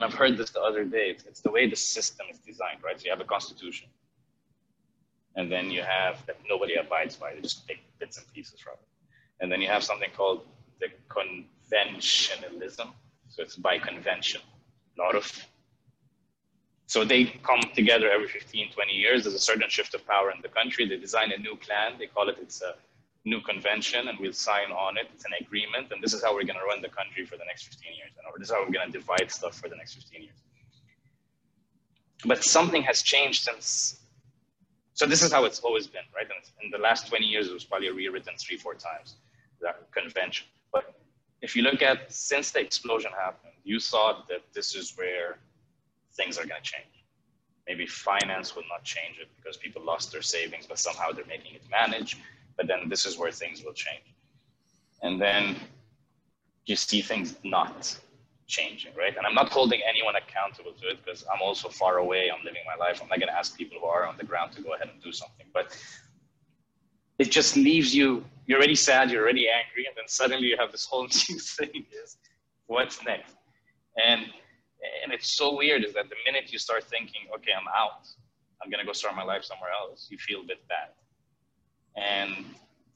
I've 0.00 0.14
heard 0.14 0.36
this 0.36 0.50
the 0.50 0.60
other 0.60 0.84
day. 0.84 1.10
It's, 1.10 1.24
it's 1.24 1.40
the 1.40 1.50
way 1.52 1.70
the 1.70 1.76
system 1.76 2.26
is 2.28 2.38
designed, 2.38 2.82
right? 2.84 2.98
So 2.98 3.04
you 3.04 3.12
have 3.12 3.20
a 3.20 3.24
constitution, 3.24 3.88
and 5.36 5.50
then 5.50 5.70
you 5.70 5.82
have 5.82 6.24
that 6.26 6.36
nobody 6.48 6.74
abides 6.74 7.16
by. 7.16 7.34
They 7.34 7.40
just 7.40 7.66
take 7.66 7.82
bits 7.98 8.18
and 8.18 8.26
pieces 8.32 8.60
from 8.60 8.74
it. 8.74 8.88
And 9.40 9.50
then 9.50 9.60
you 9.60 9.68
have 9.68 9.82
something 9.82 10.10
called 10.16 10.46
the 10.80 10.88
conventionalism. 11.08 12.92
So 13.28 13.42
it's 13.42 13.56
by 13.56 13.78
convention 13.78 14.42
A 14.98 15.02
lot 15.02 15.14
of 15.14 15.46
so 16.86 17.02
they 17.02 17.24
come 17.42 17.60
together 17.74 18.10
every 18.10 18.28
15 18.28 18.70
20 18.72 18.92
years 18.92 19.22
there's 19.24 19.34
a 19.34 19.38
certain 19.38 19.70
shift 19.70 19.94
of 19.94 20.06
power 20.06 20.30
in 20.30 20.42
the 20.42 20.48
country 20.48 20.86
they 20.86 20.98
design 20.98 21.32
a 21.32 21.38
new 21.38 21.56
plan 21.56 21.92
they 21.98 22.06
call 22.06 22.28
it 22.28 22.36
it's 22.42 22.60
a 22.60 22.74
new 23.24 23.40
convention 23.40 24.08
and 24.08 24.18
we'll 24.18 24.34
sign 24.34 24.70
on 24.70 24.98
it 24.98 25.06
it's 25.14 25.24
an 25.24 25.32
agreement 25.40 25.86
and 25.92 26.02
this 26.02 26.12
is 26.12 26.22
how 26.22 26.34
we're 26.34 26.44
going 26.44 26.58
to 26.58 26.66
run 26.66 26.82
the 26.82 26.94
country 27.00 27.24
for 27.24 27.38
the 27.38 27.44
next 27.46 27.62
15 27.62 27.94
years 27.96 28.10
and 28.18 28.24
this 28.38 28.50
is 28.50 28.54
how 28.54 28.60
we're 28.62 28.76
going 28.78 28.92
to 28.92 28.98
divide 28.98 29.30
stuff 29.30 29.54
for 29.54 29.70
the 29.70 29.76
next 29.76 29.94
15 29.94 30.22
years 30.22 30.36
but 32.26 32.44
something 32.44 32.82
has 32.82 33.02
changed 33.02 33.44
since 33.44 34.01
so 34.94 35.06
this 35.06 35.22
is 35.22 35.32
how 35.32 35.44
it's 35.44 35.60
always 35.60 35.86
been 35.86 36.02
right 36.14 36.26
and 36.26 36.64
in 36.64 36.70
the 36.70 36.78
last 36.78 37.08
20 37.08 37.24
years 37.24 37.48
it 37.48 37.52
was 37.52 37.64
probably 37.64 37.90
rewritten 37.90 38.34
three 38.38 38.56
four 38.56 38.74
times 38.74 39.16
that 39.60 39.90
convention 39.92 40.46
but 40.72 40.94
if 41.40 41.56
you 41.56 41.62
look 41.62 41.82
at 41.82 42.12
since 42.12 42.50
the 42.50 42.60
explosion 42.60 43.10
happened 43.18 43.52
you 43.64 43.78
thought 43.78 44.28
that 44.28 44.42
this 44.52 44.74
is 44.74 44.94
where 44.96 45.38
things 46.16 46.38
are 46.38 46.46
going 46.46 46.62
to 46.62 46.70
change. 46.70 47.04
Maybe 47.66 47.86
finance 47.86 48.56
will 48.56 48.64
not 48.68 48.84
change 48.84 49.18
it 49.20 49.28
because 49.36 49.56
people 49.56 49.82
lost 49.84 50.12
their 50.12 50.22
savings, 50.22 50.66
but 50.66 50.78
somehow 50.78 51.12
they're 51.12 51.24
making 51.26 51.54
it 51.54 51.62
manage. 51.70 52.16
But 52.56 52.66
then 52.66 52.88
this 52.88 53.06
is 53.06 53.16
where 53.16 53.30
things 53.30 53.64
will 53.64 53.72
change. 53.72 54.04
And 55.02 55.20
then 55.20 55.56
you 56.66 56.76
see 56.76 57.00
things 57.00 57.36
not 57.44 57.98
changing, 58.46 58.92
right? 58.96 59.16
And 59.16 59.26
I'm 59.26 59.34
not 59.34 59.48
holding 59.50 59.80
anyone 59.88 60.14
accountable 60.16 60.72
to 60.72 60.88
it 60.88 61.04
because 61.04 61.24
I'm 61.32 61.40
also 61.42 61.68
far 61.68 61.98
away. 61.98 62.30
I'm 62.30 62.44
living 62.44 62.62
my 62.66 62.84
life. 62.84 63.00
I'm 63.02 63.08
not 63.08 63.18
going 63.18 63.28
to 63.28 63.36
ask 63.36 63.56
people 63.56 63.78
who 63.80 63.86
are 63.86 64.06
on 64.06 64.16
the 64.16 64.24
ground 64.24 64.52
to 64.52 64.62
go 64.62 64.74
ahead 64.74 64.88
and 64.92 65.02
do 65.02 65.12
something. 65.12 65.46
But 65.52 65.76
it 67.18 67.30
just 67.30 67.56
leaves 67.56 67.94
you, 67.94 68.24
you're 68.46 68.58
already 68.58 68.74
sad, 68.74 69.10
you're 69.10 69.22
already 69.22 69.48
angry, 69.48 69.86
and 69.86 69.94
then 69.96 70.08
suddenly 70.08 70.46
you 70.48 70.56
have 70.58 70.72
this 70.72 70.84
whole 70.84 71.02
new 71.28 71.38
thing 71.38 71.86
is 72.02 72.16
what's 72.66 73.04
next? 73.04 73.34
And 74.04 74.26
and 75.04 75.12
it's 75.12 75.30
so 75.30 75.56
weird 75.56 75.84
is 75.84 75.92
that 75.94 76.08
the 76.08 76.16
minute 76.26 76.52
you 76.52 76.58
start 76.58 76.82
thinking, 76.84 77.22
okay, 77.36 77.52
I'm 77.56 77.68
out, 77.68 78.08
I'm 78.60 78.68
gonna 78.70 78.84
go 78.84 78.92
start 78.92 79.14
my 79.14 79.22
life 79.22 79.44
somewhere 79.44 79.70
else, 79.70 80.08
you 80.10 80.18
feel 80.18 80.40
a 80.40 80.44
bit 80.44 80.66
bad. 80.68 80.90
And 81.94 82.46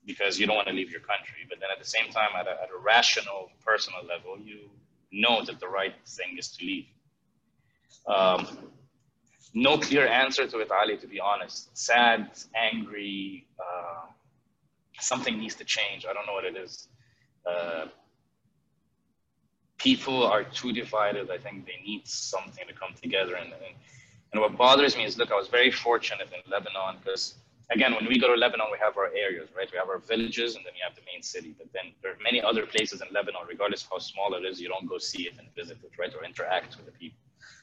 because 0.06 0.38
you 0.38 0.46
don't 0.46 0.56
want 0.56 0.68
to 0.68 0.74
leave 0.74 0.90
your 0.90 1.00
country. 1.00 1.42
But 1.48 1.58
then 1.60 1.68
at 1.70 1.82
the 1.82 1.88
same 1.88 2.10
time, 2.12 2.30
at 2.38 2.46
a, 2.46 2.52
at 2.62 2.70
a 2.70 2.78
rational, 2.82 3.50
personal 3.64 4.00
level, 4.06 4.38
you 4.38 4.70
know 5.12 5.44
that 5.44 5.60
the 5.60 5.68
right 5.68 5.94
thing 6.06 6.36
is 6.38 6.48
to 6.56 6.64
leave. 6.64 6.86
Um, 8.06 8.46
no 9.54 9.78
clear 9.78 10.06
answer 10.06 10.46
to 10.46 10.58
it, 10.58 10.70
Ali, 10.70 10.96
to 10.98 11.06
be 11.06 11.18
honest. 11.18 11.76
Sad, 11.76 12.30
angry, 12.54 13.46
uh, 13.58 14.06
something 15.00 15.38
needs 15.38 15.54
to 15.56 15.64
change. 15.64 16.04
I 16.08 16.12
don't 16.12 16.26
know 16.26 16.34
what 16.34 16.44
it 16.44 16.56
is. 16.56 16.88
Uh, 17.48 17.86
people 19.78 20.24
are 20.24 20.44
too 20.44 20.72
divided. 20.72 21.30
I 21.30 21.38
think 21.38 21.66
they 21.66 21.80
need 21.84 22.06
something 22.06 22.66
to 22.66 22.74
come 22.74 22.90
together. 23.00 23.36
And, 23.36 23.52
and, 23.52 23.74
and 24.32 24.40
what 24.40 24.56
bothers 24.56 24.96
me 24.96 25.04
is, 25.04 25.16
look, 25.16 25.30
I 25.30 25.36
was 25.36 25.48
very 25.48 25.70
fortunate 25.70 26.28
in 26.32 26.50
Lebanon 26.50 26.96
because, 27.02 27.34
again, 27.70 27.94
when 27.94 28.06
we 28.06 28.18
go 28.18 28.28
to 28.28 28.38
Lebanon, 28.38 28.66
we 28.70 28.78
have 28.78 28.96
our 28.96 29.10
areas, 29.14 29.50
right? 29.56 29.70
We 29.70 29.78
have 29.78 29.88
our 29.88 29.98
villages 29.98 30.56
and 30.56 30.64
then 30.64 30.74
you 30.74 30.84
have 30.86 30.94
the 30.94 31.02
main 31.12 31.22
city. 31.22 31.54
But 31.56 31.72
then 31.72 31.92
there 32.02 32.12
are 32.12 32.18
many 32.22 32.40
other 32.42 32.66
places 32.66 33.00
in 33.00 33.08
Lebanon, 33.12 33.42
regardless 33.48 33.82
of 33.84 33.90
how 33.90 33.98
small 33.98 34.34
it 34.34 34.44
is, 34.44 34.60
you 34.60 34.68
don't 34.68 34.88
go 34.88 34.98
see 34.98 35.22
it 35.24 35.34
and 35.38 35.48
visit 35.54 35.78
it, 35.82 35.90
right? 35.98 36.12
Or 36.14 36.24
interact 36.24 36.76
with 36.76 36.86
the 36.86 36.92
people 36.92 37.18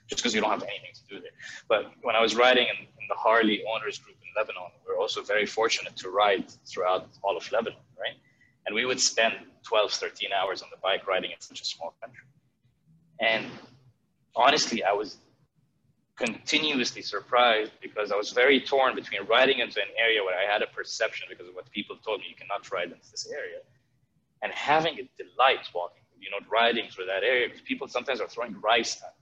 just 0.09 0.21
because 0.21 0.35
you 0.35 0.41
don't 0.41 0.51
have 0.51 0.63
anything 0.63 0.93
to 0.93 1.15
do 1.15 1.21
there. 1.21 1.31
But 1.67 1.91
when 2.01 2.15
I 2.15 2.21
was 2.21 2.35
riding 2.35 2.67
in, 2.67 2.85
in 2.85 3.05
the 3.09 3.15
Harley 3.15 3.63
owners 3.73 3.99
group 3.99 4.17
in 4.21 4.29
Lebanon, 4.35 4.69
we 4.85 4.93
we're 4.93 4.99
also 4.99 5.21
very 5.23 5.45
fortunate 5.45 5.95
to 5.97 6.09
ride 6.09 6.49
throughout 6.65 7.07
all 7.23 7.37
of 7.37 7.49
Lebanon, 7.51 7.79
right? 7.97 8.17
And 8.65 8.75
we 8.75 8.85
would 8.85 8.99
spend 8.99 9.33
12, 9.63 9.91
13 9.91 10.29
hours 10.33 10.61
on 10.61 10.69
the 10.71 10.77
bike 10.81 11.07
riding 11.07 11.31
in 11.31 11.39
such 11.39 11.61
a 11.61 11.65
small 11.65 11.93
country. 12.01 12.25
And 13.19 13.45
honestly, 14.35 14.83
I 14.83 14.93
was 14.93 15.17
continuously 16.17 17.01
surprised 17.01 17.71
because 17.81 18.11
I 18.11 18.15
was 18.15 18.31
very 18.31 18.61
torn 18.61 18.95
between 18.95 19.25
riding 19.25 19.59
into 19.59 19.79
an 19.81 19.87
area 19.97 20.23
where 20.23 20.37
I 20.37 20.51
had 20.51 20.61
a 20.61 20.67
perception 20.67 21.27
because 21.29 21.47
of 21.47 21.55
what 21.55 21.69
people 21.71 21.95
told 21.97 22.19
me 22.19 22.27
you 22.29 22.35
cannot 22.35 22.69
ride 22.71 22.91
into 22.91 23.09
this 23.11 23.27
area 23.31 23.59
and 24.43 24.51
having 24.51 24.93
a 24.99 25.09
delight 25.21 25.67
walking, 25.73 26.03
you 26.19 26.29
know, 26.29 26.45
riding 26.51 26.89
through 26.89 27.05
that 27.07 27.23
area 27.23 27.47
because 27.47 27.61
people 27.61 27.87
sometimes 27.87 28.21
are 28.21 28.27
throwing 28.27 28.59
rice 28.61 29.01
at 29.01 29.15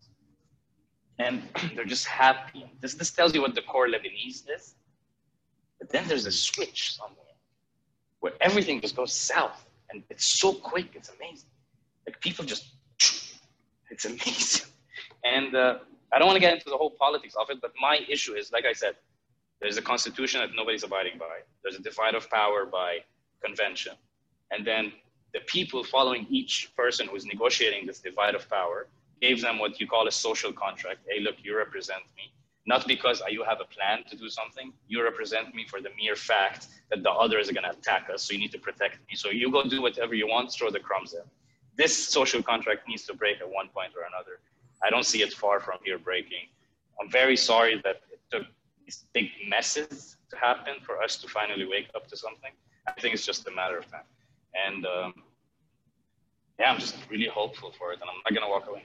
and 1.21 1.43
they're 1.75 1.85
just 1.85 2.05
happy. 2.05 2.65
This 2.79 2.95
this 2.95 3.11
tells 3.11 3.33
you 3.33 3.41
what 3.41 3.55
the 3.55 3.61
core 3.61 3.87
Lebanese 3.87 4.43
is. 4.55 4.75
But 5.79 5.89
then 5.89 6.07
there's 6.07 6.25
a 6.25 6.31
switch 6.31 6.95
somewhere 6.95 7.35
where 8.19 8.33
everything 8.41 8.81
just 8.81 8.95
goes 8.95 9.13
south, 9.13 9.65
and 9.89 10.03
it's 10.09 10.25
so 10.25 10.53
quick. 10.53 10.89
It's 10.93 11.09
amazing. 11.09 11.49
Like 12.05 12.19
people 12.19 12.45
just, 12.45 12.65
it's 13.89 14.05
amazing. 14.05 14.67
And 15.23 15.55
uh, 15.55 15.77
I 16.13 16.19
don't 16.19 16.27
want 16.27 16.35
to 16.35 16.41
get 16.41 16.53
into 16.53 16.69
the 16.69 16.77
whole 16.77 16.91
politics 16.91 17.35
of 17.39 17.49
it, 17.49 17.59
but 17.61 17.71
my 17.81 17.99
issue 18.09 18.33
is, 18.33 18.51
like 18.51 18.65
I 18.65 18.73
said, 18.73 18.95
there's 19.61 19.77
a 19.77 19.81
constitution 19.81 20.41
that 20.41 20.49
nobody's 20.55 20.83
abiding 20.83 21.17
by. 21.17 21.39
There's 21.63 21.75
a 21.75 21.81
divide 21.81 22.15
of 22.15 22.29
power 22.29 22.65
by 22.65 22.99
convention. 23.43 23.93
And 24.51 24.65
then 24.65 24.91
the 25.33 25.39
people 25.41 25.83
following 25.83 26.27
each 26.29 26.71
person 26.75 27.07
who's 27.07 27.25
negotiating 27.25 27.87
this 27.87 27.99
divide 27.99 28.35
of 28.35 28.49
power 28.49 28.87
gave 29.21 29.41
them 29.41 29.59
what 29.59 29.79
you 29.79 29.87
call 29.87 30.07
a 30.07 30.11
social 30.11 30.51
contract. 30.51 30.99
Hey, 31.07 31.21
look, 31.21 31.35
you 31.43 31.55
represent 31.55 32.01
me. 32.17 32.33
Not 32.65 32.87
because 32.87 33.21
ah, 33.21 33.27
you 33.29 33.43
have 33.43 33.59
a 33.61 33.65
plan 33.65 34.03
to 34.09 34.15
do 34.15 34.29
something. 34.29 34.73
You 34.87 35.03
represent 35.03 35.55
me 35.55 35.65
for 35.65 35.81
the 35.81 35.89
mere 35.97 36.15
fact 36.15 36.67
that 36.89 37.01
the 37.01 37.09
others 37.09 37.49
are 37.49 37.53
going 37.53 37.63
to 37.63 37.71
attack 37.71 38.09
us. 38.13 38.23
So 38.23 38.33
you 38.33 38.39
need 38.39 38.51
to 38.51 38.59
protect 38.59 38.99
me. 39.07 39.15
So 39.15 39.29
you 39.29 39.51
go 39.51 39.63
do 39.63 39.81
whatever 39.81 40.13
you 40.13 40.27
want, 40.27 40.51
throw 40.51 40.69
the 40.69 40.79
crumbs 40.79 41.13
in. 41.13 41.21
This 41.75 41.95
social 41.95 42.43
contract 42.43 42.87
needs 42.87 43.05
to 43.05 43.13
break 43.13 43.41
at 43.41 43.49
one 43.49 43.69
point 43.69 43.93
or 43.95 44.03
another. 44.03 44.39
I 44.83 44.89
don't 44.89 45.05
see 45.05 45.21
it 45.21 45.33
far 45.33 45.59
from 45.59 45.77
here 45.83 45.97
breaking. 45.97 46.47
I'm 46.99 47.09
very 47.09 47.37
sorry 47.37 47.81
that 47.83 48.01
it 48.11 48.19
took 48.31 48.45
these 48.83 49.05
big 49.13 49.29
messes 49.47 50.17
to 50.29 50.37
happen 50.37 50.75
for 50.81 51.01
us 51.01 51.17
to 51.17 51.27
finally 51.27 51.65
wake 51.65 51.89
up 51.95 52.07
to 52.07 52.17
something. 52.17 52.51
I 52.87 52.99
think 52.99 53.13
it's 53.13 53.25
just 53.25 53.47
a 53.47 53.51
matter 53.51 53.77
of 53.77 53.89
time. 53.91 54.07
And 54.65 54.85
um, 54.85 55.13
yeah, 56.59 56.71
I'm 56.71 56.79
just 56.79 56.95
really 57.09 57.27
hopeful 57.27 57.71
for 57.77 57.91
it, 57.93 57.99
and 58.01 58.09
I'm 58.09 58.33
not 58.33 58.41
to 58.41 58.49
walk 58.49 58.67
away. 58.67 58.83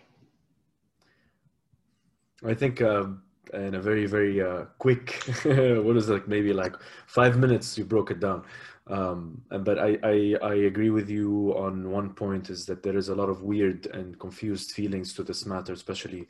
I 2.44 2.54
think 2.54 2.80
uh, 2.80 3.06
in 3.54 3.74
a 3.74 3.80
very, 3.80 4.06
very 4.06 4.42
uh, 4.42 4.64
quick, 4.78 5.22
what 5.44 5.96
is 5.96 6.08
it, 6.08 6.12
like 6.12 6.28
maybe 6.28 6.52
like 6.52 6.76
five 7.06 7.38
minutes, 7.38 7.78
you 7.78 7.84
broke 7.84 8.10
it 8.10 8.20
down. 8.20 8.44
Um, 8.88 9.42
but 9.50 9.78
I, 9.78 9.98
I, 10.02 10.36
I 10.42 10.54
agree 10.54 10.90
with 10.90 11.10
you 11.10 11.54
on 11.56 11.90
one 11.90 12.10
point 12.14 12.50
is 12.50 12.66
that 12.66 12.82
there 12.82 12.96
is 12.96 13.08
a 13.08 13.14
lot 13.14 13.28
of 13.28 13.42
weird 13.42 13.86
and 13.86 14.18
confused 14.18 14.72
feelings 14.72 15.12
to 15.14 15.24
this 15.24 15.44
matter, 15.44 15.72
especially 15.72 16.28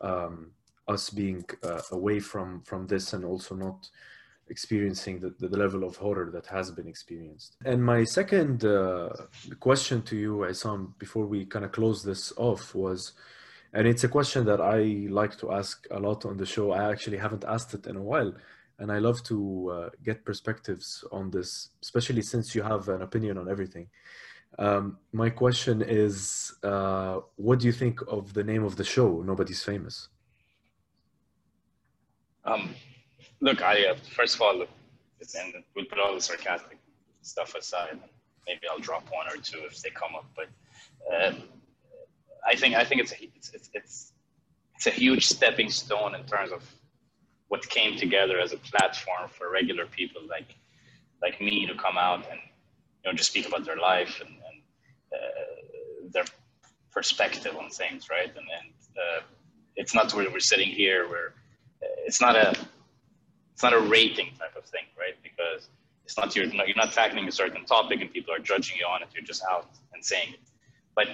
um, 0.00 0.52
us 0.88 1.10
being 1.10 1.44
uh, 1.62 1.82
away 1.92 2.18
from, 2.20 2.62
from 2.62 2.86
this 2.86 3.12
and 3.12 3.24
also 3.24 3.54
not 3.54 3.90
experiencing 4.48 5.18
the, 5.18 5.34
the 5.48 5.56
level 5.56 5.84
of 5.84 5.96
horror 5.96 6.30
that 6.32 6.46
has 6.46 6.70
been 6.70 6.86
experienced. 6.86 7.56
And 7.64 7.84
my 7.84 8.04
second 8.04 8.64
uh, 8.64 9.10
question 9.60 10.02
to 10.02 10.16
you, 10.16 10.36
Isam, 10.48 10.96
before 10.98 11.26
we 11.26 11.44
kind 11.44 11.64
of 11.64 11.72
close 11.72 12.02
this 12.02 12.32
off 12.36 12.74
was, 12.74 13.12
and 13.72 13.86
it's 13.86 14.04
a 14.04 14.08
question 14.08 14.46
that 14.46 14.60
I 14.60 15.08
like 15.10 15.36
to 15.38 15.52
ask 15.52 15.86
a 15.90 15.98
lot 15.98 16.24
on 16.24 16.36
the 16.36 16.46
show. 16.46 16.70
I 16.70 16.90
actually 16.90 17.18
haven't 17.18 17.44
asked 17.44 17.74
it 17.74 17.86
in 17.86 17.96
a 17.96 18.02
while, 18.02 18.32
and 18.78 18.92
I 18.92 18.98
love 18.98 19.22
to 19.24 19.70
uh, 19.70 19.90
get 20.04 20.24
perspectives 20.24 21.04
on 21.12 21.30
this, 21.30 21.70
especially 21.82 22.22
since 22.22 22.54
you 22.54 22.62
have 22.62 22.88
an 22.88 23.02
opinion 23.02 23.38
on 23.38 23.48
everything. 23.48 23.88
Um, 24.58 24.98
my 25.12 25.30
question 25.30 25.82
is, 25.82 26.54
uh, 26.62 27.20
what 27.36 27.58
do 27.60 27.66
you 27.66 27.72
think 27.72 28.00
of 28.08 28.32
the 28.32 28.44
name 28.44 28.64
of 28.64 28.76
the 28.76 28.84
show? 28.84 29.22
Nobody's 29.22 29.62
famous. 29.62 30.08
Um, 32.44 32.74
look, 33.40 33.62
I 33.62 33.86
uh, 33.86 33.96
first 34.14 34.36
of 34.36 34.42
all, 34.42 34.62
and 34.62 35.54
we'll 35.74 35.86
put 35.86 35.98
all 35.98 36.14
the 36.14 36.20
sarcastic 36.20 36.78
stuff 37.22 37.54
aside. 37.54 37.98
Maybe 38.46 38.60
I'll 38.70 38.78
drop 38.78 39.04
one 39.10 39.26
or 39.26 39.36
two 39.42 39.60
if 39.70 39.80
they 39.82 39.90
come 39.90 40.14
up, 40.14 40.26
but. 40.36 40.48
Uh, 41.12 41.32
I 42.46 42.54
think 42.54 42.76
I 42.76 42.84
think 42.84 43.00
it's 43.00 43.12
a, 43.12 43.16
it's, 43.22 43.50
it's 43.54 43.70
it's 43.74 44.12
it's 44.76 44.86
a 44.86 44.90
huge 44.90 45.26
stepping 45.26 45.68
stone 45.68 46.14
in 46.14 46.24
terms 46.24 46.52
of 46.52 46.62
what 47.48 47.68
came 47.68 47.96
together 47.96 48.38
as 48.40 48.52
a 48.52 48.56
platform 48.58 49.28
for 49.28 49.50
regular 49.50 49.86
people 49.86 50.22
like 50.28 50.56
like 51.22 51.40
me 51.40 51.66
to 51.66 51.74
come 51.74 51.96
out 51.96 52.26
and 52.30 52.40
you 53.04 53.10
know 53.10 53.16
just 53.16 53.30
speak 53.30 53.46
about 53.46 53.64
their 53.64 53.76
life 53.76 54.20
and, 54.20 54.30
and 54.30 54.62
uh, 55.12 56.08
their 56.10 56.24
perspective 56.96 57.54
on 57.56 57.68
things, 57.68 58.08
right? 58.08 58.28
And, 58.28 58.46
and 58.58 58.68
uh, 58.96 59.20
it's 59.76 59.94
not 59.94 60.12
where 60.14 60.28
we're 60.30 60.40
sitting 60.40 60.68
here 60.68 61.08
where 61.08 61.28
uh, 61.82 62.06
it's 62.06 62.20
not 62.20 62.34
a 62.36 62.54
it's 63.52 63.62
not 63.62 63.74
a 63.74 63.80
rating 63.80 64.30
type 64.38 64.54
of 64.56 64.64
thing, 64.64 64.86
right? 64.98 65.16
Because 65.22 65.68
it's 66.04 66.16
not 66.16 66.34
you're 66.34 66.46
not, 66.46 66.66
you're 66.68 66.76
not 66.84 66.92
tackling 66.92 67.28
a 67.28 67.32
certain 67.32 67.64
topic 67.66 68.00
and 68.00 68.10
people 68.12 68.32
are 68.34 68.38
judging 68.38 68.76
you 68.78 68.86
on 68.86 69.02
it. 69.02 69.08
You're 69.14 69.24
just 69.24 69.42
out 69.50 69.68
and 69.92 70.04
saying 70.04 70.30
it. 70.34 70.40
But 70.94 71.08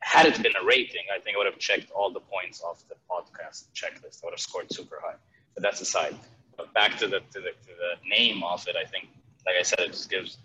had 0.00 0.26
it 0.26 0.42
been 0.42 0.52
a 0.60 0.64
rating, 0.64 1.04
I 1.14 1.20
think 1.20 1.36
I 1.36 1.38
would 1.38 1.46
have 1.52 1.58
checked 1.58 1.90
all 1.92 2.12
the 2.12 2.20
points 2.20 2.62
off 2.62 2.82
the 2.88 2.96
podcast 3.10 3.66
checklist. 3.74 4.22
I 4.22 4.26
would 4.26 4.34
have 4.34 4.40
scored 4.40 4.72
super 4.72 4.98
high. 5.02 5.18
But 5.56 5.64
that's 5.64 5.80
aside. 5.80 6.14
But 6.56 6.72
back 6.72 6.96
to 6.98 7.08
the, 7.08 7.18
to 7.18 7.40
the, 7.40 7.50
to 7.66 7.72
the 7.84 8.08
name 8.08 8.44
of 8.44 8.64
it, 8.68 8.76
I 8.76 8.84
think, 8.84 9.08
like 9.44 9.56
I 9.58 9.62
said, 9.62 9.80
it 9.80 9.88
just 9.88 10.08
gives 10.08 10.38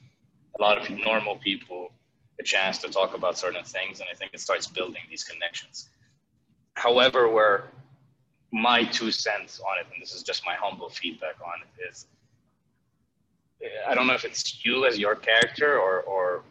a 0.58 0.62
lot 0.62 0.80
of 0.80 0.90
normal 0.90 1.36
people 1.36 1.92
a 2.40 2.44
chance 2.44 2.80
to 2.80 2.90
talk 2.90 3.16
about 3.16 3.38
certain 3.38 3.64
things. 3.64 4.00
And 4.00 4.10
I 4.12 4.16
think 4.16 4.32
it 4.34 4.40
starts 4.40 4.66
building 4.68 5.02
these 5.10 5.24
connections. 5.24 5.90
However, 6.74 7.30
where 7.30 7.66
my 8.52 8.84
two 8.86 9.12
cents 9.12 9.60
on 9.60 9.80
it, 9.80 9.88
and 9.94 10.02
this 10.02 10.16
is 10.16 10.24
just 10.24 10.44
my 10.46 10.56
humble 10.56 10.90
feedback 10.90 11.36
on 11.46 11.62
it, 11.62 11.90
is 11.90 12.08
I 13.88 13.94
don't 13.94 14.08
know 14.08 14.14
if 14.14 14.26
it's 14.26 14.66
you 14.66 14.86
as 14.86 14.98
your 14.98 15.16
character 15.16 15.78
or, 15.78 16.02
or 16.02 16.44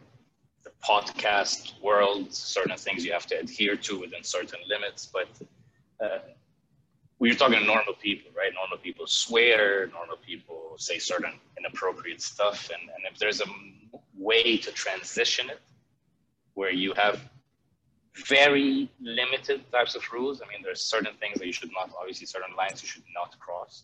the 0.63 0.71
podcast 0.83 1.81
world, 1.81 2.33
certain 2.33 2.77
things 2.77 3.03
you 3.03 3.11
have 3.11 3.25
to 3.27 3.39
adhere 3.39 3.75
to 3.75 3.99
within 3.99 4.23
certain 4.23 4.59
limits. 4.67 5.07
But 5.11 5.27
uh, 6.03 6.19
we're 7.21 7.35
talking 7.35 7.59
to 7.59 7.65
normal 7.65 7.93
people, 7.93 8.31
right? 8.35 8.51
Normal 8.55 8.79
people 8.79 9.05
swear, 9.05 9.85
normal 9.93 10.17
people 10.17 10.73
say 10.77 10.97
certain 10.97 11.33
inappropriate 11.55 12.19
stuff. 12.19 12.71
And, 12.73 12.89
and 12.89 13.13
if 13.13 13.19
there's 13.19 13.41
a 13.41 13.45
way 14.17 14.57
to 14.57 14.71
transition 14.71 15.51
it 15.51 15.61
where 16.55 16.71
you 16.71 16.93
have 16.95 17.29
very 18.27 18.89
limited 18.99 19.71
types 19.71 19.93
of 19.93 20.01
rules, 20.11 20.41
I 20.41 20.47
mean, 20.51 20.63
there's 20.63 20.81
certain 20.81 21.13
things 21.19 21.37
that 21.37 21.45
you 21.45 21.53
should 21.53 21.69
not, 21.71 21.91
obviously, 21.95 22.25
certain 22.25 22.55
lines 22.57 22.81
you 22.81 22.87
should 22.87 23.03
not 23.13 23.39
cross. 23.39 23.83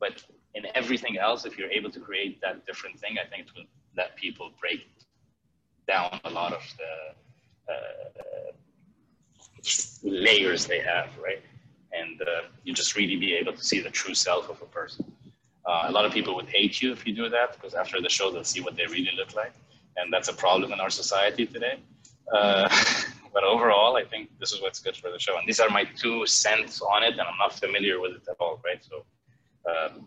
But 0.00 0.24
in 0.54 0.64
everything 0.74 1.18
else, 1.18 1.44
if 1.44 1.58
you're 1.58 1.70
able 1.70 1.90
to 1.90 2.00
create 2.00 2.40
that 2.40 2.64
different 2.64 2.98
thing, 2.98 3.18
I 3.22 3.28
think 3.28 3.48
it 3.48 3.52
will 3.54 3.66
let 3.98 4.16
people 4.16 4.52
break 4.58 4.88
down 5.86 6.18
a 6.24 6.30
lot 6.30 6.54
of 6.54 6.62
the 6.78 7.72
uh, 7.74 8.52
layers 10.02 10.64
they 10.64 10.80
have, 10.80 11.10
right? 11.22 11.42
And 11.92 12.20
uh, 12.20 12.48
you 12.64 12.74
just 12.74 12.96
really 12.96 13.16
be 13.16 13.34
able 13.34 13.52
to 13.52 13.64
see 13.64 13.80
the 13.80 13.90
true 13.90 14.14
self 14.14 14.50
of 14.50 14.60
a 14.62 14.66
person. 14.66 15.04
Uh, 15.66 15.84
a 15.86 15.92
lot 15.92 16.04
of 16.04 16.12
people 16.12 16.34
would 16.34 16.48
hate 16.48 16.80
you 16.80 16.92
if 16.92 17.06
you 17.06 17.14
do 17.14 17.28
that 17.28 17.52
because 17.52 17.74
after 17.74 18.00
the 18.00 18.08
show 18.08 18.30
they'll 18.30 18.44
see 18.44 18.60
what 18.60 18.74
they 18.76 18.86
really 18.86 19.12
look 19.16 19.34
like, 19.34 19.52
and 19.96 20.12
that's 20.12 20.28
a 20.28 20.32
problem 20.32 20.72
in 20.72 20.80
our 20.80 20.90
society 20.90 21.44
today. 21.44 21.78
Uh, 22.32 22.68
but 23.34 23.44
overall, 23.44 23.96
I 23.96 24.04
think 24.04 24.30
this 24.38 24.52
is 24.52 24.62
what's 24.62 24.80
good 24.80 24.96
for 24.96 25.10
the 25.10 25.18
show, 25.18 25.36
and 25.38 25.46
these 25.46 25.60
are 25.60 25.68
my 25.68 25.84
two 25.84 26.26
cents 26.26 26.80
on 26.80 27.02
it, 27.02 27.12
and 27.12 27.20
I'm 27.20 27.38
not 27.38 27.52
familiar 27.52 28.00
with 28.00 28.12
it 28.12 28.22
at 28.30 28.36
all, 28.40 28.60
right? 28.64 28.82
So 28.82 29.04
um, 29.70 30.06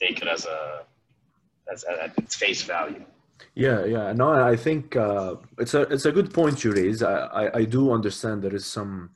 take 0.00 0.22
it 0.22 0.28
as 0.28 0.46
a 0.46 0.82
as 1.72 1.84
at 1.84 2.16
its 2.18 2.36
face 2.36 2.62
value. 2.62 3.04
Yeah, 3.54 3.84
yeah. 3.84 4.12
No, 4.12 4.30
I 4.32 4.56
think 4.56 4.96
uh, 4.96 5.36
it's 5.58 5.74
a 5.74 5.82
it's 5.82 6.04
a 6.04 6.12
good 6.12 6.32
point 6.32 6.62
you 6.64 6.72
raise. 6.72 7.02
I, 7.02 7.14
I, 7.42 7.56
I 7.58 7.64
do 7.64 7.92
understand 7.92 8.42
there 8.42 8.54
is 8.54 8.66
some 8.66 9.10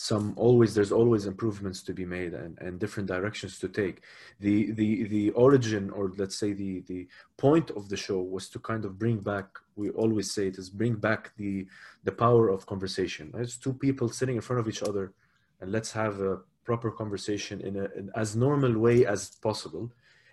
some 0.00 0.32
always 0.36 0.76
there's 0.76 0.92
always 0.92 1.26
improvements 1.26 1.82
to 1.82 1.92
be 1.92 2.04
made 2.04 2.32
and, 2.32 2.56
and 2.60 2.78
different 2.78 3.08
directions 3.08 3.58
to 3.58 3.68
take. 3.68 4.02
The 4.38 4.70
the 4.70 5.08
the 5.08 5.30
origin 5.30 5.90
or 5.90 6.12
let's 6.16 6.36
say 6.36 6.52
the 6.52 6.82
the 6.82 7.08
point 7.36 7.70
of 7.70 7.88
the 7.88 7.96
show 7.96 8.20
was 8.22 8.48
to 8.50 8.60
kind 8.60 8.84
of 8.84 8.96
bring 8.96 9.18
back. 9.18 9.46
We 9.74 9.90
always 9.90 10.30
say 10.30 10.46
it 10.46 10.56
is 10.56 10.70
bring 10.70 10.94
back 10.94 11.32
the 11.36 11.66
the 12.04 12.12
power 12.12 12.48
of 12.48 12.64
conversation. 12.64 13.32
It's 13.38 13.56
two 13.56 13.72
people 13.72 14.08
sitting 14.08 14.36
in 14.36 14.40
front 14.40 14.60
of 14.60 14.68
each 14.68 14.84
other, 14.84 15.14
and 15.60 15.72
let's 15.72 15.90
have 15.90 16.20
a 16.20 16.38
proper 16.64 16.92
conversation 16.92 17.60
in 17.60 17.74
a 17.74 17.86
in 17.98 18.08
as 18.14 18.36
normal 18.36 18.78
way 18.78 19.04
as 19.04 19.30
possible. 19.48 19.90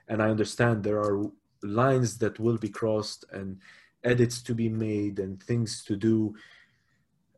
And 0.09 0.21
I 0.21 0.29
understand 0.29 0.83
there 0.83 1.01
are 1.07 1.25
lines 1.63 2.19
that 2.19 2.39
will 2.39 2.59
be 2.59 2.69
crossed 2.69 3.25
and 3.31 3.57
edits 4.03 4.43
to 4.43 4.53
be 4.53 4.69
made 4.69 5.17
and 5.17 5.41
things 5.41 5.83
to 5.85 5.95
do 5.95 6.35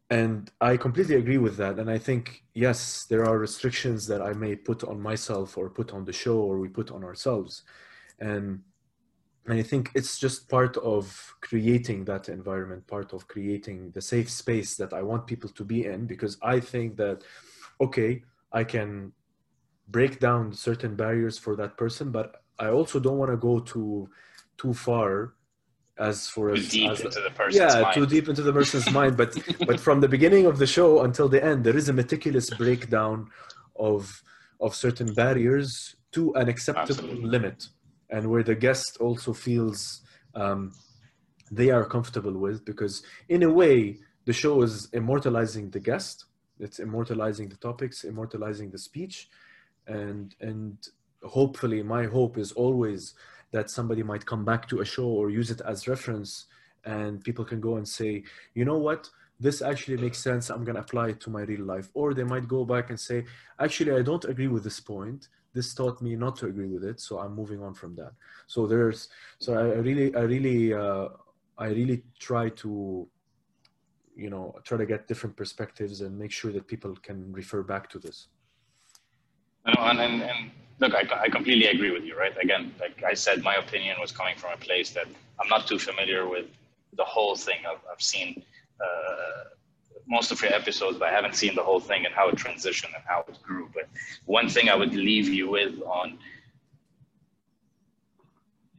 and 0.10 0.52
i 0.62 0.78
completely 0.78 1.16
agree 1.16 1.38
with 1.38 1.58
that. 1.58 1.80
And 1.80 1.90
i 1.90 1.98
think 1.98 2.44
yes 2.54 3.06
there 3.10 3.26
are 3.26 3.38
restrictions 3.38 4.08
that 4.08 4.22
i 4.22 4.34
may 4.34 4.56
put 4.56 4.84
on 4.84 5.02
myself 5.02 5.58
or 5.58 5.70
put 5.70 5.92
on 5.94 6.06
the 6.06 6.14
show 6.14 6.38
or 6.40 6.60
we 6.60 6.70
put 6.70 6.92
on 6.92 7.04
ourselves. 7.04 7.64
And 8.20 8.62
and 9.46 9.60
i 9.60 9.64
think 9.64 9.92
it's 9.96 10.18
just 10.20 10.50
part 10.50 10.76
of 10.78 11.36
creating 11.42 12.06
that 12.06 12.30
environment 12.30 12.86
part 12.88 13.14
of 13.14 13.28
creating 13.28 13.92
the 13.92 14.02
safe 14.02 14.30
space 14.30 14.76
that 14.76 14.92
i 14.94 15.02
want 15.02 15.26
people 15.28 15.50
to 15.50 15.64
be 15.64 15.86
in 15.86 16.06
because 16.06 16.38
i 16.42 16.60
think 16.60 16.98
that 16.98 17.24
okay 17.80 18.24
i 18.52 18.64
can 18.64 19.14
break 19.88 20.20
down 20.20 20.52
certain 20.52 20.96
barriers 20.96 21.38
for 21.38 21.56
that 21.56 21.78
person 21.78 22.12
but 22.12 22.44
I 22.60 22.70
also 22.70 23.00
don't 23.00 23.18
want 23.18 23.32
to 23.32 23.38
go 23.38 23.60
too 23.60 24.10
too 24.58 24.74
far 24.74 25.34
as 26.00 26.28
for 26.28 26.50
too 26.50 26.56
as, 26.56 26.70
deep 26.70 26.92
as, 26.92 27.02
into 27.02 27.20
the 27.22 27.32
person's 27.32 27.56
yeah 27.56 27.82
mind. 27.82 27.94
too 27.94 28.06
deep 28.06 28.30
into 28.30 28.42
the 28.42 28.54
person's 28.54 28.90
mind 29.00 29.18
but 29.18 29.36
but 29.66 29.80
from 29.80 30.00
the 30.02 30.08
beginning 30.08 30.46
of 30.46 30.58
the 30.60 30.68
show 30.68 31.02
until 31.02 31.28
the 31.28 31.44
end 31.44 31.64
there 31.64 31.76
is 31.76 31.90
a 31.90 31.94
meticulous 31.94 32.50
breakdown 32.52 33.28
of 33.76 34.24
of 34.60 34.76
certain 34.76 35.14
barriers 35.14 35.96
to 36.12 36.34
an 36.36 36.48
acceptable 36.50 37.06
Absolutely. 37.06 37.30
limit 37.30 37.68
and 38.10 38.30
where 38.30 38.44
the 38.44 38.56
guest 38.56 38.98
also 39.00 39.34
feels 39.34 40.02
um, 40.36 40.72
they 41.52 41.70
are 41.70 41.86
comfortable 41.86 42.34
with 42.34 42.64
because 42.66 43.04
in 43.30 43.44
a 43.44 43.52
way 43.52 43.98
the 44.26 44.34
show 44.34 44.62
is 44.62 44.90
immortalizing 44.94 45.70
the 45.72 45.80
guest 45.80 46.26
it's 46.60 46.80
immortalizing 46.80 47.50
the 47.50 47.58
topics 47.58 48.04
immortalizing 48.04 48.70
the 48.70 48.78
speech 48.78 49.30
and 49.88 50.36
and 50.42 50.78
hopefully 51.24 51.82
my 51.82 52.06
hope 52.06 52.38
is 52.38 52.52
always 52.52 53.14
that 53.52 53.70
somebody 53.70 54.04
might 54.04 54.26
come 54.26 54.44
back 54.44 54.68
to 54.70 54.82
a 54.82 54.86
show 54.86 55.08
or 55.08 55.30
use 55.30 55.52
it 55.52 55.62
as 55.66 55.88
reference 55.88 56.46
and 56.86 57.24
people 57.24 57.46
can 57.46 57.60
go 57.60 57.76
and 57.76 57.88
say 57.88 58.24
you 58.54 58.66
know 58.66 58.78
what? 58.78 59.10
This 59.40 59.62
actually 59.62 59.98
makes 59.98 60.18
sense. 60.18 60.50
I'm 60.50 60.64
going 60.64 60.76
to 60.76 60.82
apply 60.82 61.10
it 61.10 61.20
to 61.22 61.30
my 61.30 61.42
real 61.42 61.64
life. 61.64 61.90
Or 61.94 62.16
they 62.16 62.24
might 62.24 62.48
go 62.48 62.66
back 62.66 62.90
and 62.90 63.00
say 63.00 63.26
actually 63.60 63.94
i 63.94 64.02
don't 64.02 64.26
agree 64.26 64.48
with 64.48 64.64
this 64.64 64.80
point. 64.80 65.28
This 65.54 65.74
taught 65.74 66.02
me 66.02 66.16
not 66.16 66.36
to 66.38 66.48
agree 66.48 66.68
with 66.68 66.84
it 66.84 67.00
so 67.00 67.20
i'm 67.20 67.36
moving 67.36 67.62
on 67.62 67.74
from 67.74 67.96
that. 67.96 68.14
So 68.48 68.68
there's 68.68 69.10
so 69.40 69.54
i 69.54 69.80
really 69.88 70.16
i 70.16 70.22
really 70.22 70.74
uh, 70.74 71.10
i 71.58 71.68
really 71.68 72.04
try 72.20 72.50
to 72.64 73.08
you 74.16 74.30
know 74.30 74.56
try 74.64 74.78
to 74.78 74.86
get 74.86 75.08
different 75.08 75.36
perspectives 75.36 76.02
and 76.02 76.18
make 76.18 76.32
sure 76.32 76.52
that 76.52 76.68
people 76.68 76.96
can 77.08 77.32
refer 77.32 77.62
back 77.64 77.90
to 77.90 78.00
this. 78.00 78.28
And, 79.66 80.00
and, 80.00 80.22
and 80.24 80.52
look, 80.80 80.94
I, 80.94 81.04
I 81.24 81.30
completely 81.30 81.68
agree 81.68 81.92
with 81.92 82.04
you, 82.04 82.18
right? 82.18 82.36
Again, 82.42 82.74
like 82.80 83.04
I 83.04 83.14
said, 83.14 83.44
my 83.44 83.56
opinion 83.56 83.98
was 84.00 84.12
coming 84.12 84.36
from 84.38 84.54
a 84.54 84.58
place 84.58 84.92
that 84.92 85.08
I'm 85.40 85.50
not 85.50 85.68
too 85.68 85.80
familiar 85.80 86.28
with 86.28 86.46
the 86.96 87.04
whole 87.04 87.36
thing. 87.36 87.58
I've, 87.70 87.80
I've 87.92 88.02
seen 88.02 88.44
uh, 88.80 89.44
most 90.08 90.32
of 90.32 90.42
your 90.42 90.54
episodes, 90.54 90.98
but 90.98 91.10
I 91.10 91.12
haven't 91.12 91.36
seen 91.36 91.56
the 91.56 91.64
whole 91.64 91.80
thing 91.80 92.06
and 92.06 92.14
how 92.14 92.30
it 92.30 92.36
transitioned 92.36 92.94
and 92.96 93.04
how 93.06 93.26
it 93.28 93.38
grew. 93.42 93.70
But 93.74 93.90
one 94.26 94.50
thing 94.50 94.70
I 94.70 94.76
would 94.76 94.94
leave 94.94 95.28
you 95.28 95.50
with 95.50 95.82
on 95.82 96.18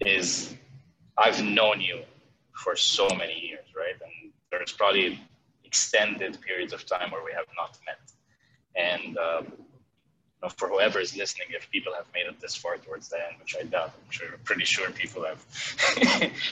is 0.01 0.55
I've 1.17 1.43
known 1.43 1.81
you 1.81 2.03
for 2.55 2.77
so 2.77 3.09
many 3.09 3.39
years, 3.41 3.67
right? 3.77 3.95
And 4.01 4.33
there's 4.51 4.73
probably 4.73 5.21
extended 5.65 6.41
periods 6.41 6.73
of 6.73 6.87
time 6.87 7.11
where 7.11 7.25
we 7.25 7.33
have 7.33 7.47
not 7.57 7.77
met. 7.85 8.01
And 8.77 9.19
um, 9.19 9.53
know, 10.43 10.49
for 10.51 10.69
whoever 10.69 11.01
is 11.01 11.17
listening, 11.17 11.49
if 11.51 11.71
people 11.71 11.93
have 11.95 12.07
made 12.15 12.27
it 12.27 12.41
this 12.41 12.55
far 12.55 12.77
towards 12.77 13.09
the 13.09 13.17
end, 13.17 13.37
which 13.41 13.57
I 13.59 13.65
doubt, 13.65 13.93
I'm 13.97 14.11
sure, 14.11 14.29
pretty 14.45 14.65
sure 14.65 14.91
people 14.91 15.25
have 15.25 15.45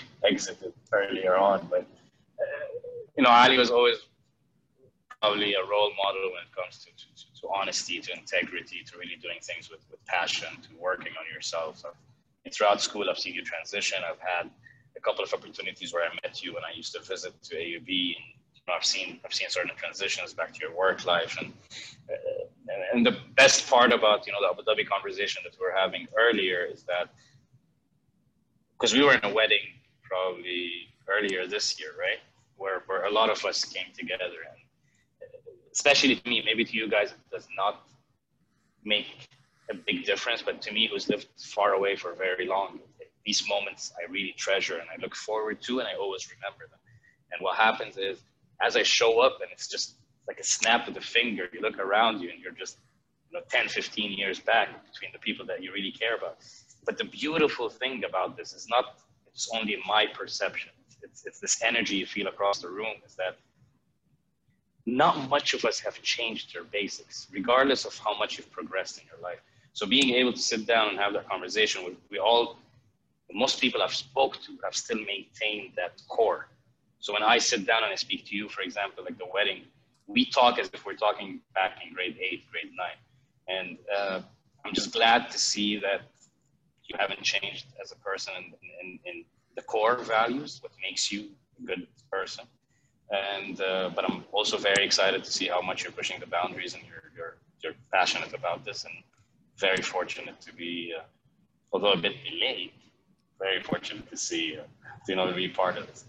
exited 0.24 0.72
earlier 0.92 1.36
on. 1.36 1.66
But 1.70 1.86
uh, 2.40 2.66
you 3.16 3.22
know, 3.22 3.30
Ali 3.30 3.58
was 3.58 3.70
always 3.70 3.96
probably 5.20 5.54
a 5.54 5.64
role 5.64 5.92
model 5.96 6.30
when 6.32 6.42
it 6.42 6.54
comes 6.54 6.84
to, 6.84 6.90
to, 6.90 7.40
to 7.40 7.48
honesty, 7.54 8.00
to 8.00 8.12
integrity, 8.12 8.82
to 8.86 8.98
really 8.98 9.16
doing 9.20 9.38
things 9.42 9.70
with, 9.70 9.80
with 9.90 10.04
passion, 10.06 10.48
to 10.62 10.68
working 10.78 11.12
on 11.18 11.32
yourself. 11.32 11.78
So, 11.78 11.90
throughout 12.52 12.80
school, 12.80 13.08
I've 13.10 13.18
seen 13.18 13.34
you 13.34 13.42
transition. 13.42 13.98
I've 14.08 14.20
had 14.20 14.50
a 14.96 15.00
couple 15.00 15.24
of 15.24 15.32
opportunities 15.32 15.92
where 15.92 16.04
I 16.04 16.14
met 16.22 16.42
you 16.42 16.54
when 16.54 16.64
I 16.64 16.76
used 16.76 16.94
to 16.94 17.00
visit 17.02 17.40
to 17.44 17.56
AUB. 17.56 18.16
And, 18.16 18.35
I've 18.68 18.84
seen 18.84 19.20
I've 19.24 19.32
seen 19.32 19.48
certain 19.48 19.76
transitions 19.76 20.34
back 20.34 20.52
to 20.54 20.60
your 20.60 20.74
work 20.76 21.04
life, 21.04 21.36
and, 21.38 21.52
uh, 22.10 22.72
and 22.72 22.82
and 22.92 23.06
the 23.06 23.16
best 23.36 23.68
part 23.70 23.92
about 23.92 24.26
you 24.26 24.32
know 24.32 24.40
the 24.40 24.50
Abu 24.50 24.62
Dhabi 24.62 24.86
conversation 24.88 25.42
that 25.44 25.56
we 25.58 25.66
were 25.66 25.76
having 25.76 26.06
earlier 26.18 26.64
is 26.64 26.82
that 26.84 27.10
because 28.72 28.92
we 28.92 29.02
were 29.04 29.14
in 29.14 29.24
a 29.24 29.32
wedding 29.32 29.66
probably 30.02 30.88
earlier 31.08 31.46
this 31.46 31.78
year, 31.78 31.90
right? 31.98 32.18
Where 32.56 32.82
where 32.86 33.04
a 33.04 33.10
lot 33.10 33.30
of 33.30 33.44
us 33.44 33.64
came 33.64 33.92
together, 33.96 34.40
and 34.50 34.60
especially 35.72 36.16
to 36.16 36.28
me, 36.28 36.42
maybe 36.44 36.64
to 36.64 36.76
you 36.76 36.88
guys, 36.88 37.10
it 37.12 37.30
does 37.30 37.46
not 37.56 37.86
make 38.84 39.28
a 39.70 39.74
big 39.74 40.04
difference, 40.04 40.42
but 40.42 40.60
to 40.62 40.72
me, 40.72 40.88
who's 40.90 41.08
lived 41.08 41.28
far 41.38 41.72
away 41.72 41.96
for 41.96 42.14
very 42.14 42.46
long, 42.46 42.80
these 43.24 43.48
moments 43.48 43.92
I 44.00 44.10
really 44.10 44.34
treasure 44.36 44.78
and 44.78 44.88
I 44.90 45.00
look 45.00 45.14
forward 45.14 45.60
to, 45.62 45.80
and 45.80 45.88
I 45.88 45.94
always 45.94 46.28
remember 46.30 46.66
them. 46.70 46.78
And 47.32 47.42
what 47.42 47.56
happens 47.56 47.96
is, 47.96 48.18
as 48.62 48.76
I 48.76 48.82
show 48.82 49.20
up, 49.20 49.38
and 49.40 49.50
it's 49.52 49.68
just 49.68 49.96
like 50.26 50.40
a 50.40 50.44
snap 50.44 50.88
of 50.88 50.94
the 50.94 51.00
finger, 51.00 51.48
you 51.52 51.60
look 51.60 51.78
around 51.78 52.20
you, 52.20 52.30
and 52.30 52.40
you're 52.40 52.52
just 52.52 52.78
you 53.30 53.38
know 53.38 53.44
10, 53.50 53.68
15 53.68 54.12
years 54.12 54.40
back 54.40 54.68
between 54.90 55.12
the 55.12 55.18
people 55.18 55.46
that 55.46 55.62
you 55.62 55.72
really 55.72 55.92
care 55.92 56.16
about. 56.16 56.38
But 56.84 56.98
the 56.98 57.04
beautiful 57.04 57.68
thing 57.68 58.04
about 58.04 58.36
this 58.36 58.52
is 58.52 58.68
not 58.68 58.96
it's 59.36 59.50
only 59.54 59.76
my 59.86 60.06
perception. 60.06 60.70
It's, 61.02 61.26
it's 61.26 61.40
this 61.40 61.62
energy 61.62 61.96
you 61.96 62.06
feel 62.06 62.26
across 62.26 62.60
the 62.60 62.70
room 62.70 62.96
is 63.06 63.14
that 63.16 63.36
not 64.86 65.28
much 65.28 65.52
of 65.52 65.64
us 65.64 65.78
have 65.80 66.00
changed 66.00 66.54
their 66.54 66.64
basics, 66.64 67.26
regardless 67.30 67.84
of 67.84 67.98
how 67.98 68.16
much 68.16 68.38
you've 68.38 68.50
progressed 68.50 68.98
in 68.98 69.04
your 69.06 69.20
life. 69.20 69.40
So 69.72 69.84
being 69.84 70.14
able 70.14 70.32
to 70.32 70.38
sit 70.38 70.66
down 70.66 70.88
and 70.88 70.98
have 70.98 71.12
that 71.12 71.28
conversation 71.28 71.84
with 71.84 71.94
we 72.10 72.18
all, 72.18 72.56
most 73.32 73.60
people 73.60 73.82
I've 73.82 73.94
spoke 73.94 74.40
to 74.44 74.56
have 74.64 74.74
still 74.74 74.98
maintained 74.98 75.72
that 75.76 76.00
core. 76.08 76.48
So 77.06 77.12
when 77.12 77.22
I 77.22 77.38
sit 77.38 77.64
down 77.68 77.84
and 77.84 77.92
I 77.92 77.94
speak 77.94 78.26
to 78.26 78.34
you, 78.34 78.48
for 78.48 78.62
example, 78.62 79.04
like 79.04 79.16
the 79.16 79.30
wedding, 79.32 79.60
we 80.08 80.24
talk 80.28 80.58
as 80.58 80.68
if 80.74 80.84
we're 80.84 81.00
talking 81.06 81.40
back 81.54 81.78
in 81.84 81.94
grade 81.94 82.16
eight, 82.18 82.42
grade 82.50 82.72
nine. 82.82 82.98
And 83.46 83.78
uh, 83.96 84.22
I'm 84.64 84.74
just 84.74 84.92
glad 84.92 85.30
to 85.30 85.38
see 85.38 85.78
that 85.78 86.00
you 86.88 86.96
haven't 86.98 87.22
changed 87.22 87.66
as 87.80 87.92
a 87.92 87.96
person 87.98 88.34
in, 88.36 88.46
in, 88.80 88.98
in 89.04 89.24
the 89.54 89.62
core 89.62 89.98
values, 89.98 90.58
what 90.64 90.72
makes 90.82 91.12
you 91.12 91.28
a 91.60 91.62
good 91.64 91.86
person. 92.10 92.44
And 93.12 93.60
uh, 93.60 93.90
but 93.94 94.04
I'm 94.04 94.24
also 94.32 94.58
very 94.58 94.84
excited 94.84 95.22
to 95.22 95.30
see 95.30 95.46
how 95.46 95.62
much 95.62 95.84
you're 95.84 95.92
pushing 95.92 96.18
the 96.18 96.26
boundaries 96.26 96.74
and 96.74 96.82
you're 96.88 97.06
you're 97.16 97.36
you're 97.62 97.78
passionate 97.92 98.32
about 98.34 98.64
this 98.64 98.82
and 98.82 98.94
very 99.58 99.80
fortunate 99.94 100.40
to 100.40 100.52
be, 100.52 100.92
uh, 100.98 101.04
although 101.72 101.92
a 101.92 102.02
bit 102.06 102.16
delayed, 102.28 102.72
very 103.38 103.62
fortunate 103.62 104.10
to 104.10 104.16
see 104.16 104.58
uh, 104.58 104.62
to, 105.04 105.12
you 105.12 105.14
know 105.14 105.28
to 105.28 105.36
be 105.36 105.46
part 105.46 105.78
of 105.78 105.86
this. 105.86 106.04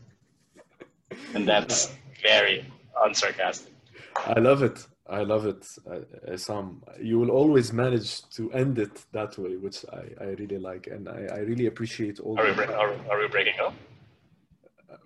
And 1.33 1.47
that's 1.47 1.93
very 2.21 2.65
unsarcastic. 3.05 3.69
I 4.15 4.39
love 4.39 4.63
it. 4.63 4.85
I 5.09 5.23
love 5.23 5.45
it, 5.45 5.65
uh, 5.89 6.35
Sam. 6.35 6.83
You 7.01 7.17
will 7.19 7.29
always 7.31 7.71
manage 7.71 8.27
to 8.31 8.51
end 8.51 8.77
it 8.77 9.05
that 9.13 9.37
way, 9.37 9.55
which 9.55 9.85
I, 9.93 10.03
I 10.21 10.27
really 10.31 10.57
like, 10.57 10.87
and 10.87 11.07
I, 11.07 11.27
I 11.33 11.37
really 11.39 11.67
appreciate 11.67 12.19
all. 12.19 12.37
Are 12.37 12.45
we, 12.45 12.53
bre- 12.53 12.73
are, 12.73 12.93
are 13.09 13.19
we 13.19 13.27
breaking 13.29 13.53
up? 13.63 13.73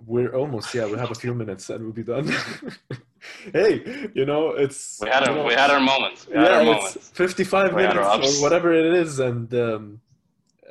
We're 0.07 0.34
almost, 0.36 0.74
yeah. 0.74 0.88
We 0.88 0.97
have 0.97 1.12
a 1.12 1.16
few 1.16 1.36
minutes, 1.36 1.70
and 1.70 1.84
we'll 1.84 1.93
be 1.93 2.03
done. 2.03 2.28
hey, 3.53 4.09
you 4.16 4.26
know, 4.26 4.49
it's 4.51 4.99
We 5.01 5.09
had 5.09 5.28
you 5.28 5.34
our, 5.34 5.38
know, 5.38 5.45
we 5.45 5.53
had 5.53 5.70
our 5.70 5.80
moments. 5.80 6.26
Had 6.26 6.34
yeah, 6.34 6.41
our 6.55 6.62
it's 6.62 6.66
moments. 6.66 7.09
55 7.14 7.76
We 7.76 7.84
minutes 7.84 8.39
or 8.39 8.41
whatever 8.41 8.74
it 8.74 8.95
is, 8.95 9.20
and 9.20 9.53
um, 9.53 10.01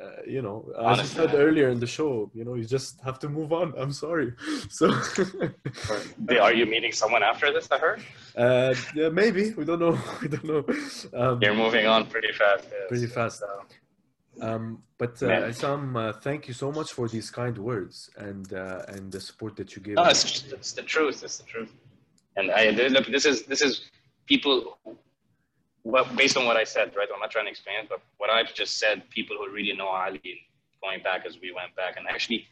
uh, 0.01 0.21
you 0.25 0.41
know, 0.41 0.57
as 0.77 0.83
Honestly, 0.99 1.23
you 1.23 1.29
said 1.29 1.39
earlier 1.39 1.69
in 1.69 1.79
the 1.79 1.87
show, 1.87 2.31
you 2.33 2.43
know, 2.45 2.55
you 2.55 2.65
just 2.65 2.99
have 3.01 3.17
to 3.19 3.29
move 3.29 3.51
on. 3.53 3.73
I'm 3.77 3.91
sorry. 3.91 4.33
So. 4.69 4.85
Are 6.41 6.53
you 6.53 6.65
meeting 6.65 6.91
someone 6.91 7.23
after 7.23 7.51
this? 7.55 7.67
I 7.71 7.77
heard 7.77 8.01
Uh, 8.35 8.73
yeah, 8.95 9.09
maybe 9.09 9.43
we 9.57 9.63
don't 9.65 9.79
know. 9.79 9.97
We 10.21 10.27
don't 10.33 10.47
know. 10.51 10.63
Um, 11.19 11.39
you're 11.41 11.53
moving 11.65 11.85
on 11.93 12.01
pretty 12.07 12.31
fast. 12.41 12.65
yes. 12.71 12.87
Pretty 12.91 13.07
fast. 13.07 13.39
So, 13.39 13.49
um, 14.47 14.63
but 14.97 15.21
uh, 15.23 15.27
Man. 15.27 15.53
Sam, 15.53 15.95
uh, 15.97 16.13
thank 16.13 16.47
you 16.47 16.53
so 16.53 16.71
much 16.71 16.89
for 16.97 17.05
these 17.07 17.29
kind 17.29 17.55
words 17.57 18.09
and 18.17 18.45
uh, 18.53 18.93
and 18.93 19.11
the 19.11 19.19
support 19.19 19.55
that 19.57 19.75
you 19.75 19.81
gave. 19.81 19.95
No, 19.95 20.03
us. 20.03 20.23
it's, 20.23 20.53
it's 20.53 20.71
the 20.79 20.83
truth. 20.93 21.17
It's 21.23 21.37
the 21.41 21.47
truth. 21.53 21.71
And 22.37 22.49
I 22.51 22.63
look. 22.95 23.07
This 23.07 23.25
is 23.31 23.37
this 23.51 23.61
is 23.61 23.71
people. 24.31 24.57
Well, 25.83 26.05
based 26.15 26.37
on 26.37 26.45
what 26.45 26.57
I 26.57 26.63
said, 26.63 26.95
right? 26.95 27.07
I'm 27.13 27.19
not 27.19 27.31
trying 27.31 27.45
to 27.45 27.51
explain 27.51 27.77
it, 27.83 27.89
but 27.89 28.01
what 28.17 28.29
I've 28.29 28.53
just 28.53 28.77
said, 28.77 29.09
people 29.09 29.35
who 29.37 29.51
really 29.51 29.75
know 29.75 29.87
Ali, 29.87 30.21
going 30.81 31.01
back 31.03 31.25
as 31.25 31.39
we 31.41 31.51
went 31.51 31.75
back, 31.75 31.97
and 31.97 32.07
actually, 32.07 32.47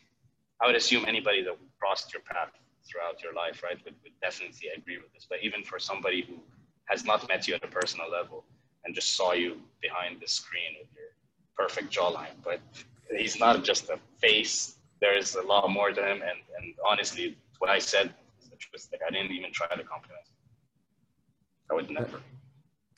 I 0.62 0.68
would 0.68 0.76
assume 0.76 1.06
anybody 1.08 1.44
that 1.44 1.56
crossed 1.80 2.12
your 2.14 2.24
path 2.24 2.50
throughout 2.90 3.22
your 3.22 3.34
life, 3.34 3.62
right, 3.64 3.78
would, 3.86 3.96
would 4.04 4.14
definitely 4.22 4.70
agree 4.76 4.98
with 4.98 5.14
this. 5.14 5.28
But 5.30 5.40
even 5.44 5.64
for 5.64 5.80
somebody 5.80 6.24
who 6.28 6.36
has 6.86 7.06
not 7.06 7.28
met 7.28 7.48
you 7.48 7.54
at 7.54 7.64
a 7.64 7.68
personal 7.68 8.10
level 8.10 8.46
and 8.84 8.96
just 8.96 9.16
saw 9.16 9.34
you 9.34 9.58
behind 9.82 10.20
the 10.22 10.28
screen 10.28 10.78
with 10.80 10.90
your 10.96 11.12
perfect 11.56 11.94
jawline, 11.94 12.36
but 12.44 12.60
he's 13.16 13.40
not 13.40 13.64
just 13.64 13.90
a 13.90 14.00
face. 14.18 14.76
There 15.02 15.18
is 15.18 15.36
a 15.36 15.42
lot 15.42 15.70
more 15.70 15.92
to 15.92 16.02
him, 16.02 16.22
and 16.22 16.40
and 16.58 16.74
honestly, 16.86 17.38
what 17.60 17.70
I 17.70 17.80
said 17.80 18.14
I 19.08 19.12
didn't 19.12 19.32
even 19.32 19.52
try 19.52 19.68
to 19.68 19.84
compliment. 19.84 20.26
I 21.72 21.74
would 21.76 21.90
never. 21.90 22.22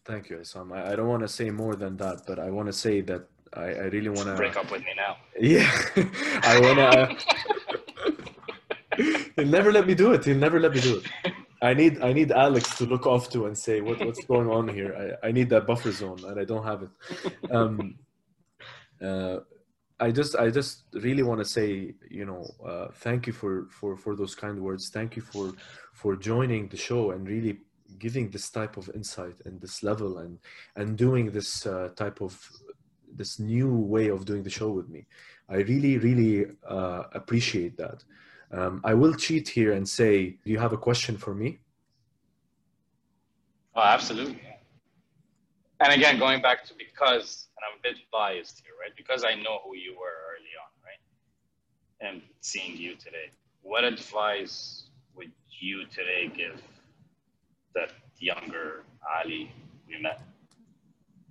Thank 0.04 0.30
you, 0.30 0.44
Sam. 0.44 0.74
I, 0.74 0.92
I 0.92 0.96
don't 0.96 1.08
want 1.08 1.22
to 1.22 1.28
say 1.28 1.50
more 1.50 1.76
than 1.76 1.98
that, 1.98 2.24
but 2.26 2.40
I 2.40 2.50
want 2.50 2.68
to 2.68 2.74
say 2.74 3.02
that 3.02 3.28
I, 3.54 3.66
I 3.66 3.86
really 3.96 4.10
want 4.10 4.28
to 4.28 4.36
break 4.36 4.58
up 4.58 4.72
with 4.72 4.82
me 4.82 4.94
now. 4.96 5.18
Yeah, 5.40 5.70
I 6.44 6.60
wanna. 6.60 7.18
He'll 9.36 9.48
never 9.48 9.72
let 9.72 9.88
me 9.88 9.96
do 9.96 10.14
it. 10.14 10.26
He'll 10.26 10.38
never 10.38 10.60
let 10.60 10.74
me 10.74 10.82
do 10.82 10.98
it. 10.98 11.34
I 11.62 11.74
need 11.74 12.02
I 12.02 12.12
need 12.14 12.32
Alex 12.32 12.78
to 12.78 12.86
look 12.86 13.06
off 13.06 13.30
to 13.32 13.46
and 13.46 13.58
say 13.58 13.82
what, 13.82 14.04
what's 14.04 14.26
going 14.26 14.50
on 14.50 14.68
here. 14.68 15.18
I, 15.24 15.28
I 15.28 15.32
need 15.32 15.50
that 15.52 15.68
buffer 15.68 15.92
zone 15.92 16.20
and 16.26 16.40
I 16.40 16.44
don't 16.44 16.64
have 16.64 16.84
it. 16.84 17.52
Um, 17.52 17.96
uh, 19.02 19.38
I 20.00 20.12
just 20.12 20.36
I 20.36 20.50
just 20.50 20.86
really 20.94 21.22
want 21.22 21.40
to 21.40 21.46
say 21.46 21.94
you 22.10 22.26
know 22.26 22.48
uh, 22.66 22.88
thank 22.96 23.28
you 23.28 23.34
for 23.34 23.68
for 23.70 23.96
for 23.96 24.16
those 24.16 24.34
kind 24.34 24.60
words. 24.60 24.90
Thank 24.90 25.16
you 25.16 25.22
for 25.22 25.54
for 25.94 26.16
joining 26.16 26.68
the 26.70 26.78
show 26.78 27.12
and 27.12 27.28
really 27.28 27.60
giving 28.00 28.30
this 28.30 28.50
type 28.50 28.78
of 28.78 28.90
insight 28.94 29.36
and 29.46 29.60
this 29.62 29.84
level 29.84 30.20
and 30.20 30.40
and 30.76 30.98
doing 30.98 31.32
this 31.32 31.66
uh, 31.66 31.90
type 31.96 32.22
of 32.22 32.34
this 33.16 33.40
new 33.40 33.74
way 33.76 34.08
of 34.10 34.26
doing 34.26 34.44
the 34.44 34.50
show 34.50 34.72
with 34.72 34.90
me. 34.90 35.06
I 35.50 35.58
really, 35.58 35.98
really 35.98 36.46
uh, 36.68 37.04
appreciate 37.14 37.78
that. 37.78 38.04
Um, 38.52 38.82
I 38.84 38.94
will 38.94 39.14
cheat 39.14 39.50
here 39.50 39.74
and 39.74 39.88
say, 39.88 40.38
do 40.44 40.52
you 40.52 40.60
have 40.60 40.74
a 40.74 40.78
question 40.78 41.18
for 41.18 41.34
me? 41.34 41.60
Oh, 43.76 43.82
absolutely. 43.82 44.42
And 45.80 45.94
again, 45.94 46.20
going 46.20 46.42
back 46.42 46.66
to 46.66 46.74
because, 46.78 47.48
and 47.58 47.64
I'm 47.66 47.80
a 47.80 47.82
bit 47.82 48.02
biased 48.12 48.62
here, 48.64 48.74
right? 48.80 48.96
Because 48.96 49.24
I 49.24 49.36
know 49.36 49.60
who 49.66 49.76
you 49.76 49.94
were 49.94 50.18
early 50.32 50.54
on, 50.64 50.72
right? 50.86 52.08
And 52.08 52.22
seeing 52.42 52.78
you 52.78 52.96
today, 52.96 53.32
what 53.62 53.84
advice 53.84 54.84
would 55.16 55.32
you 55.60 55.86
today 55.88 56.32
give 56.36 56.62
that 57.76 57.92
younger 58.20 58.84
Ali 59.18 59.52
we 59.88 60.02
met? 60.02 60.22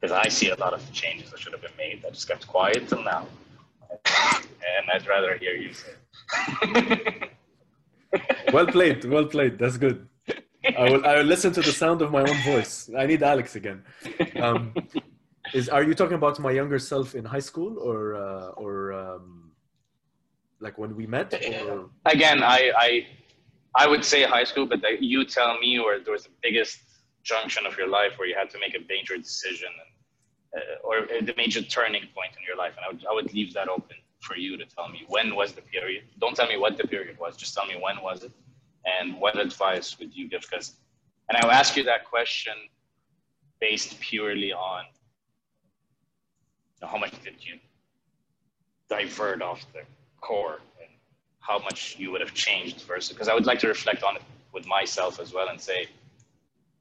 Because 0.00 0.16
I 0.26 0.28
see 0.28 0.50
a 0.50 0.56
lot 0.56 0.72
of 0.72 0.80
changes 0.92 1.30
that 1.30 1.38
should 1.40 1.52
have 1.52 1.62
been 1.62 1.76
made 1.76 2.02
that 2.02 2.14
just 2.14 2.28
kept 2.28 2.46
quiet 2.46 2.88
till 2.88 3.02
now. 3.02 3.26
and 3.90 4.84
I'd 4.92 5.06
rather 5.06 5.36
hear 5.36 5.54
you 5.54 5.72
say. 5.72 5.94
well 8.52 8.66
played, 8.66 9.04
well 9.04 9.26
played. 9.26 9.58
That's 9.58 9.76
good. 9.76 10.06
I 10.78 10.90
will. 10.90 11.04
I 11.06 11.16
will 11.18 11.24
listen 11.24 11.52
to 11.52 11.62
the 11.62 11.72
sound 11.72 12.02
of 12.02 12.10
my 12.10 12.20
own 12.20 12.42
voice. 12.44 12.90
I 12.96 13.06
need 13.06 13.22
Alex 13.22 13.56
again. 13.56 13.82
Um, 14.36 14.74
is 15.54 15.68
are 15.68 15.82
you 15.82 15.94
talking 15.94 16.14
about 16.14 16.38
my 16.38 16.50
younger 16.50 16.78
self 16.78 17.14
in 17.14 17.24
high 17.24 17.40
school 17.50 17.78
or 17.78 18.14
uh, 18.14 18.48
or 18.62 18.92
um, 18.92 19.52
like 20.60 20.78
when 20.78 20.94
we 20.96 21.06
met? 21.06 21.32
Or? 21.34 21.90
Again, 22.04 22.42
I, 22.42 22.72
I 22.76 23.06
I 23.76 23.86
would 23.86 24.04
say 24.04 24.22
high 24.24 24.44
school, 24.44 24.66
but 24.66 24.80
you 25.00 25.24
tell 25.24 25.58
me 25.58 25.78
where 25.78 26.00
there 26.00 26.12
was 26.12 26.24
the 26.24 26.30
biggest 26.42 26.78
junction 27.22 27.66
of 27.66 27.76
your 27.78 27.88
life 27.88 28.18
where 28.18 28.26
you 28.26 28.34
had 28.34 28.50
to 28.50 28.58
make 28.58 28.74
a 28.74 28.80
major 28.88 29.16
decision 29.16 29.68
and, 30.52 30.62
uh, 30.62 30.86
or 30.86 31.06
the 31.20 31.34
major 31.36 31.62
turning 31.62 32.02
point 32.14 32.32
in 32.36 32.42
your 32.46 32.56
life, 32.56 32.74
and 32.76 32.84
I 32.84 32.88
would 32.88 33.06
I 33.10 33.12
would 33.14 33.32
leave 33.32 33.54
that 33.54 33.68
open 33.68 33.96
for 34.20 34.36
you 34.36 34.56
to 34.56 34.64
tell 34.66 34.88
me 34.88 35.04
when 35.08 35.34
was 35.34 35.52
the 35.52 35.62
period. 35.62 36.04
Don't 36.18 36.34
tell 36.34 36.48
me 36.48 36.56
what 36.56 36.76
the 36.76 36.86
period 36.86 37.18
was. 37.18 37.36
Just 37.36 37.54
tell 37.54 37.66
me 37.66 37.76
when 37.80 38.02
was 38.02 38.24
it 38.24 38.32
and 38.84 39.18
what 39.20 39.38
advice 39.38 39.98
would 39.98 40.14
you 40.14 40.28
give? 40.28 40.42
Because, 40.42 40.74
and 41.28 41.38
I'll 41.38 41.50
ask 41.50 41.76
you 41.76 41.84
that 41.84 42.04
question 42.04 42.54
based 43.60 44.00
purely 44.00 44.52
on 44.52 44.84
you 46.74 46.78
know, 46.82 46.88
how 46.88 46.96
much 46.98 47.12
did 47.22 47.34
you 47.40 47.58
divert 48.88 49.42
off 49.42 49.64
the 49.72 49.82
core 50.20 50.60
how 51.40 51.58
much 51.58 51.96
you 51.98 52.10
would 52.12 52.20
have 52.20 52.34
changed 52.34 52.82
versus, 52.82 53.12
because 53.12 53.28
I 53.28 53.34
would 53.34 53.46
like 53.46 53.58
to 53.60 53.68
reflect 53.68 54.02
on 54.02 54.16
it 54.16 54.22
with 54.52 54.66
myself 54.66 55.20
as 55.20 55.32
well 55.32 55.48
and 55.48 55.60
say, 55.60 55.88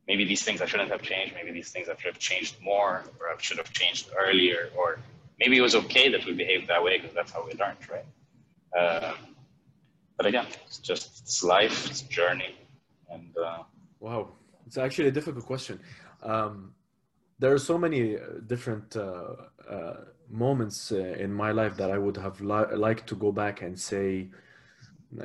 maybe 0.07 0.26
these 0.26 0.43
things 0.43 0.62
I 0.62 0.66
shouldn't 0.66 0.91
have 0.91 1.01
changed. 1.01 1.34
Maybe 1.36 1.51
these 1.51 1.72
things 1.72 1.88
I 1.89 1.95
should 1.95 2.14
have 2.14 2.20
changed 2.20 2.55
more 2.62 3.03
or 3.20 3.30
I 3.30 3.36
should 3.39 3.57
have 3.57 3.72
changed 3.72 4.10
earlier 4.18 4.70
or 4.78 4.99
maybe 5.39 5.57
it 5.57 5.62
was 5.62 5.76
okay 5.76 6.10
that 6.10 6.26
we 6.26 6.34
behaved 6.34 6.68
that 6.68 6.84
way 6.84 6.97
because 6.97 7.14
that's 7.16 7.32
how 7.32 7.45
we 7.45 7.53
learned, 7.53 7.78
right? 7.89 8.05
Um, 8.78 9.16
but 10.18 10.26
again, 10.26 10.47
it's 10.66 10.80
just 10.80 11.22
it's 11.22 11.43
life, 11.43 11.89
it's 11.89 12.01
journey, 12.01 12.53
and 13.10 13.36
uh, 13.38 13.64
wow, 13.99 14.30
it's 14.68 14.78
actually 14.78 15.07
a 15.07 15.12
difficult 15.12 15.45
question. 15.45 15.80
Um, 16.22 16.74
there 17.39 17.53
are 17.53 17.57
so 17.57 17.78
many 17.78 18.18
uh, 18.18 18.20
different 18.45 18.97
uh, 18.97 19.36
uh, 19.70 19.93
moments 20.30 20.91
uh, 20.91 20.97
in 20.97 21.34
my 21.34 21.51
life 21.51 21.78
that 21.78 21.89
I 21.89 21.97
would 21.97 22.18
have 22.18 22.41
li- 22.41 22.76
liked 22.76 23.07
to 23.07 23.16
go 23.16 23.32
back 23.32 23.62
and 23.62 23.80
say, 23.80 24.28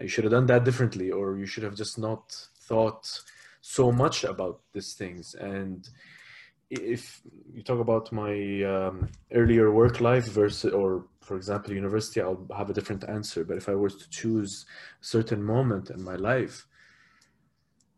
you 0.00 0.08
should 0.08 0.24
have 0.24 0.32
done 0.32 0.46
that 0.46 0.64
differently, 0.64 1.10
or 1.10 1.36
you 1.36 1.46
should 1.46 1.62
have 1.62 1.74
just 1.74 1.98
not 1.98 2.34
thought 2.60 3.20
so 3.60 3.90
much 3.92 4.24
about 4.24 4.60
these 4.72 4.94
things. 4.94 5.34
And 5.34 5.88
if 6.70 7.20
you 7.52 7.62
talk 7.62 7.80
about 7.80 8.12
my 8.12 8.62
um, 8.62 9.08
earlier 9.32 9.70
work 9.70 10.00
life 10.00 10.26
versus, 10.26 10.72
or 10.72 11.06
for 11.20 11.36
example, 11.36 11.72
university, 11.72 12.20
I'll 12.20 12.46
have 12.56 12.70
a 12.70 12.72
different 12.72 13.08
answer. 13.08 13.44
But 13.44 13.56
if 13.56 13.68
I 13.68 13.74
was 13.74 13.96
to 13.96 14.10
choose 14.10 14.66
a 15.00 15.04
certain 15.04 15.42
moment 15.42 15.90
in 15.90 16.02
my 16.02 16.16
life, 16.16 16.66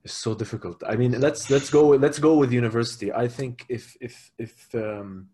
it's 0.05 0.15
so 0.15 0.35
difficult. 0.35 0.83
I 0.87 0.95
mean, 0.95 1.21
let's 1.21 1.51
let's 1.51 1.69
go 1.69 1.89
let's 1.89 2.21
go 2.21 2.37
with 2.37 2.53
university. 2.53 3.13
I 3.13 3.27
think 3.27 3.67
if 3.69 3.97
if 4.01 4.31
if 4.39 4.73
um, 4.75 5.29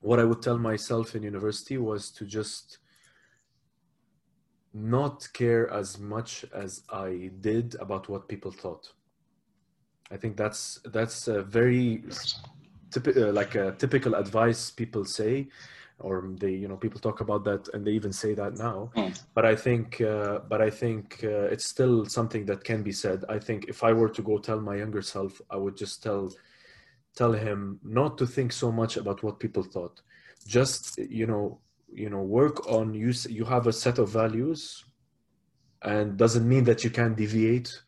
what 0.00 0.20
I 0.20 0.24
would 0.24 0.40
tell 0.40 0.58
myself 0.58 1.16
in 1.16 1.22
university 1.24 1.78
was 1.78 2.10
to 2.12 2.24
just 2.24 2.78
not 4.78 5.28
care 5.32 5.70
as 5.72 5.98
much 5.98 6.44
as 6.54 6.82
I 6.90 7.30
did 7.40 7.76
about 7.80 8.08
what 8.08 8.28
people 8.28 8.52
thought. 8.52 8.92
I 10.10 10.16
think 10.16 10.36
that's 10.36 10.80
that's 10.86 11.28
a 11.28 11.42
very 11.42 12.04
typical 12.90 13.32
like 13.32 13.54
a 13.54 13.72
typical 13.72 14.14
advice 14.14 14.70
people 14.70 15.04
say 15.04 15.48
or 16.00 16.30
they 16.38 16.52
you 16.52 16.68
know 16.68 16.76
people 16.76 17.00
talk 17.00 17.20
about 17.20 17.44
that 17.44 17.68
and 17.74 17.86
they 17.86 17.90
even 17.90 18.12
say 18.12 18.32
that 18.34 18.56
now 18.56 18.90
mm. 18.96 19.22
but 19.34 19.44
i 19.44 19.54
think 19.54 20.00
uh, 20.00 20.38
but 20.48 20.62
i 20.62 20.70
think 20.70 21.20
uh, 21.24 21.52
it's 21.52 21.68
still 21.68 22.06
something 22.06 22.46
that 22.46 22.64
can 22.64 22.82
be 22.82 22.92
said 22.92 23.24
i 23.28 23.38
think 23.38 23.66
if 23.68 23.82
i 23.82 23.92
were 23.92 24.08
to 24.08 24.22
go 24.22 24.38
tell 24.38 24.60
my 24.60 24.76
younger 24.76 25.02
self 25.02 25.40
i 25.50 25.56
would 25.56 25.76
just 25.76 26.02
tell 26.02 26.32
tell 27.16 27.32
him 27.32 27.80
not 27.82 28.16
to 28.16 28.26
think 28.26 28.52
so 28.52 28.70
much 28.70 28.96
about 28.96 29.22
what 29.22 29.40
people 29.40 29.62
thought 29.62 30.00
just 30.46 30.98
you 30.98 31.26
know 31.26 31.58
you 31.92 32.10
know 32.10 32.22
work 32.22 32.70
on 32.70 32.94
you 32.94 33.12
you 33.28 33.44
have 33.44 33.66
a 33.66 33.72
set 33.72 33.98
of 33.98 34.08
values 34.10 34.84
and 35.82 36.16
doesn't 36.16 36.48
mean 36.48 36.64
that 36.64 36.82
you 36.82 36.90
can 36.90 37.14
deviate. 37.14 37.80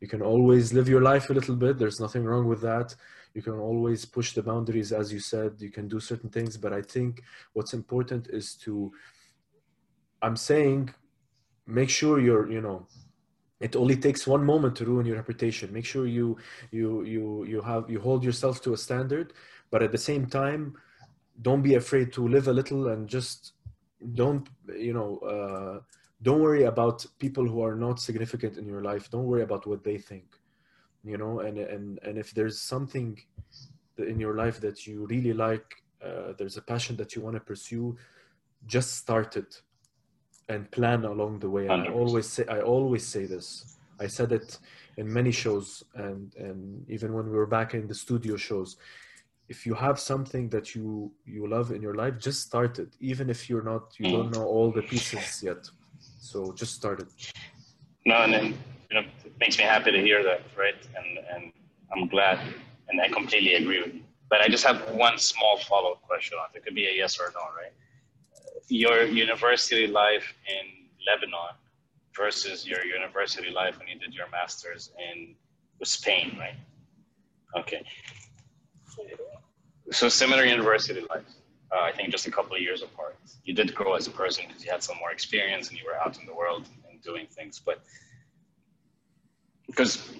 You 0.00 0.08
can 0.08 0.22
always 0.22 0.72
live 0.72 0.88
your 0.88 1.02
life 1.02 1.28
a 1.28 1.34
little 1.34 1.56
bit. 1.56 1.78
There's 1.78 2.00
nothing 2.00 2.24
wrong 2.24 2.46
with 2.46 2.62
that. 2.62 2.94
You 3.34 3.42
can 3.42 3.54
always 3.54 4.04
push 4.04 4.32
the 4.32 4.42
boundaries 4.42 4.92
as 4.92 5.12
you 5.12 5.20
said. 5.20 5.60
You 5.60 5.70
can 5.70 5.88
do 5.88 6.00
certain 6.00 6.30
things 6.30 6.56
but 6.56 6.72
i 6.72 6.82
think 6.82 7.22
what's 7.52 7.74
important 7.74 8.28
is 8.28 8.54
to 8.64 8.92
i'm 10.22 10.36
saying 10.36 10.92
make 11.66 11.90
sure 11.90 12.20
you're 12.20 12.50
you 12.50 12.60
know 12.60 12.86
it 13.60 13.76
only 13.76 13.96
takes 13.96 14.26
one 14.26 14.44
moment 14.44 14.76
to 14.76 14.84
ruin 14.84 15.06
your 15.06 15.16
reputation. 15.16 15.72
Make 15.72 15.86
sure 15.86 16.06
you 16.06 16.36
you 16.70 17.04
you 17.04 17.44
you 17.44 17.62
have 17.62 17.88
you 17.88 18.00
hold 18.00 18.24
yourself 18.24 18.60
to 18.62 18.74
a 18.74 18.76
standard 18.76 19.32
but 19.70 19.82
at 19.82 19.92
the 19.92 19.98
same 20.10 20.26
time 20.26 20.74
don't 21.42 21.62
be 21.62 21.74
afraid 21.74 22.12
to 22.12 22.28
live 22.28 22.48
a 22.48 22.52
little 22.52 22.88
and 22.88 23.08
just 23.08 23.52
don't 24.14 24.48
you 24.76 24.92
know 24.92 25.18
uh, 25.18 25.80
don't 26.22 26.40
worry 26.40 26.64
about 26.64 27.04
people 27.18 27.46
who 27.46 27.62
are 27.62 27.74
not 27.74 28.00
significant 28.00 28.56
in 28.56 28.66
your 28.66 28.82
life. 28.82 29.10
Don't 29.10 29.26
worry 29.26 29.42
about 29.42 29.66
what 29.66 29.84
they 29.84 29.98
think 29.98 30.24
you 31.04 31.18
know 31.18 31.40
and 31.40 31.58
and 31.58 31.98
and 32.02 32.18
if 32.18 32.32
there's 32.32 32.60
something 32.60 33.20
in 33.98 34.18
your 34.18 34.34
life 34.34 34.60
that 34.60 34.86
you 34.86 35.06
really 35.06 35.32
like 35.32 35.66
uh, 36.04 36.32
there's 36.38 36.56
a 36.56 36.62
passion 36.62 36.96
that 36.96 37.14
you 37.14 37.22
want 37.22 37.34
to 37.36 37.40
pursue 37.40 37.96
just 38.66 38.96
start 38.96 39.36
it 39.36 39.60
and 40.48 40.70
plan 40.70 41.04
along 41.04 41.38
the 41.38 41.48
way. 41.48 41.66
And 41.66 41.82
i 41.82 41.88
always 41.88 42.28
say 42.28 42.44
i 42.48 42.60
always 42.60 43.06
say 43.06 43.26
this. 43.26 43.76
I 44.00 44.08
said 44.08 44.32
it 44.32 44.58
in 44.96 45.12
many 45.12 45.30
shows 45.30 45.84
and 45.94 46.34
and 46.36 46.84
even 46.88 47.12
when 47.12 47.26
we 47.30 47.36
were 47.36 47.46
back 47.46 47.74
in 47.74 47.86
the 47.86 47.94
studio 47.94 48.36
shows 48.36 48.76
if 49.48 49.66
you 49.66 49.74
have 49.74 49.98
something 49.98 50.48
that 50.48 50.74
you 50.74 51.12
you 51.26 51.46
love 51.46 51.70
in 51.70 51.80
your 51.82 51.94
life 51.94 52.18
just 52.18 52.42
start 52.42 52.78
it 52.78 52.90
even 53.00 53.28
if 53.28 53.48
you're 53.48 53.66
not 53.72 53.94
you 53.98 54.10
don't 54.10 54.30
mm. 54.30 54.36
know 54.36 54.44
all 54.44 54.70
the 54.70 54.82
pieces 54.82 55.42
yet 55.42 55.68
so 56.18 56.52
just 56.52 56.74
start 56.74 57.00
it 57.00 57.32
no 58.06 58.16
and 58.24 58.32
then 58.32 58.46
you 58.90 59.00
know 59.00 59.06
it 59.34 59.40
makes 59.40 59.58
me 59.58 59.64
happy 59.64 59.90
to 59.90 60.00
hear 60.00 60.22
that, 60.22 60.42
right? 60.56 60.76
And 60.96 61.18
and 61.32 61.52
I'm 61.92 62.06
glad, 62.08 62.38
and 62.88 63.00
I 63.00 63.08
completely 63.08 63.54
agree 63.54 63.82
with 63.82 63.94
you. 63.94 64.02
But 64.30 64.40
I 64.40 64.48
just 64.48 64.64
have 64.64 64.78
one 64.94 65.18
small 65.18 65.58
follow-up 65.58 66.02
question 66.02 66.38
on 66.38 66.46
it. 66.54 66.58
It 66.58 66.64
could 66.64 66.74
be 66.74 66.86
a 66.86 66.92
yes 66.92 67.18
or 67.18 67.30
no, 67.34 67.40
right? 67.60 67.72
Your 68.68 69.04
university 69.04 69.86
life 69.86 70.34
in 70.48 70.64
Lebanon 71.06 71.54
versus 72.16 72.66
your 72.66 72.84
university 72.84 73.50
life 73.50 73.78
when 73.78 73.88
you 73.88 73.98
did 73.98 74.14
your 74.14 74.30
master's 74.30 74.90
in 75.10 75.34
Spain, 75.82 76.36
right? 76.38 76.54
Okay. 77.56 77.84
So 79.90 80.08
similar 80.08 80.44
university 80.44 81.00
life. 81.10 81.24
Uh, 81.72 81.82
I 81.82 81.92
think 81.92 82.10
just 82.10 82.26
a 82.26 82.30
couple 82.30 82.54
of 82.56 82.62
years 82.62 82.82
apart. 82.82 83.16
You 83.44 83.54
did 83.54 83.74
grow 83.74 83.94
as 83.94 84.06
a 84.06 84.10
person 84.10 84.44
because 84.46 84.64
you 84.64 84.70
had 84.70 84.82
some 84.82 84.96
more 84.98 85.10
experience 85.10 85.68
and 85.68 85.78
you 85.78 85.84
were 85.86 85.96
out 85.96 86.18
in 86.18 86.26
the 86.26 86.34
world 86.34 86.68
and 86.88 87.02
doing 87.02 87.26
things. 87.26 87.60
But 87.64 87.82
because 89.66 90.14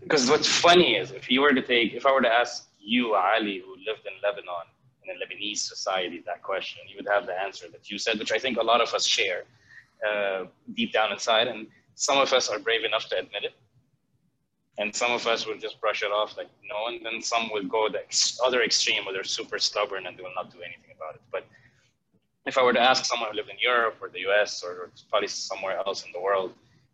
because 0.00 0.28
what's 0.30 0.48
funny 0.48 0.96
is 0.96 1.10
if 1.10 1.30
you 1.30 1.40
were 1.40 1.52
to 1.52 1.62
take 1.62 1.94
if 1.94 2.06
I 2.06 2.12
were 2.12 2.22
to 2.22 2.32
ask 2.32 2.68
you 2.80 3.14
Ali 3.14 3.62
who 3.64 3.72
lived 3.88 4.04
in 4.06 4.14
Lebanon 4.22 4.66
in 5.02 5.10
a 5.14 5.18
Lebanese 5.20 5.58
society 5.58 6.22
that 6.26 6.42
question 6.42 6.80
you 6.88 6.96
would 6.96 7.08
have 7.08 7.26
the 7.26 7.38
answer 7.40 7.66
that 7.72 7.90
you 7.90 7.98
said 7.98 8.18
which 8.18 8.32
I 8.32 8.38
think 8.38 8.58
a 8.58 8.62
lot 8.62 8.80
of 8.80 8.92
us 8.94 9.06
share 9.06 9.42
uh, 10.08 10.44
deep 10.74 10.92
down 10.92 11.12
inside 11.12 11.48
and 11.48 11.66
some 11.94 12.18
of 12.18 12.32
us 12.32 12.48
are 12.48 12.58
brave 12.58 12.84
enough 12.84 13.08
to 13.10 13.18
admit 13.18 13.44
it 13.44 13.54
and 14.82 14.94
some 14.94 15.12
of 15.12 15.26
us 15.26 15.46
will 15.46 15.60
just 15.66 15.80
brush 15.80 16.02
it 16.02 16.12
off 16.18 16.36
like 16.36 16.50
no 16.72 16.78
and 16.88 17.04
then 17.06 17.22
some 17.22 17.48
will 17.52 17.68
go 17.76 17.88
the 17.88 18.00
ex- 18.00 18.38
other 18.46 18.62
extreme 18.62 19.04
where 19.04 19.14
they're 19.14 19.24
super 19.38 19.58
stubborn 19.58 20.06
and 20.06 20.18
they 20.18 20.22
will 20.22 20.38
not 20.40 20.50
do 20.52 20.58
anything 20.68 20.92
about 20.96 21.14
it 21.14 21.22
but 21.30 21.44
if 22.44 22.58
I 22.58 22.62
were 22.62 22.72
to 22.72 22.84
ask 22.90 23.04
someone 23.04 23.28
who 23.30 23.36
lived 23.36 23.50
in 23.50 23.60
Europe 23.72 23.96
or 24.02 24.08
the 24.08 24.22
US 24.28 24.62
or 24.66 24.90
probably 25.10 25.28
somewhere 25.28 25.76
else 25.86 26.04
in 26.04 26.10
the 26.12 26.20
world 26.20 26.52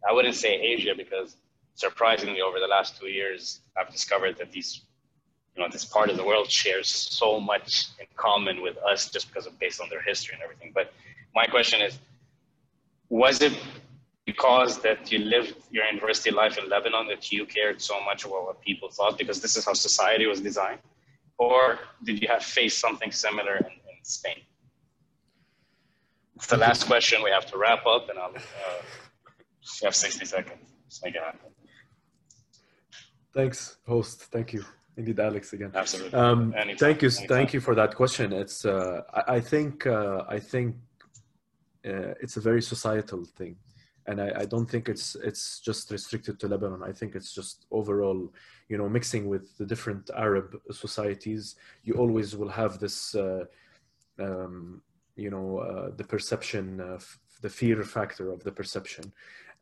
I 0.08 0.12
wouldn't 0.12 0.36
say 0.36 0.52
Asia 0.54 0.94
because 0.96 1.36
surprisingly, 1.78 2.40
over 2.40 2.58
the 2.58 2.66
last 2.66 2.98
two 2.98 3.06
years, 3.06 3.60
I've 3.76 3.90
discovered 3.90 4.36
that 4.38 4.50
these, 4.50 4.82
you 5.54 5.62
know, 5.62 5.68
this 5.70 5.84
part 5.84 6.10
of 6.10 6.16
the 6.16 6.24
world 6.24 6.50
shares 6.50 6.88
so 6.88 7.38
much 7.38 7.86
in 8.00 8.06
common 8.16 8.60
with 8.62 8.76
us 8.78 9.10
just 9.10 9.28
because 9.28 9.46
of 9.46 9.58
based 9.60 9.80
on 9.80 9.88
their 9.88 10.02
history 10.02 10.34
and 10.34 10.42
everything. 10.42 10.72
But 10.74 10.92
my 11.34 11.46
question 11.46 11.80
is, 11.80 11.98
was 13.08 13.40
it 13.40 13.52
because 14.38 14.78
that 14.78 15.10
you 15.10 15.18
lived 15.18 15.54
your 15.70 15.84
university 15.86 16.30
life 16.30 16.58
in 16.58 16.68
Lebanon 16.68 17.08
that 17.08 17.32
you 17.32 17.44
cared 17.44 17.82
so 17.82 17.96
much 18.04 18.24
about 18.24 18.44
what 18.44 18.60
people 18.60 18.88
thought 18.88 19.18
because 19.18 19.40
this 19.40 19.56
is 19.56 19.64
how 19.64 19.72
society 19.72 20.26
was 20.26 20.40
designed? 20.40 20.80
Or 21.38 21.78
did 22.04 22.22
you 22.22 22.28
have 22.28 22.44
faced 22.44 22.78
something 22.78 23.10
similar 23.10 23.56
in, 23.56 23.66
in 23.66 23.98
Spain? 24.02 24.40
It's 26.36 26.46
the 26.46 26.56
last 26.56 26.86
question. 26.86 27.22
We 27.22 27.30
have 27.30 27.46
to 27.46 27.58
wrap 27.58 27.84
up, 27.86 28.08
and 28.10 28.18
I'll. 28.18 28.34
Uh, 28.36 28.82
you 29.80 29.86
have 29.86 29.94
60 29.94 30.24
seconds. 30.24 30.60
Just 30.88 31.04
make 31.04 31.14
it 31.16 31.22
happen. 31.22 31.50
Thanks, 33.34 33.76
host. 33.86 34.22
Thank 34.34 34.52
you. 34.52 34.64
Indeed, 34.96 35.18
Alex 35.20 35.52
again. 35.52 35.72
Absolutely. 35.74 36.18
Um, 36.18 36.52
thank 36.78 37.02
you. 37.02 37.08
anytime. 37.08 37.28
Thank 37.28 37.52
you 37.54 37.60
for 37.60 37.74
that 37.74 37.94
question. 37.96 38.32
It's. 38.32 38.64
Uh, 38.64 39.02
I, 39.12 39.22
I 39.36 39.40
think. 39.40 39.86
Uh, 39.86 40.22
I 40.28 40.38
think. 40.38 40.76
Uh, 41.84 42.14
it's 42.22 42.36
a 42.36 42.40
very 42.40 42.62
societal 42.62 43.24
thing, 43.24 43.56
and 44.08 44.20
I, 44.20 44.28
I 44.42 44.44
don't 44.46 44.68
think 44.72 44.88
it's 44.88 45.14
it's 45.16 45.60
just 45.60 45.90
restricted 45.90 46.40
to 46.40 46.48
Lebanon. 46.48 46.82
I 46.82 46.92
think 46.92 47.14
it's 47.14 47.32
just 47.32 47.66
overall, 47.70 48.32
you 48.70 48.78
know, 48.78 48.88
mixing 48.88 49.28
with 49.28 49.56
the 49.58 49.66
different 49.66 50.10
Arab 50.16 50.48
societies. 50.70 51.56
You 51.84 51.94
always 51.94 52.34
will 52.34 52.48
have 52.62 52.78
this. 52.80 53.14
Uh, 53.14 53.44
um, 54.18 54.82
you 55.14 55.30
know, 55.30 55.58
uh, 55.58 55.90
the 55.96 56.04
perception 56.04 56.80
the 57.40 57.50
fear 57.50 57.82
factor 57.84 58.32
of 58.32 58.42
the 58.42 58.50
perception, 58.50 59.12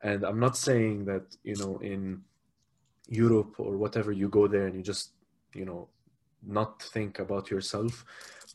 and 0.03 0.25
I'm 0.25 0.41
not 0.41 0.57
saying 0.57 1.05
that 1.07 1.27
you 1.43 1.57
know 1.57 1.79
in 1.79 2.23
Europe 3.09 3.55
or 3.59 3.77
whatever 3.77 4.13
you 4.13 4.29
go 4.29 4.47
there 4.47 4.67
and 4.67 4.75
you 4.77 4.83
just 4.83 5.11
you 5.55 5.65
know 5.65 5.89
not 6.47 6.83
think 6.83 7.19
about 7.19 7.51
yourself 7.51 8.05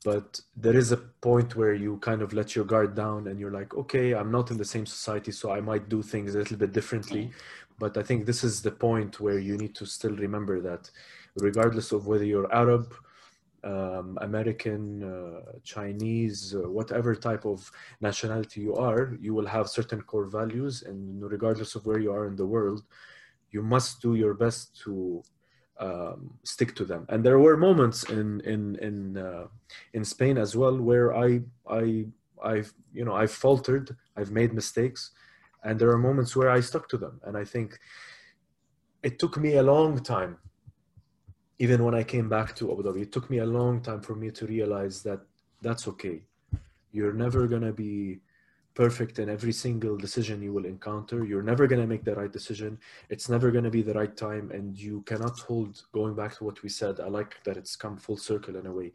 but 0.04 0.42
there 0.56 0.76
is 0.76 0.92
a 0.92 0.98
point 0.98 1.56
where 1.56 1.74
you 1.74 1.98
kind 1.98 2.22
of 2.22 2.34
let 2.34 2.56
your 2.56 2.66
guard 2.66 2.96
down 2.96 3.28
and 3.28 3.40
you're 3.40 3.52
like 3.52 3.74
okay 3.76 4.14
i'm 4.14 4.32
not 4.32 4.50
in 4.52 4.58
the 4.58 4.66
same 4.66 4.86
society 4.86 5.32
so 5.32 5.52
i 5.52 5.62
might 5.62 5.90
do 5.90 6.02
things 6.02 6.36
a 6.36 6.40
little 6.40 6.58
bit 6.58 6.74
differently. 6.74 7.32
But 7.80 7.98
i 7.98 8.04
think 8.04 8.26
this 8.26 8.44
is 8.44 8.62
the 8.62 8.72
point 8.72 9.20
where 9.20 9.40
you 9.40 9.58
need 9.58 9.74
to 9.76 9.86
still 9.86 10.16
remember 10.16 10.62
that 10.62 10.90
regardless 11.38 11.92
of 11.92 12.06
whether 12.06 12.26
you're 12.26 12.54
arab 12.54 12.94
um, 13.64 14.18
american 14.22 14.84
uh, 15.04 15.54
chinese 15.64 16.56
uh, 16.56 16.70
whatever 16.70 17.16
type 17.16 17.46
of 17.46 17.72
nationality 18.00 18.62
you 18.62 18.76
are 18.76 19.18
you 19.20 19.34
will 19.34 19.48
have 19.48 19.68
certain 19.68 20.02
core 20.02 20.26
values 20.26 20.84
and 20.84 21.00
regardless 21.24 21.74
of 21.76 21.86
where 21.88 22.00
you 22.00 22.12
are 22.12 22.28
in 22.28 22.36
the 22.36 22.46
world 22.46 22.84
you 23.52 23.62
must 23.62 24.02
do 24.02 24.16
your 24.16 24.36
best 24.36 24.80
to 24.84 25.24
um, 25.82 26.38
stick 26.44 26.76
to 26.76 26.86
them. 26.86 27.06
And 27.10 27.24
there 27.26 27.40
were 27.40 27.58
moments 27.58 28.04
in 28.04 28.40
in 28.42 28.76
in 28.76 29.18
uh, 29.18 29.48
in 29.94 30.06
Spain 30.06 30.38
as 30.38 30.56
well 30.56 30.78
where 30.78 31.14
I 31.14 31.42
I 31.68 32.06
I've 32.42 32.72
you 32.94 33.04
know 33.04 33.16
I've 33.16 33.32
faltered, 33.32 33.96
I've 34.16 34.32
made 34.32 34.54
mistakes, 34.54 35.12
and 35.64 35.80
there 35.80 35.90
are 35.90 35.98
moments 35.98 36.36
where 36.36 36.50
I 36.50 36.62
stuck 36.62 36.88
to 36.90 36.98
them. 36.98 37.20
And 37.26 37.36
I 37.36 37.44
think 37.44 37.80
it 39.04 39.18
took 39.18 39.38
me 39.38 39.56
a 39.56 39.64
long 39.64 40.00
time, 40.04 40.38
even 41.58 41.84
when 41.84 41.96
I 41.96 42.04
came 42.04 42.30
back 42.30 42.56
to 42.58 42.72
Abu 42.72 42.84
Dhabi, 42.84 43.02
it 43.02 43.12
took 43.12 43.30
me 43.30 43.40
a 43.40 43.46
long 43.46 43.82
time 43.82 44.02
for 44.02 44.16
me 44.16 44.30
to 44.32 44.46
realize 44.46 45.02
that 45.04 45.22
that's 45.62 45.88
okay. 45.88 46.22
You're 46.92 47.14
never 47.14 47.48
gonna 47.48 47.74
be 47.74 48.22
perfect 48.74 49.20
in 49.20 49.30
every 49.30 49.52
single 49.52 49.98
decision 49.98 50.42
you 50.42 50.54
will 50.54 50.66
encounter. 50.66 51.26
You're 51.26 51.44
never 51.44 51.68
going 51.68 51.82
to 51.82 51.88
make 51.88 52.04
the 52.04 52.16
right 52.16 52.32
decision. 52.32 52.80
It's 53.10 53.30
never 53.30 53.52
going 53.52 53.64
to 53.64 53.70
be 53.70 53.82
the 53.82 53.94
right 53.94 54.16
time. 54.16 54.52
And 54.52 54.78
you 54.78 55.02
cannot 55.02 55.40
hold, 55.40 55.82
going 55.92 56.16
back 56.16 56.38
to 56.38 56.44
what 56.44 56.62
we 56.64 56.70
said, 56.70 57.00
I 57.00 57.08
like 57.08 57.44
that 57.44 57.58
it's 57.58 57.76
come 57.76 57.98
full 57.98 58.18
circle 58.18 58.56
in 58.56 58.66
a 58.66 58.72
way. 58.72 58.92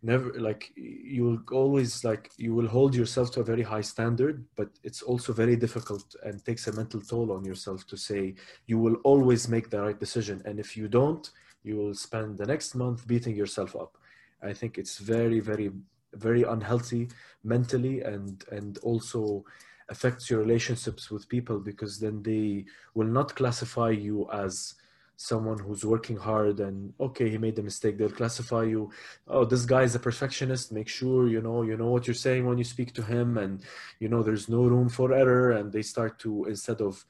Never 0.00 0.32
like 0.38 0.70
you 0.76 1.24
will 1.24 1.40
always 1.50 2.04
like 2.04 2.30
you 2.36 2.54
will 2.54 2.68
hold 2.68 2.94
yourself 2.94 3.32
to 3.32 3.40
a 3.40 3.44
very 3.44 3.62
high 3.62 3.80
standard, 3.80 4.44
but 4.54 4.68
it's 4.84 5.02
also 5.02 5.32
very 5.32 5.56
difficult 5.56 6.14
and 6.22 6.44
takes 6.44 6.68
a 6.68 6.72
mental 6.72 7.00
toll 7.00 7.32
on 7.32 7.44
yourself 7.44 7.84
to 7.88 7.96
say 7.96 8.34
you 8.66 8.78
will 8.78 8.94
always 9.02 9.48
make 9.48 9.70
the 9.70 9.82
right 9.82 9.98
decision. 9.98 10.40
And 10.44 10.60
if 10.60 10.76
you 10.76 10.86
don't, 10.86 11.28
you 11.64 11.76
will 11.76 11.94
spend 11.94 12.38
the 12.38 12.46
next 12.46 12.76
month 12.76 13.08
beating 13.08 13.34
yourself 13.34 13.74
up. 13.74 13.98
I 14.40 14.52
think 14.52 14.78
it's 14.78 14.98
very, 14.98 15.40
very 15.40 15.72
very 16.14 16.42
unhealthy 16.42 17.08
mentally 17.44 18.00
and 18.02 18.44
and 18.50 18.78
also 18.78 19.44
affects 19.90 20.28
your 20.28 20.40
relationships 20.40 21.10
with 21.10 21.28
people 21.28 21.58
because 21.58 21.98
then 21.98 22.22
they 22.22 22.64
will 22.94 23.06
not 23.06 23.34
classify 23.34 23.90
you 23.90 24.28
as 24.32 24.74
someone 25.16 25.58
who's 25.58 25.84
working 25.84 26.16
hard 26.16 26.60
and 26.60 26.92
okay 27.00 27.28
he 27.28 27.38
made 27.38 27.58
a 27.58 27.62
mistake. 27.62 27.98
They'll 27.98 28.10
classify 28.10 28.62
you 28.62 28.90
oh 29.26 29.44
this 29.44 29.64
guy 29.64 29.82
is 29.82 29.94
a 29.94 29.98
perfectionist. 29.98 30.72
Make 30.72 30.88
sure 30.88 31.28
you 31.28 31.40
know 31.40 31.62
you 31.62 31.76
know 31.76 31.88
what 31.88 32.06
you're 32.06 32.14
saying 32.14 32.46
when 32.46 32.58
you 32.58 32.64
speak 32.64 32.92
to 32.94 33.02
him 33.02 33.36
and 33.38 33.62
you 33.98 34.08
know 34.08 34.22
there's 34.22 34.48
no 34.48 34.62
room 34.62 34.88
for 34.88 35.12
error 35.12 35.52
and 35.52 35.72
they 35.72 35.82
start 35.82 36.18
to 36.20 36.44
instead 36.44 36.80
of 36.80 37.04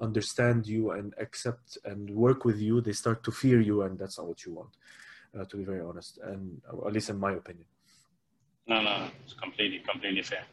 understand 0.00 0.66
you 0.66 0.92
and 0.92 1.12
accept 1.18 1.76
and 1.84 2.10
work 2.10 2.44
with 2.44 2.58
you 2.58 2.80
they 2.80 2.92
start 2.92 3.22
to 3.22 3.30
fear 3.30 3.60
you 3.60 3.82
and 3.82 3.98
that's 3.98 4.18
not 4.18 4.26
what 4.26 4.44
you 4.46 4.52
want 4.54 4.70
uh, 5.38 5.44
to 5.44 5.56
be 5.56 5.64
very 5.64 5.80
honest 5.80 6.18
and 6.24 6.60
uh, 6.72 6.86
at 6.86 6.92
least 6.92 7.10
in 7.10 7.18
my 7.18 7.32
opinion 7.32 7.66
No, 8.70 8.80
no, 8.80 9.08
it's 9.24 9.34
completely, 9.34 9.80
completely 9.80 10.22
fair. 10.22 10.44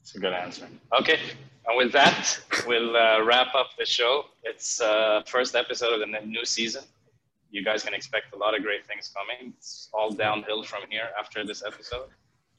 It's 0.00 0.16
a 0.16 0.18
good 0.18 0.32
answer. 0.32 0.66
Okay, 0.98 1.20
and 1.64 1.76
with 1.76 1.92
that, 1.92 2.40
we'll 2.66 2.96
uh, 2.96 3.22
wrap 3.24 3.54
up 3.54 3.68
the 3.78 3.86
show. 3.86 4.24
It's 4.42 4.80
uh, 4.80 5.22
first 5.26 5.54
episode 5.54 5.92
of 5.92 6.00
the 6.00 6.26
new 6.26 6.44
season. 6.44 6.82
You 7.52 7.62
guys 7.62 7.84
can 7.84 7.94
expect 7.94 8.34
a 8.34 8.36
lot 8.36 8.56
of 8.56 8.64
great 8.64 8.84
things 8.84 9.12
coming. 9.16 9.54
It's 9.56 9.88
all 9.94 10.10
downhill 10.10 10.64
from 10.64 10.82
here 10.90 11.08
after 11.16 11.46
this 11.46 11.62
episode, 11.64 12.08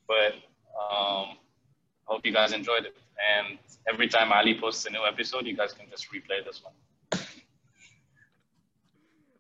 but 0.08 0.36
um, 0.80 1.36
I 1.36 2.06
hope 2.06 2.26
you 2.26 2.32
guys 2.32 2.54
enjoyed 2.54 2.86
it. 2.86 2.96
And 3.36 3.60
every 3.92 4.08
time 4.08 4.32
Ali 4.32 4.58
posts 4.58 4.86
a 4.86 4.90
new 4.90 5.04
episode, 5.06 5.46
you 5.46 5.58
guys 5.58 5.74
can 5.74 5.90
just 5.90 6.10
replay 6.14 6.46
this 6.46 6.64
one. 6.64 6.74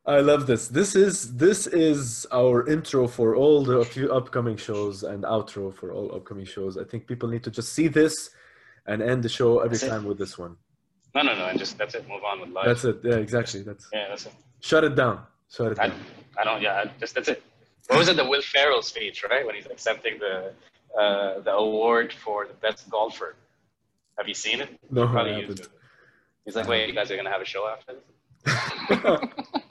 I 0.07 0.21
love 0.21 0.47
this. 0.47 0.69
This 0.69 0.95
is 0.95 1.35
this 1.35 1.67
is 1.67 2.25
our 2.31 2.65
intro 2.69 3.07
for 3.09 3.35
all 3.35 3.63
the 3.65 3.83
few 3.83 4.09
upcoming 4.11 4.55
shows 4.55 5.03
and 5.03 5.25
outro 5.25 5.73
for 5.73 5.91
all 5.91 6.15
upcoming 6.15 6.45
shows. 6.45 6.77
I 6.77 6.85
think 6.85 7.07
people 7.07 7.27
need 7.27 7.43
to 7.43 7.51
just 7.51 7.73
see 7.73 7.89
this 7.89 8.29
and 8.85 9.01
end 9.01 9.21
the 9.21 9.27
show 9.29 9.59
every 9.59 9.71
That's 9.71 9.83
it. 9.83 9.89
time 9.89 10.05
with 10.05 10.17
this 10.17 10.37
one. 10.37 10.55
No, 11.13 11.23
no, 11.23 11.35
no, 11.35 11.45
and 11.47 11.59
just 11.59 11.77
that's 11.77 11.93
it. 11.93 12.07
Move 12.07 12.23
on 12.23 12.39
with 12.39 12.49
life. 12.51 12.65
That's 12.67 12.85
it. 12.85 12.99
Yeah, 13.03 13.15
exactly. 13.15 13.63
That's 13.63 13.85
Yeah, 13.91 14.07
that's 14.07 14.25
it. 14.27 14.33
shut 14.61 14.85
it 14.85 14.95
down. 14.95 15.23
Shut 15.51 15.73
it 15.73 15.79
I, 15.79 15.87
down. 15.89 15.99
I 16.39 16.43
don't. 16.45 16.61
Yeah, 16.61 16.83
I, 16.85 16.91
just 17.01 17.13
that's 17.15 17.27
it. 17.27 17.43
What 17.87 17.99
was 17.99 18.07
it? 18.07 18.15
The 18.15 18.25
Will 18.25 18.41
Ferrell 18.41 18.81
speech, 18.81 19.25
right? 19.29 19.45
When 19.45 19.55
he's 19.55 19.65
accepting 19.65 20.19
the 20.19 20.53
uh, 20.97 21.41
the 21.41 21.51
award 21.51 22.13
for 22.13 22.47
the 22.47 22.53
best 22.53 22.89
golfer. 22.89 23.35
Have 24.17 24.27
you 24.29 24.33
seen 24.33 24.61
it? 24.61 24.69
No, 24.89 25.03
I 25.03 25.11
Probably 25.11 25.33
haven't. 25.41 25.59
YouTube. 25.61 25.67
He's 26.45 26.55
like, 26.55 26.67
wait, 26.69 26.87
you 26.87 26.95
guys 26.95 27.11
are 27.11 27.17
gonna 27.17 27.29
have 27.29 27.41
a 27.41 27.45
show 27.45 27.67
after 27.67 27.93
this? 28.45 29.53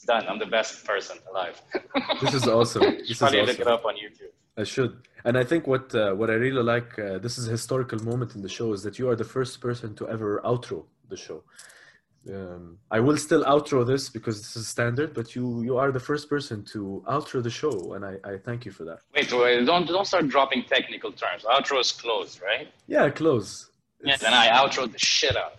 it's 0.00 0.06
done. 0.06 0.26
I'm 0.28 0.38
the 0.38 0.46
best 0.46 0.84
person 0.86 1.18
alive. 1.30 1.60
This 2.22 2.34
is 2.34 2.46
awesome. 2.48 2.82
This 2.98 3.10
is 3.10 3.18
probably 3.18 3.42
look 3.42 3.60
it 3.60 3.66
up 3.66 3.84
on 3.84 3.94
YouTube. 3.94 4.32
I 4.56 4.64
should. 4.64 4.92
And 5.26 5.36
I 5.36 5.44
think 5.44 5.66
what 5.66 5.94
uh, 5.94 6.12
what 6.20 6.30
I 6.30 6.34
really 6.46 6.62
like, 6.74 6.98
uh, 6.98 7.18
this 7.18 7.34
is 7.38 7.48
a 7.48 7.50
historical 7.50 7.98
moment 8.10 8.34
in 8.36 8.40
the 8.42 8.48
show, 8.58 8.72
is 8.72 8.82
that 8.86 8.98
you 8.98 9.08
are 9.10 9.16
the 9.16 9.30
first 9.36 9.60
person 9.60 9.94
to 9.98 10.08
ever 10.08 10.40
outro 10.44 10.78
the 11.12 11.16
show. 11.16 11.42
Um, 12.34 12.78
I 12.90 13.00
will 13.00 13.16
still 13.16 13.44
outro 13.44 13.86
this 13.92 14.10
because 14.16 14.36
this 14.42 14.54
is 14.60 14.66
standard, 14.76 15.10
but 15.18 15.26
you 15.36 15.44
you 15.68 15.74
are 15.82 15.90
the 15.98 16.04
first 16.10 16.24
person 16.34 16.56
to 16.72 16.80
outro 17.16 17.38
the 17.48 17.54
show, 17.62 17.74
and 17.94 18.02
I, 18.12 18.14
I 18.32 18.34
thank 18.46 18.60
you 18.66 18.72
for 18.78 18.84
that. 18.90 18.98
Wait, 19.14 19.30
wait, 19.32 19.64
don't 19.70 19.86
don't 19.96 20.08
start 20.12 20.26
dropping 20.34 20.60
technical 20.76 21.12
terms. 21.22 21.42
Outro 21.56 21.76
is 21.86 21.92
closed, 22.02 22.36
right? 22.50 22.68
Yeah, 22.96 23.06
close. 23.20 23.48
Yeah, 24.04 24.14
It's- 24.14 24.20
then 24.24 24.34
I 24.42 24.46
outro 24.60 24.82
the 24.94 25.02
shit 25.14 25.36
out. 25.44 25.54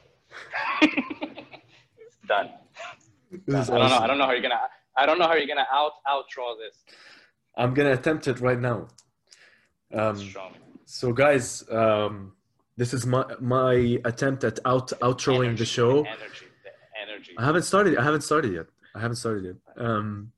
it's 0.81 2.21
done. 2.33 2.49
I 3.31 3.37
don't 3.47 3.67
know. 3.69 3.97
I 3.97 4.07
don't 4.07 4.17
know 4.17 4.25
how 4.25 4.31
you're 4.31 4.41
gonna. 4.41 4.59
I 4.97 5.05
don't 5.05 5.19
know 5.19 5.27
how 5.27 5.35
you're 5.35 5.47
gonna 5.47 5.67
out 5.73 5.93
outro 6.07 6.57
this. 6.57 6.83
I'm 7.55 7.73
gonna 7.73 7.93
attempt 7.93 8.27
it 8.27 8.39
right 8.39 8.59
now. 8.59 8.87
Um, 9.93 10.33
so, 10.85 11.11
guys, 11.13 11.63
um, 11.69 12.33
this 12.77 12.93
is 12.93 13.05
my 13.05 13.25
my 13.39 13.99
attempt 14.05 14.43
at 14.43 14.59
out 14.65 14.89
outroing 15.01 15.57
the 15.57 15.65
show. 15.65 16.03
the 16.03 16.09
Energy, 16.09 16.45
the 16.63 16.71
energy. 17.01 17.31
I 17.37 17.45
haven't 17.45 17.63
started. 17.63 17.97
I 17.97 18.03
haven't 18.03 18.21
started 18.21 18.53
yet. 18.53 18.67
I 18.95 18.99
haven't 18.99 19.17
started 19.17 19.43
yet. 19.45 19.85
Um, 19.85 20.31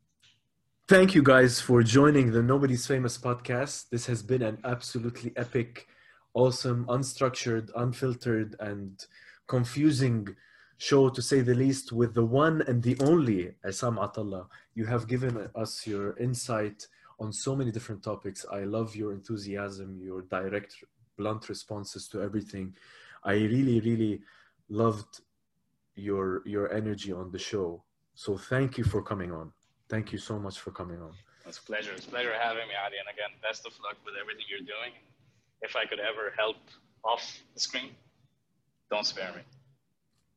thank 0.88 1.16
you 1.16 1.24
guys 1.24 1.60
for 1.60 1.82
joining 1.84 2.32
the 2.32 2.44
Nobody's 2.44 2.86
Famous 2.86 3.18
podcast. 3.18 3.90
This 3.90 4.06
has 4.06 4.22
been 4.22 4.42
an 4.42 4.60
absolutely 4.64 5.32
epic, 5.36 5.88
awesome, 6.34 6.86
unstructured, 6.86 7.70
unfiltered, 7.76 8.56
and 8.60 9.04
confusing 9.48 10.36
show 10.78 11.10
to 11.10 11.22
say 11.22 11.42
the 11.42 11.54
least. 11.54 11.92
With 11.92 12.14
the 12.14 12.26
one 12.26 12.62
and 12.68 12.82
the 12.82 12.98
only 13.02 13.56
Assam 13.64 13.98
Atallah, 13.98 14.48
you 14.76 14.86
have 14.86 15.08
given 15.08 15.50
us 15.56 15.88
your 15.88 16.18
insight 16.18 16.88
on 17.20 17.32
so 17.32 17.56
many 17.56 17.72
different 17.72 18.04
topics. 18.04 18.46
I 18.52 18.62
love 18.62 18.96
your 18.96 19.12
enthusiasm, 19.14 20.00
your 20.02 20.22
direct, 20.24 20.76
blunt 21.18 21.50
responses 21.50 22.08
to 22.10 22.22
everything. 22.22 22.76
I 23.24 23.34
really, 23.34 23.80
really 23.80 24.22
loved 24.70 25.22
your 25.96 26.42
your 26.46 26.74
energy 26.74 27.12
on 27.12 27.32
the 27.32 27.40
show. 27.40 27.84
So 28.16 28.38
thank 28.38 28.78
you 28.78 28.84
for 28.84 29.02
coming 29.02 29.32
on. 29.32 29.52
Thank 29.90 30.12
you 30.12 30.18
so 30.18 30.40
much 30.40 30.60
for 30.60 30.72
coming 30.72 31.00
on. 31.02 31.14
It's 31.46 31.58
a 31.60 31.64
pleasure. 31.64 31.92
It's 31.96 32.06
a 32.06 32.10
pleasure 32.10 32.34
having 32.34 32.68
me, 32.68 32.74
Adi. 32.86 32.96
And 32.98 33.10
again, 33.14 33.32
best 33.42 33.66
of 33.66 33.74
luck 33.84 33.98
with 34.06 34.16
everything 34.20 34.46
you're 34.50 34.68
doing. 34.76 34.94
If 35.62 35.76
I 35.76 35.86
could 35.86 36.00
ever 36.00 36.34
help 36.38 36.58
off 37.04 37.24
the 37.54 37.60
screen, 37.60 37.92
don't 38.90 39.06
spare 39.06 39.32
me. 39.34 39.42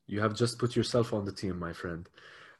You 0.06 0.20
have 0.20 0.34
just 0.34 0.58
put 0.58 0.76
yourself 0.76 1.12
on 1.12 1.24
the 1.24 1.32
team, 1.32 1.58
my 1.58 1.72
friend. 1.72 2.08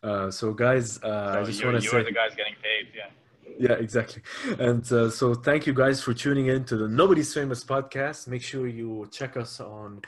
Uh, 0.03 0.31
so, 0.31 0.53
guys, 0.53 1.03
uh, 1.03 1.33
so 1.35 1.41
I 1.41 1.45
just 1.45 1.65
want 1.65 1.77
to 1.77 1.83
say, 1.83 1.97
you 1.97 2.01
are 2.01 2.05
the 2.05 2.13
guys 2.13 2.35
getting 2.37 2.55
paid. 2.63 2.89
Yeah. 2.95 3.11
Yeah, 3.59 3.77
exactly. 3.77 4.23
And 4.59 4.85
uh, 4.93 5.09
so, 5.11 5.35
thank 5.35 5.67
you 5.67 5.73
guys 5.73 6.03
for 6.03 6.13
tuning 6.13 6.47
in 6.49 6.65
to 6.65 6.77
the 6.77 6.89
Nobody's 6.89 7.33
Famous 7.33 7.65
podcast. 7.65 8.29
Make 8.29 8.43
sure 8.43 8.67
you 8.67 9.09
check 9.11 9.37
us 9.37 9.61
on. 9.61 10.03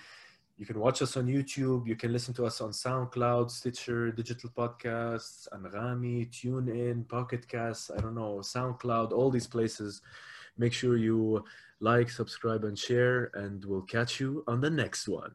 You 0.59 0.67
can 0.67 0.79
watch 0.81 1.03
us 1.03 1.17
on 1.17 1.27
YouTube. 1.27 1.87
You 1.87 1.95
can 1.95 2.13
listen 2.13 2.35
to 2.35 2.45
us 2.45 2.61
on 2.61 2.71
SoundCloud, 2.71 3.51
Stitcher, 3.51 4.11
Digital 4.11 4.51
Podcasts, 4.51 5.49
Anghami, 5.53 6.29
TuneIn, 6.31 7.09
Pocket 7.09 7.49
Casts. 7.49 7.91
I 7.97 8.01
don't 8.01 8.17
know, 8.17 8.39
SoundCloud, 8.41 9.13
all 9.13 9.31
these 9.31 9.47
places. 9.47 10.03
Make 10.59 10.73
sure 10.73 10.97
you 10.97 11.45
like, 11.81 12.11
subscribe, 12.11 12.65
and 12.65 12.77
share, 12.77 13.31
and 13.35 13.65
we'll 13.65 13.83
catch 13.83 14.19
you 14.19 14.43
on 14.49 14.61
the 14.61 14.71
next 14.71 15.09
one. 15.09 15.33